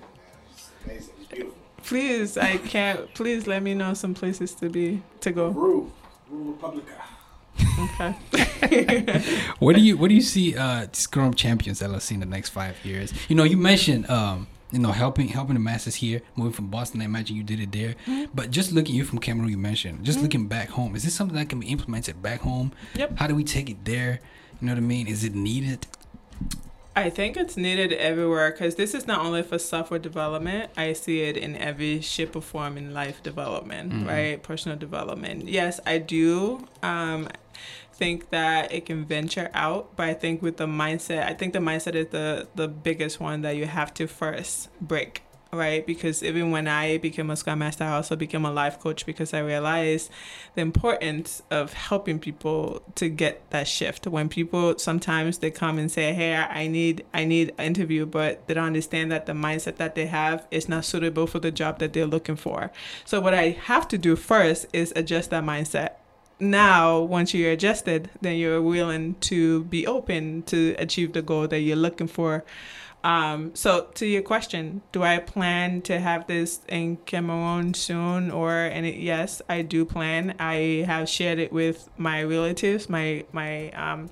Please, 1.88 2.38
I 2.38 2.58
can't. 2.58 3.14
Please 3.14 3.48
let 3.48 3.64
me 3.64 3.74
know 3.74 3.94
some 3.94 4.14
places 4.14 4.54
to 4.56 4.70
be 4.70 5.02
to 5.22 5.32
go. 5.32 5.48
Rue, 5.50 5.92
Rue 6.30 6.52
Republica. 6.52 6.94
Okay. 7.80 8.16
What 9.60 9.76
do 9.76 9.82
you 9.82 9.98
what 9.98 10.10
do 10.10 10.16
you 10.16 10.22
see 10.22 10.56
uh 10.56 10.88
Scrum 10.92 11.34
Champions 11.34 11.82
LLC 11.82 12.12
in 12.12 12.20
the 12.20 12.26
next 12.26 12.50
five 12.50 12.76
years? 12.86 13.14
You 13.30 13.36
know, 13.36 13.44
you 13.44 13.58
mentioned 13.58 14.10
um 14.10 14.48
you 14.72 14.80
know 14.80 14.92
helping 14.92 15.28
helping 15.30 15.54
the 15.54 15.60
masses 15.62 15.96
here, 15.96 16.22
moving 16.36 16.54
from 16.54 16.68
Boston. 16.68 17.02
I 17.02 17.06
imagine 17.06 17.36
you 17.38 17.44
did 17.44 17.60
it 17.60 17.72
there. 17.72 17.96
Mhm. 18.06 18.30
But 18.36 18.52
just 18.52 18.72
looking 18.74 18.94
you 18.96 19.04
from 19.06 19.20
Cameroon, 19.20 19.50
you 19.50 19.58
mentioned 19.58 20.04
just 20.04 20.20
Mhm. 20.20 20.24
looking 20.24 20.48
back 20.48 20.70
home. 20.70 20.96
Is 20.96 21.04
this 21.04 21.14
something 21.16 21.38
that 21.38 21.50
can 21.50 21.60
be 21.60 21.68
implemented 21.68 22.22
back 22.22 22.42
home? 22.42 22.72
Yep. 22.96 23.18
How 23.20 23.28
do 23.28 23.34
we 23.36 23.44
take 23.44 23.70
it 23.70 23.86
there? 23.86 24.20
You 24.60 24.68
know 24.68 24.74
what 24.74 24.80
I 24.80 24.82
mean? 24.82 25.08
Is 25.08 25.24
it 25.24 25.34
needed? 25.36 25.88
I 27.06 27.10
think 27.12 27.38
it's 27.38 27.56
needed 27.56 27.94
everywhere 27.94 28.52
because 28.52 28.76
this 28.76 28.94
is 28.96 29.06
not 29.06 29.20
only 29.24 29.44
for 29.44 29.60
software 29.60 30.00
development. 30.00 30.72
I 30.76 30.94
see 30.94 31.22
it 31.22 31.38
in 31.38 31.56
every 31.56 32.02
shape 32.02 32.36
or 32.36 32.42
form 32.42 32.76
in 32.78 32.94
life 32.94 33.22
development, 33.22 33.94
Mhm. 33.94 34.08
right? 34.08 34.42
Personal 34.42 34.78
development. 34.78 35.48
Yes, 35.48 35.80
I 35.86 36.00
do. 36.00 36.68
Um, 36.82 37.28
think 37.94 38.30
that 38.30 38.72
it 38.72 38.86
can 38.86 39.06
venture 39.06 39.50
out, 39.56 39.96
but 39.96 40.08
I 40.08 40.14
think 40.14 40.42
with 40.44 40.58
the 40.58 40.68
mindset, 40.68 41.26
I 41.26 41.34
think 41.34 41.54
the 41.54 41.60
mindset 41.60 41.96
is 41.96 42.08
the 42.08 42.48
the 42.56 42.68
biggest 42.68 43.20
one 43.20 43.42
that 43.42 43.56
you 43.56 43.66
have 43.66 43.92
to 43.96 44.08
first 44.08 44.70
break, 44.80 45.24
right? 45.58 45.86
Because 45.86 46.24
even 46.24 46.52
when 46.52 46.68
I 46.68 46.98
became 46.98 47.30
a 47.30 47.36
Scrum 47.36 47.60
Master, 47.60 47.84
I 47.84 47.96
also 47.96 48.16
became 48.16 48.46
a 48.46 48.52
life 48.52 48.80
coach 48.80 49.06
because 49.06 49.34
I 49.34 49.40
realized 49.40 50.10
the 50.56 50.62
importance 50.62 51.42
of 51.52 51.74
helping 51.74 52.20
people 52.20 52.82
to 52.96 53.10
get 53.10 53.50
that 53.50 53.68
shift. 53.68 54.08
When 54.08 54.30
people 54.30 54.78
sometimes 54.78 55.40
they 55.40 55.52
come 55.52 55.78
and 55.78 55.92
say, 55.92 56.14
"Hey, 56.14 56.36
I 56.36 56.68
need 56.68 57.04
I 57.14 57.26
need 57.26 57.54
an 57.58 57.66
interview," 57.66 58.06
but 58.06 58.48
they 58.48 58.54
don't 58.54 58.66
understand 58.66 59.12
that 59.12 59.26
the 59.26 59.34
mindset 59.34 59.78
that 59.78 59.96
they 59.96 60.06
have 60.06 60.48
is 60.52 60.70
not 60.70 60.86
suitable 60.86 61.28
for 61.28 61.40
the 61.40 61.52
job 61.52 61.80
that 61.80 61.94
they're 61.94 62.06
looking 62.06 62.36
for. 62.36 62.72
So 63.04 63.20
what 63.20 63.34
I 63.34 63.58
have 63.66 63.88
to 63.90 63.98
do 63.98 64.16
first 64.16 64.68
is 64.72 64.94
adjust 64.96 65.32
that 65.32 65.44
mindset. 65.44 65.92
Now, 66.40 67.00
once 67.00 67.34
you're 67.34 67.52
adjusted, 67.52 68.12
then 68.22 68.38
you're 68.38 68.62
willing 68.62 69.16
to 69.22 69.64
be 69.64 69.88
open 69.88 70.44
to 70.44 70.76
achieve 70.78 71.14
the 71.14 71.24
goal 71.24 71.48
that 71.48 71.62
you're 71.62 71.76
looking 71.76 72.08
for. 72.08 72.46
Um, 73.04 73.56
so 73.56 73.88
to 73.96 74.06
your 74.06 74.22
question, 74.22 74.82
do 74.92 75.04
I 75.04 75.20
plan 75.20 75.82
to 75.84 76.00
have 76.00 76.28
this 76.28 76.62
in 76.68 76.98
Cameroon 77.06 77.74
soon 77.74 78.32
or 78.32 78.54
any 78.54 79.02
yes, 79.02 79.42
I 79.48 79.62
do 79.62 79.86
plan. 79.86 80.36
I 80.40 80.84
have 80.86 81.08
shared 81.08 81.40
it 81.40 81.54
with 81.54 81.90
my 81.98 82.24
relatives, 82.24 82.90
my 82.90 83.26
my 83.32 83.70
um 83.72 84.10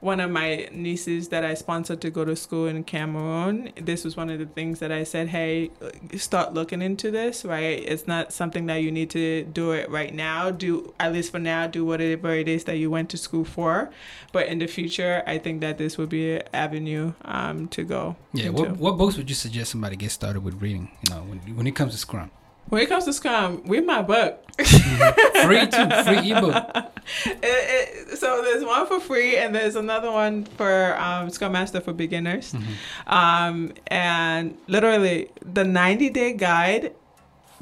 one 0.00 0.20
of 0.20 0.30
my 0.30 0.68
nieces 0.72 1.28
that 1.28 1.44
I 1.44 1.54
sponsored 1.54 2.00
to 2.02 2.10
go 2.10 2.24
to 2.24 2.36
school 2.36 2.66
in 2.66 2.84
Cameroon. 2.84 3.72
This 3.76 4.04
was 4.04 4.16
one 4.16 4.30
of 4.30 4.38
the 4.38 4.46
things 4.46 4.78
that 4.78 4.92
I 4.92 5.04
said, 5.04 5.28
hey, 5.28 5.70
start 6.16 6.54
looking 6.54 6.82
into 6.82 7.10
this, 7.10 7.44
right? 7.44 7.82
It's 7.84 8.06
not 8.06 8.32
something 8.32 8.66
that 8.66 8.76
you 8.76 8.92
need 8.92 9.10
to 9.10 9.44
do 9.44 9.72
it 9.72 9.90
right 9.90 10.14
now. 10.14 10.50
Do, 10.50 10.94
at 11.00 11.12
least 11.12 11.32
for 11.32 11.40
now, 11.40 11.66
do 11.66 11.84
whatever 11.84 12.32
it 12.32 12.48
is 12.48 12.64
that 12.64 12.76
you 12.76 12.90
went 12.90 13.10
to 13.10 13.16
school 13.16 13.44
for. 13.44 13.90
But 14.32 14.46
in 14.46 14.58
the 14.58 14.66
future, 14.66 15.22
I 15.26 15.38
think 15.38 15.60
that 15.62 15.78
this 15.78 15.98
would 15.98 16.08
be 16.08 16.36
an 16.36 16.42
avenue 16.52 17.14
um, 17.24 17.68
to 17.68 17.82
go. 17.82 18.16
Yeah. 18.32 18.46
into. 18.46 18.62
What 18.62 18.76
what 18.76 18.98
books 18.98 19.16
would 19.16 19.28
you 19.28 19.34
suggest 19.34 19.72
somebody 19.72 19.96
get 19.96 20.10
started 20.10 20.40
with 20.44 20.60
reading? 20.62 20.90
You 21.08 21.14
know, 21.14 21.22
when 21.22 21.38
when 21.56 21.66
it 21.66 21.74
comes 21.74 21.92
to 21.92 21.98
Scrum, 21.98 22.30
When 22.68 22.82
it 22.82 22.88
comes 22.88 23.04
to 23.06 23.12
Scrum, 23.12 23.62
read 23.66 23.86
my 23.86 24.02
book. 24.02 24.44
free 24.58 25.66
too, 25.68 25.88
free 26.04 26.32
ebook. 26.32 26.54
It- 27.26 27.38
it- 27.42 28.18
so 28.18 28.42
there's 28.42 28.64
one 28.64 28.86
for 28.86 29.00
free, 29.00 29.36
and 29.36 29.54
there's 29.54 29.76
another 29.76 30.10
one 30.10 30.44
for 30.44 30.94
um, 31.00 31.30
Scrum 31.30 31.52
Master 31.52 31.80
for 31.80 31.92
beginners. 31.92 32.52
Mhm. 32.52 33.12
Um, 33.12 33.72
and 33.86 34.58
literally, 34.66 35.30
the 35.44 35.64
90 35.64 36.10
day 36.10 36.32
guide, 36.34 36.94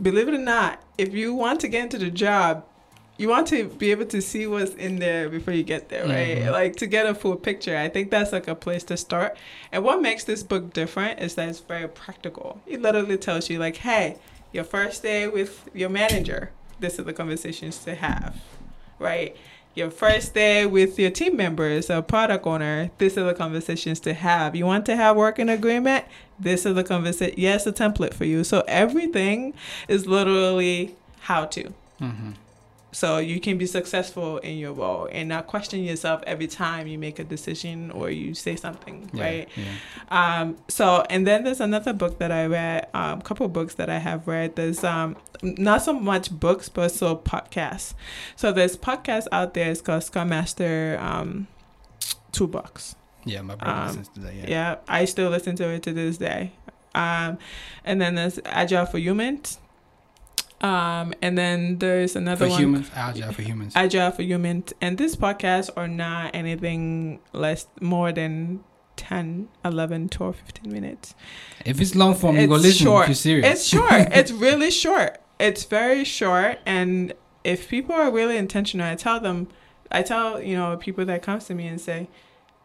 believe 0.00 0.28
it 0.28 0.34
or 0.34 0.38
not, 0.38 0.82
if 0.98 1.12
you 1.14 1.34
want 1.34 1.60
to 1.60 1.68
get 1.68 1.82
into 1.84 1.98
the 1.98 2.10
job, 2.10 2.64
you 3.18 3.28
want 3.28 3.46
to 3.48 3.64
be 3.64 3.90
able 3.92 4.06
to 4.06 4.20
see 4.20 4.46
what's 4.46 4.72
in 4.74 4.98
there 4.98 5.28
before 5.28 5.54
you 5.54 5.62
get 5.62 5.88
there, 5.90 6.04
right? 6.06 6.38
Mhm. 6.38 6.50
Like 6.52 6.76
to 6.76 6.86
get 6.86 7.06
a 7.06 7.14
full 7.14 7.36
picture. 7.36 7.76
I 7.76 7.88
think 7.88 8.10
that's 8.10 8.32
like 8.32 8.48
a 8.48 8.54
place 8.54 8.82
to 8.84 8.96
start. 8.96 9.36
And 9.72 9.84
what 9.84 10.00
makes 10.02 10.24
this 10.24 10.42
book 10.42 10.72
different 10.72 11.20
is 11.20 11.34
that 11.36 11.48
it's 11.48 11.60
very 11.60 11.88
practical. 11.88 12.60
It 12.66 12.82
literally 12.82 13.16
tells 13.18 13.48
you, 13.50 13.58
like, 13.58 13.76
hey, 13.76 14.16
your 14.52 14.64
first 14.64 15.02
day 15.02 15.26
with 15.26 15.68
your 15.74 15.88
manager, 15.88 16.50
this 16.80 16.98
are 16.98 17.02
the 17.02 17.12
conversations 17.12 17.78
to 17.84 17.94
have, 17.94 18.42
right? 18.98 19.36
Your 19.74 19.90
first 19.90 20.32
day 20.32 20.64
with 20.64 20.98
your 20.98 21.10
team 21.10 21.36
members 21.36 21.90
or 21.90 22.00
product 22.00 22.46
owner, 22.46 22.90
these 22.96 23.18
are 23.18 23.24
the 23.24 23.34
conversations 23.34 24.00
to 24.00 24.14
have. 24.14 24.56
You 24.56 24.64
want 24.64 24.86
to 24.86 24.96
have 24.96 25.16
working 25.16 25.50
agreement? 25.50 26.06
This 26.38 26.64
is 26.64 26.74
the 26.74 26.84
conversation. 26.84 27.34
Yes, 27.36 27.66
a 27.66 27.72
template 27.72 28.14
for 28.14 28.24
you. 28.24 28.42
So 28.42 28.64
everything 28.66 29.52
is 29.86 30.06
literally 30.06 30.96
how 31.20 31.44
to. 31.46 31.74
Mm-hmm. 32.00 32.30
So 32.92 33.18
you 33.18 33.40
can 33.40 33.58
be 33.58 33.66
successful 33.66 34.38
in 34.38 34.56
your 34.56 34.72
role 34.72 35.06
and 35.12 35.28
not 35.28 35.46
question 35.48 35.82
yourself 35.84 36.22
every 36.26 36.46
time 36.46 36.86
you 36.86 36.98
make 36.98 37.18
a 37.18 37.24
decision 37.24 37.90
or 37.90 38.08
you 38.10 38.32
say 38.32 38.56
something, 38.56 39.10
Yeah, 39.12 39.22
right? 39.24 39.48
Yeah. 39.54 40.40
Um, 40.40 40.56
so, 40.68 41.04
and 41.10 41.26
then 41.26 41.44
there's 41.44 41.60
another 41.60 41.92
book 41.92 42.18
that 42.20 42.32
I 42.32 42.46
read, 42.46 42.88
a 42.94 42.98
um, 42.98 43.20
couple 43.20 43.46
books 43.48 43.74
that 43.74 43.90
I 43.90 43.98
have 43.98 44.26
read. 44.26 44.56
There's 44.56 44.82
um, 44.82 45.16
not 45.42 45.82
so 45.82 45.92
much 45.92 46.30
books, 46.30 46.70
but 46.70 46.90
so 46.90 47.16
podcasts. 47.16 47.92
So 48.34 48.50
there's 48.50 48.76
podcasts 48.78 49.26
out 49.30 49.52
there. 49.52 49.70
It's 49.70 49.82
called 49.82 50.04
Scrum 50.04 50.30
Master 50.30 50.96
um, 51.00 51.48
Toolbox. 52.32 52.94
Yeah, 53.24 53.42
my 53.42 53.56
brother 53.56 53.78
Um, 53.78 53.86
listens 53.88 54.08
to 54.10 54.20
that. 54.20 54.34
Yeah. 54.34 54.44
Yeah. 54.48 54.76
I 54.88 55.04
still 55.04 55.28
listen 55.30 55.56
to 55.56 55.68
it 55.68 55.82
to 55.82 55.92
this 55.92 56.16
day. 56.16 56.52
Um, 56.94 57.36
and 57.84 58.00
then 58.00 58.14
there's 58.14 58.40
Agile 58.46 58.86
for 58.86 58.98
Humans. 58.98 59.58
Um, 60.60 61.12
and 61.20 61.36
then 61.36 61.78
there's 61.78 62.16
another 62.16 62.46
For 62.46 62.50
one. 62.50 62.60
humans, 62.60 62.90
agile 62.94 63.32
for 63.32 63.42
humans. 63.42 63.72
Agile 63.76 64.10
for 64.10 64.22
Humans. 64.22 64.72
And 64.80 64.96
this 64.96 65.14
podcast 65.14 65.70
are 65.76 65.88
not 65.88 66.34
anything 66.34 67.20
less, 67.32 67.66
more 67.80 68.10
than 68.10 68.64
10, 68.96 69.48
11, 69.64 70.08
12, 70.08 70.36
15 70.36 70.72
minutes. 70.72 71.14
if 71.64 71.80
it's 71.80 71.94
long 71.94 72.14
form, 72.14 72.36
you 72.38 72.46
go 72.46 72.54
listen. 72.54 72.86
short. 72.86 73.02
If 73.04 73.08
you're 73.08 73.14
serious. 73.14 73.52
It's 73.52 73.66
short. 73.66 73.92
it's 74.12 74.32
really 74.32 74.70
short. 74.70 75.20
It's 75.38 75.64
very 75.64 76.04
short. 76.04 76.58
And 76.64 77.12
if 77.44 77.68
people 77.68 77.94
are 77.94 78.10
really 78.10 78.38
intentional, 78.38 78.86
I 78.86 78.94
tell 78.94 79.20
them, 79.20 79.48
I 79.90 80.02
tell, 80.02 80.40
you 80.40 80.56
know, 80.56 80.76
people 80.78 81.04
that 81.04 81.22
comes 81.22 81.44
to 81.46 81.54
me 81.54 81.66
and 81.66 81.78
say, 81.80 82.08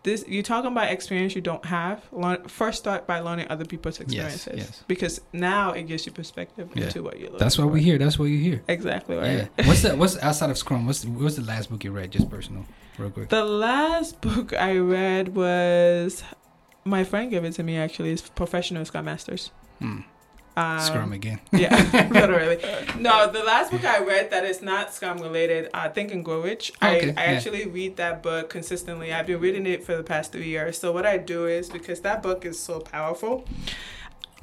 this 0.04 0.26
you're 0.28 0.42
talking 0.44 0.72
about 0.72 0.92
experience 0.92 1.36
you 1.36 1.42
don't 1.42 1.64
have. 1.66 2.02
Learn, 2.12 2.44
first 2.48 2.80
start 2.80 3.06
by 3.06 3.20
learning 3.20 3.48
other 3.50 3.66
people's 3.66 4.00
experiences. 4.00 4.54
yes. 4.58 4.84
Because 4.88 5.22
now 5.32 5.72
it 5.74 5.84
gives 5.84 6.06
you 6.06 6.12
perspective 6.12 6.70
Yeah. 6.74 6.86
into 6.86 7.04
what 7.04 7.18
you're 7.20 7.28
looking 7.30 7.40
That's 7.40 7.58
why 7.58 7.66
we're 7.66 7.78
here. 7.78 7.98
That's 7.98 8.18
why 8.18 8.26
you're 8.28 8.42
here. 8.42 8.64
Exactly 8.68 9.16
right. 9.16 9.48
Yeah. 9.58 9.66
What's 9.68 9.82
that? 9.84 9.98
What's 9.98 10.18
outside 10.18 10.50
of 10.50 10.58
Scrum? 10.58 10.86
What's 10.86 11.06
what's 11.06 11.36
the 11.36 11.44
last 11.44 11.70
book 11.70 11.84
you 11.84 11.92
read? 11.92 12.12
Just 12.12 12.30
personal, 12.30 12.66
real 12.98 13.10
quick. 13.12 13.30
The 13.30 13.46
last 13.46 14.22
book 14.22 14.54
I 14.54 14.78
read 14.78 15.36
was 15.36 16.24
my 16.84 17.04
friend 17.04 17.30
gave 17.30 17.44
it 17.44 17.52
to 17.54 17.64
me 17.64 17.78
actually. 17.78 18.12
It's 18.12 18.28
Professional 18.28 18.84
Scrum 18.86 19.06
Masters. 19.06 19.52
Hmm. 19.80 20.00
Um, 20.62 20.80
Scrum 20.80 21.14
again. 21.14 21.40
yeah, 21.52 22.08
literally. 22.12 22.58
No, 23.00 23.32
the 23.32 23.44
last 23.44 23.72
book 23.72 23.84
I 23.84 24.00
read 24.04 24.30
that 24.32 24.44
is 24.46 24.62
not 24.62 24.94
Scrum 24.94 25.18
related, 25.20 25.70
uh, 25.74 25.90
Think 25.90 26.12
and 26.12 26.24
Grow 26.24 26.42
Rich. 26.42 26.72
I, 26.82 26.98
Okay, 26.98 27.10
I 27.10 27.12
yeah. 27.26 27.32
actually 27.38 27.66
read 27.68 27.98
that 27.98 28.22
book 28.22 28.50
consistently. 28.50 29.12
I've 29.14 29.28
been 29.28 29.40
reading 29.40 29.66
it 29.66 29.84
for 29.84 29.96
the 29.98 30.04
past 30.04 30.32
three 30.32 30.48
years. 30.48 30.78
So 30.78 30.92
what 30.92 31.06
I 31.06 31.18
do 31.18 31.46
is 31.48 31.70
because 31.70 32.02
that 32.02 32.22
book 32.22 32.46
is 32.46 32.60
so 32.60 32.80
powerful. 32.80 33.46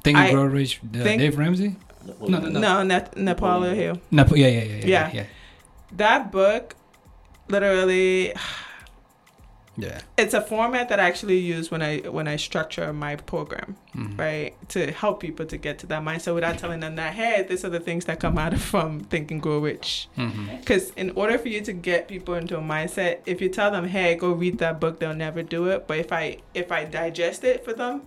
Think 0.03 0.17
I 0.17 0.25
and 0.27 0.33
Grow 0.35 0.45
Rich. 0.45 0.79
Uh, 0.83 1.03
think- 1.03 1.19
Dave 1.21 1.37
Ramsey. 1.37 1.75
No, 2.21 2.27
no, 2.39 2.39
no. 2.49 2.59
No, 2.59 2.83
Nat- 2.83 3.17
Napoleon 3.17 3.75
Hill. 3.75 3.99
No, 4.11 4.25
yeah, 4.33 4.47
yeah, 4.47 4.63
yeah, 4.63 4.63
yeah, 4.75 4.85
Yeah. 4.85 5.11
yeah, 5.13 5.23
That 5.93 6.31
book, 6.31 6.75
literally, 7.49 8.33
yeah. 9.81 10.01
it's 10.17 10.33
a 10.33 10.41
format 10.41 10.89
that 10.89 10.99
I 10.99 11.03
actually 11.07 11.37
use 11.39 11.71
when 11.71 11.81
I 11.81 11.99
when 12.17 12.27
I 12.27 12.35
structure 12.37 12.91
my 12.93 13.15
program. 13.15 13.75
Mhm. 13.95 14.19
right 14.19 14.53
to 14.69 14.91
help 14.91 15.19
people 15.19 15.45
to 15.47 15.57
get 15.57 15.79
to 15.79 15.87
that 15.87 16.01
mindset 16.03 16.35
without 16.35 16.57
telling 16.59 16.79
them 16.79 16.95
that 16.95 17.13
hey 17.19 17.43
these 17.49 17.65
are 17.65 17.69
the 17.77 17.79
things 17.79 18.05
that 18.05 18.19
come 18.19 18.37
out 18.37 18.53
of 18.53 18.61
from 18.61 18.99
think 19.11 19.31
and 19.31 19.41
grow 19.41 19.57
rich 19.59 20.07
Mhm. 20.17 20.59
because 20.59 20.91
in 20.95 21.09
order 21.21 21.37
for 21.39 21.49
you 21.49 21.61
to 21.61 21.73
get 21.73 22.07
people 22.07 22.33
into 22.35 22.55
a 22.57 22.61
mindset 22.61 23.13
if 23.25 23.41
you 23.41 23.49
tell 23.49 23.71
them 23.71 23.85
hey 23.95 24.13
go 24.15 24.29
read 24.31 24.59
that 24.59 24.79
book 24.79 24.99
they'll 24.99 25.15
never 25.27 25.41
do 25.41 25.61
it 25.73 25.87
but 25.87 25.97
if 25.97 26.11
i 26.13 26.37
if 26.53 26.71
i 26.71 26.81
digest 26.85 27.43
it 27.43 27.65
for 27.65 27.73
them 27.73 28.03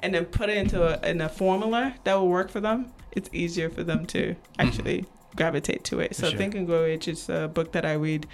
and 0.00 0.14
then 0.14 0.24
put 0.24 0.48
it 0.48 0.56
into 0.56 0.78
a, 0.82 1.10
in 1.10 1.20
a 1.20 1.28
formula 1.28 1.94
that 2.04 2.14
will 2.14 2.28
work 2.28 2.50
for 2.50 2.60
them 2.60 2.78
it's 3.12 3.28
easier 3.32 3.68
for 3.76 3.82
them 3.84 4.06
to 4.06 4.34
actually 4.58 5.04
gravitate 5.36 5.84
to 5.84 6.00
it. 6.00 6.16
So 6.16 6.28
sure. 6.30 6.38
Think 6.38 6.54
and 6.54 6.66
Grow 6.66 6.82
Rich 6.84 7.08
is 7.08 7.28
a 7.28 7.46
book 7.56 7.72
that 7.72 7.84
I 7.84 7.92
read 7.92 8.26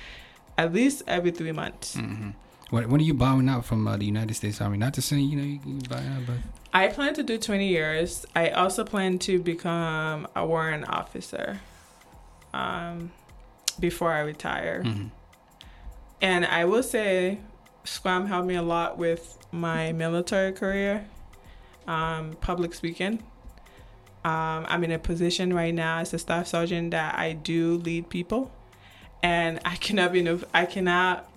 at 0.57 0.72
least 0.72 1.02
every 1.09 1.33
three 1.33 1.50
months. 1.52 1.96
Hmm 2.72 2.76
When, 2.76 2.90
when 2.90 3.00
are 3.00 3.04
you 3.04 3.14
bowing 3.14 3.48
out 3.48 3.64
from 3.64 3.87
uh, 3.87 3.96
the 3.96 4.04
United 4.06 4.35
States 4.35 4.61
Army? 4.61 4.78
Not 4.78 4.94
to 4.94 5.02
say 5.02 5.18
you 5.18 5.37
know 5.37 5.44
you 5.44 5.58
can 5.58 5.79
buy 5.81 5.98
out, 5.98 6.27
but 6.27 6.37
I 6.73 6.88
plan 6.88 7.12
to 7.14 7.23
do 7.23 7.37
20 7.37 7.68
years. 7.68 8.25
I 8.35 8.48
also 8.48 8.83
plan 8.85 9.18
to 9.20 9.38
become 9.38 10.27
a 10.35 10.46
warrant 10.46 10.88
officer 10.88 11.60
um, 12.54 13.12
before 13.79 14.12
I 14.12 14.20
retire. 14.20 14.83
mhm. 14.85 15.10
And 16.23 16.46
I 16.46 16.64
will 16.64 16.83
say, 16.85 17.38
Scrum 17.85 18.27
helped 18.27 18.46
me 18.46 18.54
a 18.54 18.62
lot 18.62 18.96
with 18.96 19.38
my 19.50 19.92
military 19.92 20.52
career, 20.52 21.04
um, 21.88 22.37
public 22.40 22.75
speaking. 22.75 23.23
Um, 24.25 24.64
I'm 24.68 24.85
in 24.85 24.92
a 24.92 25.00
position 25.00 25.52
right 25.52 25.75
now 25.75 25.98
as 25.98 26.14
a 26.14 26.18
staff 26.18 26.46
sergeant 26.46 26.92
that 26.92 27.18
I 27.18 27.33
do 27.33 27.77
lead 27.79 28.08
people, 28.08 28.52
and 29.23 29.58
I 29.64 29.75
cannot 29.77 30.12
be 30.12 30.25
a, 30.27 30.38
I 30.54 30.64
cannot 30.64 31.29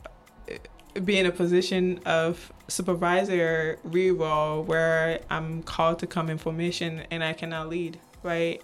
be 1.04 1.18
in 1.20 1.26
a 1.26 1.32
position 1.32 2.00
of 2.06 2.52
supervisor 2.68 3.78
role 3.84 4.64
where 4.64 5.20
I'm 5.30 5.62
called 5.64 6.00
to 6.00 6.08
come 6.08 6.30
information 6.30 7.04
and 7.12 7.24
I 7.24 7.34
cannot 7.34 7.70
lead, 7.70 8.00
right? 8.24 8.62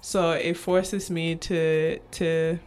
So 0.00 0.32
it 0.32 0.54
forces 0.56 1.10
me 1.10 1.34
to 1.36 1.98
to 2.12 2.58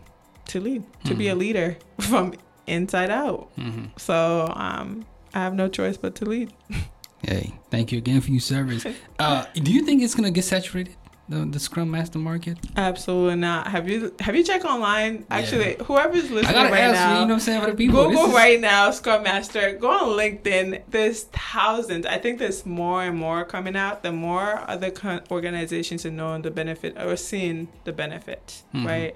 to 0.47 0.60
lead, 0.60 0.84
to 1.05 1.14
be 1.16 1.28
a 1.28 1.36
Mhm. 1.36 1.39
leader 1.39 1.78
from 1.99 2.34
inside 2.68 3.10
out. 3.12 3.49
hmm 3.55 3.86
So 3.97 4.51
um, 4.55 5.05
I 5.34 5.39
have 5.39 5.53
no 5.53 5.68
choice 5.70 5.97
but 5.97 6.16
to 6.16 6.26
lead. 6.26 6.51
Hey, 7.22 7.51
thank 7.70 7.91
you 7.91 7.97
again 7.97 8.22
for 8.22 8.32
your 8.32 8.39
service. 8.39 8.86
Uh, 9.20 9.43
do 9.53 9.74
you 9.74 9.84
think 9.84 10.01
it's 10.01 10.16
gonna 10.16 10.32
get 10.32 10.45
saturated? 10.45 10.95
The, 11.30 11.46
the 11.46 11.60
Scrum 11.60 11.92
Master 11.92 12.18
market. 12.18 12.58
Absolutely 12.76 13.36
not. 13.36 13.68
Have 13.68 13.88
you 13.88 14.12
have 14.20 14.36
you 14.36 14.44
checked 14.44 14.66
online? 14.66 15.28
Actually, 15.30 15.76
whoever's 15.86 16.32
listening 16.32 16.56
I 16.58 16.72
right 16.72 16.80
ask 16.82 16.94
now, 16.96 17.08
you. 17.10 17.14
Know 17.22 17.26
what 17.28 17.34
I'm 17.34 17.40
saying 17.40 17.62
for 17.62 17.70
the 17.70 17.78
people. 17.78 18.08
Google 18.10 18.26
is- 18.30 18.34
right 18.34 18.60
now, 18.60 18.90
Scrum 18.90 19.22
Master. 19.22 19.74
Go 19.78 19.90
on 19.92 20.18
LinkedIn. 20.18 20.82
There's 20.90 21.24
thousands. 21.26 22.08
I 22.08 22.18
think 22.18 22.40
there's 22.40 22.66
more 22.66 23.04
and 23.04 23.16
more 23.16 23.46
coming 23.46 23.76
out. 23.76 24.02
The 24.02 24.12
more 24.12 24.64
other 24.68 24.90
co- 24.90 25.20
organizations 25.30 26.04
are 26.04 26.10
knowing 26.12 26.42
the 26.42 26.50
benefit 26.52 26.98
or 27.00 27.16
seeing 27.16 27.68
the 27.84 27.94
benefit, 27.94 28.64
Mhm. 28.74 28.88
right? 28.88 29.16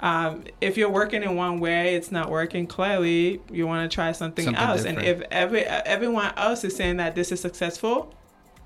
Um, 0.00 0.44
if 0.60 0.76
you're 0.76 0.90
working 0.90 1.22
in 1.22 1.34
one 1.34 1.60
way, 1.60 1.94
it's 1.94 2.12
not 2.12 2.28
working. 2.30 2.66
Clearly, 2.66 3.40
you 3.50 3.66
want 3.66 3.90
to 3.90 3.94
try 3.94 4.12
something, 4.12 4.44
Something 4.44 4.62
else. 4.62 4.82
different. 4.82 4.98
And 4.98 5.22
if 5.22 5.26
every 5.30 5.64
everyone 5.64 6.32
else 6.36 6.62
is 6.62 6.76
saying 6.76 6.98
that 6.98 7.14
this 7.14 7.32
is 7.32 7.40
successful, 7.40 8.12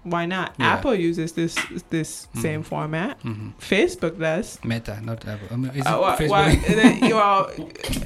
why 0.05 0.27
not? 0.27 0.55
Yeah. 0.59 0.75
Apple 0.75 0.95
uses 0.95 1.33
this 1.33 1.55
this 1.91 2.29
Mhm. 2.35 2.43
same 2.43 2.63
format. 2.63 3.23
Mhm. 3.23 3.53
Facebook 3.61 4.19
does. 4.19 4.59
Meta, 4.65 5.01
not 5.03 5.27
Apple. 5.27 5.49
I 5.51 5.57
mean, 5.57 5.71
is 5.73 5.79
it 5.79 5.87
Uh, 5.87 6.01
well, 6.01 6.17
Facebook? 6.17 7.13
well, 7.13 7.15
are, 7.23 7.51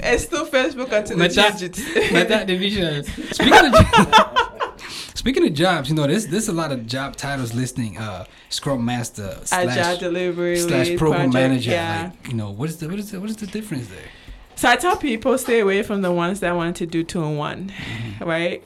it's 0.02 0.24
still 0.24 0.46
Facebook 0.46 0.90
until 0.92 1.16
they 1.18 1.28
Meta- 1.28 1.42
change 1.58 1.62
it. 1.62 1.78
Meta 2.12 2.44
division. 2.46 3.04
Speaking 3.32 3.74
of 3.74 3.74
speaking 5.14 5.46
of 5.46 5.54
jobs, 5.54 5.88
you 5.90 5.94
know, 5.94 6.06
there's 6.06 6.26
there's 6.26 6.48
a 6.48 6.52
lot 6.52 6.72
of 6.72 6.86
job 6.86 7.16
titles 7.16 7.54
listing. 7.54 7.98
Uh, 7.98 8.24
Scrum 8.48 8.84
Master 8.84 9.38
Agile 9.50 9.72
slash 9.72 9.98
delivery 9.98 10.58
slash 10.58 10.96
program 10.96 11.30
project, 11.30 11.34
manager. 11.34 11.70
Yeah. 11.70 12.10
Like, 12.20 12.28
you 12.28 12.34
know, 12.34 12.50
what 12.50 12.68
is 12.68 12.76
the 12.78 12.88
what 12.88 12.98
is 12.98 13.10
the 13.10 13.20
what 13.20 13.30
is 13.30 13.36
the 13.36 13.46
difference 13.46 13.88
there? 13.88 14.10
So 14.56 14.68
I 14.68 14.76
tell 14.76 14.96
people 14.96 15.38
stay 15.38 15.60
away 15.60 15.82
from 15.82 16.02
the 16.02 16.12
ones 16.12 16.40
that 16.40 16.54
want 16.54 16.76
to 16.76 16.86
do 16.86 17.02
two 17.02 17.22
in 17.24 17.36
one, 17.38 17.70
Mm-hmm. 17.70 18.24
right? 18.28 18.62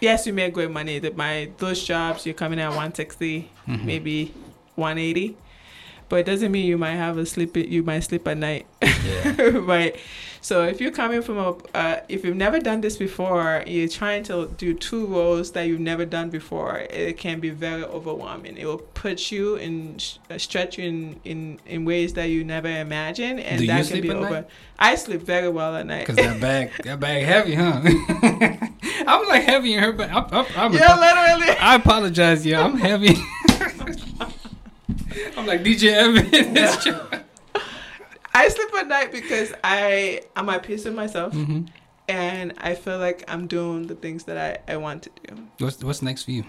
Yes, 0.00 0.26
you 0.26 0.32
make 0.32 0.52
great 0.54 0.70
money. 0.70 0.98
That 0.98 1.16
my 1.16 1.48
those 1.58 1.82
jobs 1.84 2.26
you're 2.26 2.34
coming 2.34 2.60
at 2.60 2.68
160, 2.68 3.50
Mhm. 3.68 3.84
maybe 3.84 4.32
180, 4.74 5.36
but 6.08 6.16
it 6.20 6.26
doesn't 6.26 6.52
mean 6.52 6.66
you 6.66 6.78
might 6.78 6.96
have 6.96 7.18
a 7.18 7.26
sleep. 7.26 7.56
You 7.56 7.82
might 7.82 8.00
sleep 8.00 8.26
at 8.28 8.36
night, 8.36 8.66
Yeah. 8.82 9.32
right? 9.72 9.96
So 10.46 10.62
if 10.62 10.80
you're 10.80 10.92
coming 10.92 11.22
from 11.22 11.38
a, 11.38 11.56
uh, 11.74 12.00
if 12.08 12.24
you've 12.24 12.36
never 12.36 12.60
done 12.60 12.80
this 12.80 12.96
before, 12.96 13.64
you're 13.66 13.88
trying 13.88 14.22
to 14.30 14.46
do 14.56 14.74
two 14.74 15.04
roles 15.06 15.50
that 15.50 15.64
you've 15.64 15.80
never 15.80 16.04
done 16.04 16.30
before. 16.30 16.86
It 16.88 17.18
can 17.18 17.40
be 17.40 17.50
very 17.50 17.82
overwhelming. 17.82 18.56
It 18.56 18.64
will 18.64 18.78
put 18.78 19.32
you 19.32 19.56
in, 19.56 19.98
uh, 20.30 20.38
stretch 20.38 20.78
you 20.78 20.84
in, 20.84 21.20
in, 21.24 21.60
in 21.66 21.84
ways 21.84 22.12
that 22.12 22.26
you 22.26 22.44
never 22.44 22.68
imagined, 22.68 23.40
and 23.40 23.58
Do 23.58 23.66
that 23.66 23.88
can 23.88 24.00
be 24.00 24.12
over. 24.12 24.30
night? 24.30 24.46
I 24.78 24.94
sleep 24.94 25.22
very 25.22 25.48
well 25.48 25.74
at 25.74 25.84
night. 25.84 26.06
Cause 26.06 26.14
that 26.14 26.40
bag, 26.40 26.70
that 26.84 27.00
bag 27.00 27.24
heavy, 27.24 27.56
huh? 27.56 27.80
I'm 29.04 29.26
like 29.26 29.42
heavy 29.42 29.74
in 29.74 29.82
her 29.82 29.90
back. 29.90 30.12
I'm, 30.12 30.26
I'm, 30.32 30.46
I'm 30.56 30.72
yeah, 30.74 30.94
literally. 30.94 31.56
I 31.58 31.74
apologize, 31.74 32.46
yeah. 32.46 32.62
I'm 32.64 32.78
heavy. 32.78 33.16
I'm 35.36 35.44
like 35.44 35.64
DJ 35.64 35.90
Evan. 35.90 37.22
I 38.36 38.48
sleep 38.48 38.68
at 38.78 38.86
night 38.88 39.12
because 39.12 39.52
I 39.64 40.20
I'm 40.36 40.48
at 40.50 40.62
peace 40.62 40.84
with 40.84 40.94
myself, 40.94 41.32
Mhm. 41.32 41.68
and 42.08 42.52
I 42.58 42.74
feel 42.74 42.98
like 42.98 43.24
I'm 43.28 43.46
doing 43.46 43.86
the 43.86 43.94
things 43.94 44.24
that 44.24 44.36
I, 44.68 44.72
I 44.72 44.76
want 44.76 45.04
to 45.04 45.10
do. 45.26 45.42
What's 45.64 45.82
what's 45.82 46.02
next 46.02 46.24
for 46.24 46.32
you? 46.32 46.44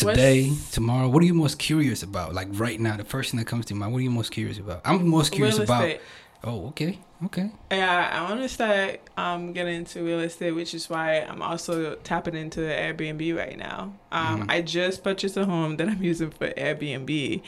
What's- 0.00 0.16
Today, 0.18 0.52
tomorrow. 0.72 1.08
What 1.08 1.22
are 1.22 1.26
you 1.26 1.34
most 1.34 1.58
curious 1.58 2.02
about? 2.02 2.34
Like 2.34 2.48
right 2.52 2.78
now, 2.80 2.96
the 2.96 3.04
first 3.04 3.30
thing 3.30 3.38
that 3.38 3.46
comes 3.46 3.66
to 3.66 3.74
mind. 3.74 3.92
What 3.92 3.98
are 3.98 4.02
you 4.02 4.10
most 4.10 4.30
curious 4.30 4.58
about? 4.58 4.80
I'm 4.84 5.06
most 5.08 5.32
curious 5.32 5.58
about. 5.58 5.96
Oh, 6.44 6.66
okay, 6.68 6.98
okay. 7.26 7.52
Yeah, 7.70 8.10
I 8.12 8.28
want 8.28 8.40
to 8.42 8.48
start 8.48 8.98
um, 9.16 9.52
getting 9.52 9.76
into 9.76 10.02
real 10.02 10.18
estate, 10.18 10.50
which 10.52 10.74
is 10.74 10.90
why 10.90 11.20
I'm 11.20 11.40
also 11.40 11.94
tapping 12.02 12.34
into 12.34 12.60
Airbnb 12.62 13.36
right 13.36 13.56
now. 13.56 13.94
Um, 14.10 14.42
Mhm. 14.42 14.50
I 14.50 14.60
just 14.62 15.04
purchased 15.04 15.36
a 15.36 15.44
home 15.44 15.76
that 15.76 15.88
I'm 15.88 16.02
using 16.02 16.30
for 16.30 16.48
Airbnb, 16.50 17.42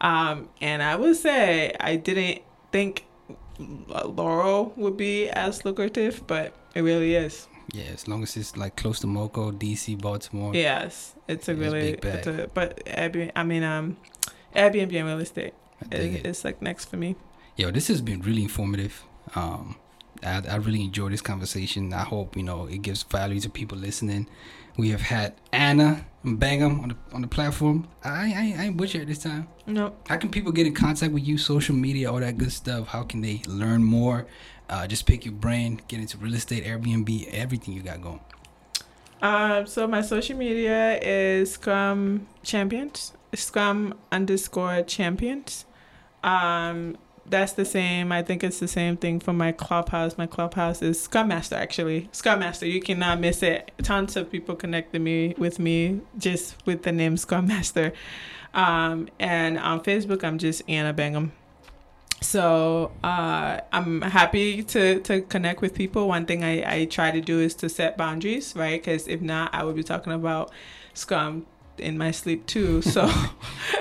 um, 0.00 0.48
and 0.62 0.82
I 0.82 0.96
would 0.96 1.16
say 1.16 1.74
I 1.80 1.96
didn't 1.96 2.40
think 2.72 3.04
Laurel 3.58 4.72
would 4.76 4.96
be 4.96 5.28
as 5.28 5.64
lucrative, 5.64 6.26
but 6.26 6.54
it 6.74 6.82
really 6.82 7.14
is. 7.14 7.46
Yeah, 7.72 7.84
as 7.92 8.08
long 8.08 8.22
as 8.22 8.36
it's 8.36 8.56
like 8.56 8.76
close 8.76 9.00
to 9.00 9.06
Moco, 9.06 9.52
DC, 9.52 10.00
Baltimore. 10.00 10.54
Yes, 10.54 11.14
it's 11.28 11.48
a 11.48 11.52
It's 11.52 11.60
really, 11.60 11.90
it's 11.92 12.26
a, 12.26 12.50
but 12.52 12.84
Airbnb, 12.84 13.30
I 13.36 13.42
mean, 13.44 13.62
um, 13.62 13.96
Airbnb 14.56 14.92
and 14.92 15.06
real 15.06 15.20
estate, 15.20 15.54
is, 15.90 16.14
it. 16.16 16.26
it's 16.26 16.44
like 16.44 16.60
next 16.60 16.86
for 16.86 16.96
me. 16.96 17.16
Yo, 17.56 17.70
this 17.70 17.88
has 17.88 18.00
been 18.00 18.20
really 18.22 18.42
informative. 18.42 19.04
Um, 19.34 19.76
I, 20.22 20.42
I 20.48 20.56
really 20.56 20.82
enjoy 20.82 21.10
this 21.10 21.20
conversation. 21.20 21.92
I 21.92 22.02
hope 22.04 22.36
you 22.36 22.42
know 22.42 22.66
it 22.66 22.82
gives 22.82 23.02
value 23.04 23.40
to 23.40 23.48
people 23.50 23.78
listening. 23.78 24.26
We 24.80 24.88
have 24.92 25.02
had 25.02 25.34
Anna 25.52 26.06
and 26.24 26.40
Bangham 26.40 26.80
on 26.80 26.88
the 26.88 26.96
on 27.12 27.20
the 27.20 27.28
platform. 27.28 27.86
I 28.02 28.08
I, 28.10 28.54
I 28.58 28.64
ain't 28.64 28.78
butcher 28.78 29.02
it 29.02 29.08
this 29.08 29.18
time. 29.18 29.46
No, 29.66 29.94
How 30.08 30.16
can 30.16 30.30
people 30.30 30.52
get 30.52 30.66
in 30.66 30.72
contact 30.72 31.12
with 31.12 31.22
you? 31.22 31.36
Social 31.36 31.74
media, 31.74 32.10
all 32.10 32.18
that 32.20 32.38
good 32.38 32.50
stuff. 32.50 32.88
How 32.88 33.02
can 33.02 33.20
they 33.20 33.42
learn 33.46 33.84
more? 33.84 34.26
Uh, 34.70 34.86
just 34.86 35.04
pick 35.04 35.26
your 35.26 35.34
brain, 35.34 35.82
get 35.88 36.00
into 36.00 36.16
real 36.16 36.32
estate, 36.32 36.64
Airbnb, 36.64 37.28
everything 37.30 37.74
you 37.74 37.82
got 37.82 38.00
going. 38.00 38.20
Um, 39.20 39.66
so 39.66 39.86
my 39.86 40.00
social 40.00 40.38
media 40.38 40.98
is 41.02 41.52
Scrum 41.52 42.26
Champions, 42.42 43.12
Scrum 43.34 43.92
underscore 44.10 44.82
Champions. 44.84 45.66
Um, 46.24 46.96
that's 47.26 47.52
the 47.52 47.64
same. 47.64 48.12
I 48.12 48.22
think 48.22 48.42
it's 48.42 48.58
the 48.58 48.68
same 48.68 48.96
thing 48.96 49.20
for 49.20 49.32
my 49.32 49.52
clubhouse. 49.52 50.18
My 50.18 50.26
clubhouse 50.26 50.82
is 50.82 51.00
Scrum 51.00 51.28
Master 51.28 51.54
actually. 51.54 52.08
Scrum 52.12 52.40
Master. 52.40 52.66
You 52.66 52.80
cannot 52.80 53.20
miss 53.20 53.42
it. 53.42 53.70
Tons 53.82 54.16
of 54.16 54.30
people 54.30 54.56
connected 54.56 55.00
me 55.00 55.34
with 55.38 55.58
me 55.58 56.00
just 56.18 56.56
with 56.66 56.82
the 56.82 56.92
name 56.92 57.16
Scrum 57.16 57.46
Master. 57.46 57.92
Um, 58.52 59.08
and 59.18 59.58
on 59.58 59.80
Facebook, 59.80 60.24
I'm 60.24 60.38
just 60.38 60.62
Anna 60.68 60.92
Bangham. 60.92 61.30
So 62.20 62.92
uh, 63.02 63.60
I'm 63.72 64.02
happy 64.02 64.62
to, 64.64 65.00
to 65.00 65.22
connect 65.22 65.62
with 65.62 65.74
people. 65.74 66.06
One 66.06 66.26
thing 66.26 66.44
I, 66.44 66.80
I 66.80 66.84
try 66.84 67.10
to 67.10 67.20
do 67.20 67.40
is 67.40 67.54
to 67.56 67.68
set 67.68 67.96
boundaries, 67.96 68.54
right? 68.54 68.80
Because 68.80 69.08
if 69.08 69.22
not, 69.22 69.54
I 69.54 69.64
would 69.64 69.76
be 69.76 69.82
talking 69.82 70.12
about 70.12 70.50
Scrum 70.92 71.46
in 71.80 71.98
my 71.98 72.10
sleep 72.10 72.46
too. 72.46 72.82
So 72.82 73.10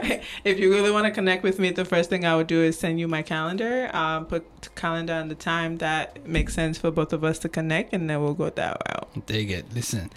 if 0.44 0.60
you 0.60 0.72
really 0.72 0.92
want 0.92 1.06
to 1.06 1.12
connect 1.12 1.44
with 1.44 1.60
me, 1.60 1.72
the 1.72 1.86
first 1.86 2.10
thing 2.10 2.26
I 2.26 2.36
would 2.36 2.48
do 2.48 2.62
is 2.62 2.80
send 2.80 3.00
you 3.00 3.08
my 3.08 3.22
calendar, 3.22 3.90
um, 3.94 4.26
put 4.26 4.46
calendar 4.76 5.14
on 5.14 5.28
the 5.28 5.36
time 5.36 5.78
that 5.78 6.26
makes 6.28 6.54
sense 6.54 6.78
for 6.78 6.92
both 6.92 7.14
of 7.14 7.24
us 7.24 7.40
to 7.40 7.50
connect, 7.50 7.94
and 7.94 8.10
then 8.10 8.22
we'll 8.22 8.34
go 8.34 8.50
that 8.50 8.82
route. 8.88 9.26
Dig 9.28 9.52
it. 9.52 9.74
Listen, 9.74 10.10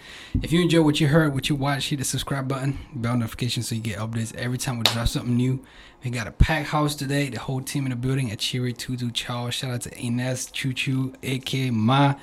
if 0.43 0.53
you 0.53 0.63
enjoyed 0.63 0.85
what 0.85 1.01
you 1.01 1.09
heard, 1.09 1.35
what 1.35 1.49
you 1.49 1.55
watched, 1.55 1.91
hit 1.91 1.99
the 1.99 2.05
subscribe 2.05 2.49
button, 2.49 2.79
bell 2.95 3.17
notification 3.17 3.63
so 3.63 3.75
you 3.75 3.81
get 3.81 3.99
updates 3.99 4.35
every 4.37 4.59
time 4.59 4.79
we 4.79 4.85
drop 4.85 5.09
something 5.09 5.37
new. 5.37 5.61
We 6.05 6.11
got 6.11 6.27
a 6.27 6.33
packed 6.33 6.69
house 6.69 6.97
today. 6.97 7.29
The 7.29 7.39
whole 7.39 7.61
team 7.61 7.85
in 7.85 7.91
the 7.91 7.97
building 7.97 8.33
at 8.33 8.41
Cheery 8.41 8.73
Tutu 8.73 9.11
Charles. 9.13 9.55
Shout 9.55 9.71
out 9.71 9.83
to 9.83 9.97
Ines, 9.97 10.51
Choo 10.51 10.73
Choo, 10.73 11.13
aka 11.23 11.71
Ma. 11.71 12.15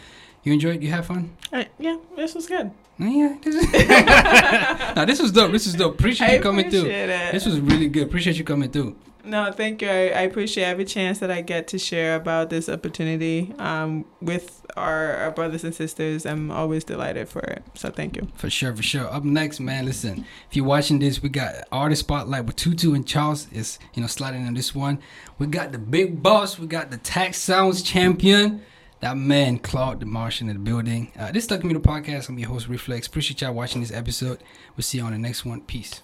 You 0.50 0.54
enjoyed? 0.54 0.82
You 0.82 0.90
have 0.90 1.06
fun? 1.06 1.30
Uh, 1.54 1.66
yeah, 1.78 1.98
this 2.16 2.34
was 2.34 2.48
good. 2.48 2.72
Yeah. 2.98 3.38
This 3.44 3.54
is 3.54 3.72
now 4.96 5.06
this 5.06 5.22
was 5.22 5.32
dope. 5.32 5.52
This 5.52 5.68
is 5.68 5.76
dope. 5.76 5.94
Appreciate 5.94 6.28
I 6.28 6.36
you 6.38 6.42
coming 6.42 6.72
through. 6.72 6.88
it. 6.88 7.32
This 7.32 7.46
was 7.46 7.60
really 7.60 7.88
good. 7.88 8.08
Appreciate 8.08 8.36
you 8.36 8.44
coming 8.44 8.72
through. 8.72 8.96
No, 9.24 9.52
thank 9.52 9.84
you. 9.84 9.88
I, 9.88 10.08
I 10.08 10.22
appreciate 10.22 10.64
every 10.64 10.86
chance 10.86 11.20
that 11.20 11.30
I 11.30 11.42
get 11.42 11.68
to 11.68 11.78
share 11.78 12.16
about 12.16 12.50
this 12.50 12.68
opportunity 12.68 13.54
um, 13.60 14.06
with 14.22 14.66
our, 14.76 15.18
our 15.18 15.30
brothers 15.30 15.64
and 15.64 15.76
sisters. 15.76 16.26
I'm 16.26 16.50
always 16.50 16.84
delighted 16.84 17.30
for 17.30 17.42
it. 17.42 17.62
So 17.76 17.92
thank 17.92 18.16
you. 18.16 18.28
For 18.34 18.50
sure, 18.50 18.76
for 18.76 18.82
sure. 18.82 19.06
Up 19.06 19.24
next, 19.24 19.60
man, 19.60 19.86
listen. 19.86 20.26
If 20.50 20.56
you're 20.56 20.66
watching 20.66 20.98
this, 20.98 21.22
we 21.22 21.30
got 21.30 21.68
artist 21.72 22.00
spotlight 22.00 22.46
with 22.46 22.56
Tutu 22.56 22.96
and 22.96 23.06
Charles 23.06 23.48
is 23.52 23.78
you 23.94 24.02
know 24.02 24.08
sliding 24.08 24.48
on 24.48 24.56
this 24.56 24.74
one. 24.74 24.98
We 25.38 25.46
got 25.46 25.74
the 25.74 25.78
big 25.78 26.24
boss. 26.24 26.58
We 26.58 26.66
got 26.66 26.90
the 26.90 26.98
tax 26.98 27.38
sounds 27.38 27.84
champion. 27.84 28.64
That 29.02 29.16
man, 29.16 29.60
Claude 29.60 30.02
the 30.02 30.06
Martian 30.06 30.50
in 30.50 30.58
the 30.58 30.62
building. 30.62 31.14
Uh, 31.18 31.28
this 31.28 31.38
is 31.38 31.44
Stuck 31.46 31.62
Commuter 31.62 31.80
Podcast. 31.80 32.28
I'm 32.28 32.38
your 32.38 32.50
host, 32.50 32.68
Reflex. 32.68 33.08
Appreciate 33.08 33.40
y'all 33.42 33.54
watching 33.54 33.80
this 33.80 33.94
episode. 33.94 34.44
We'll 34.76 34.84
see 34.84 34.98
you 34.98 35.06
on 35.06 35.14
the 35.14 35.18
next 35.18 35.46
one. 35.46 35.62
Peace. 35.62 36.02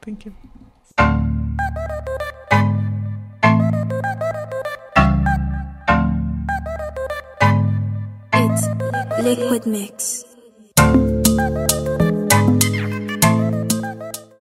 Thank 0.00 0.24
you. 0.24 0.34
It's 8.32 9.22
Liquid 9.22 9.66
Mix. 9.66 10.24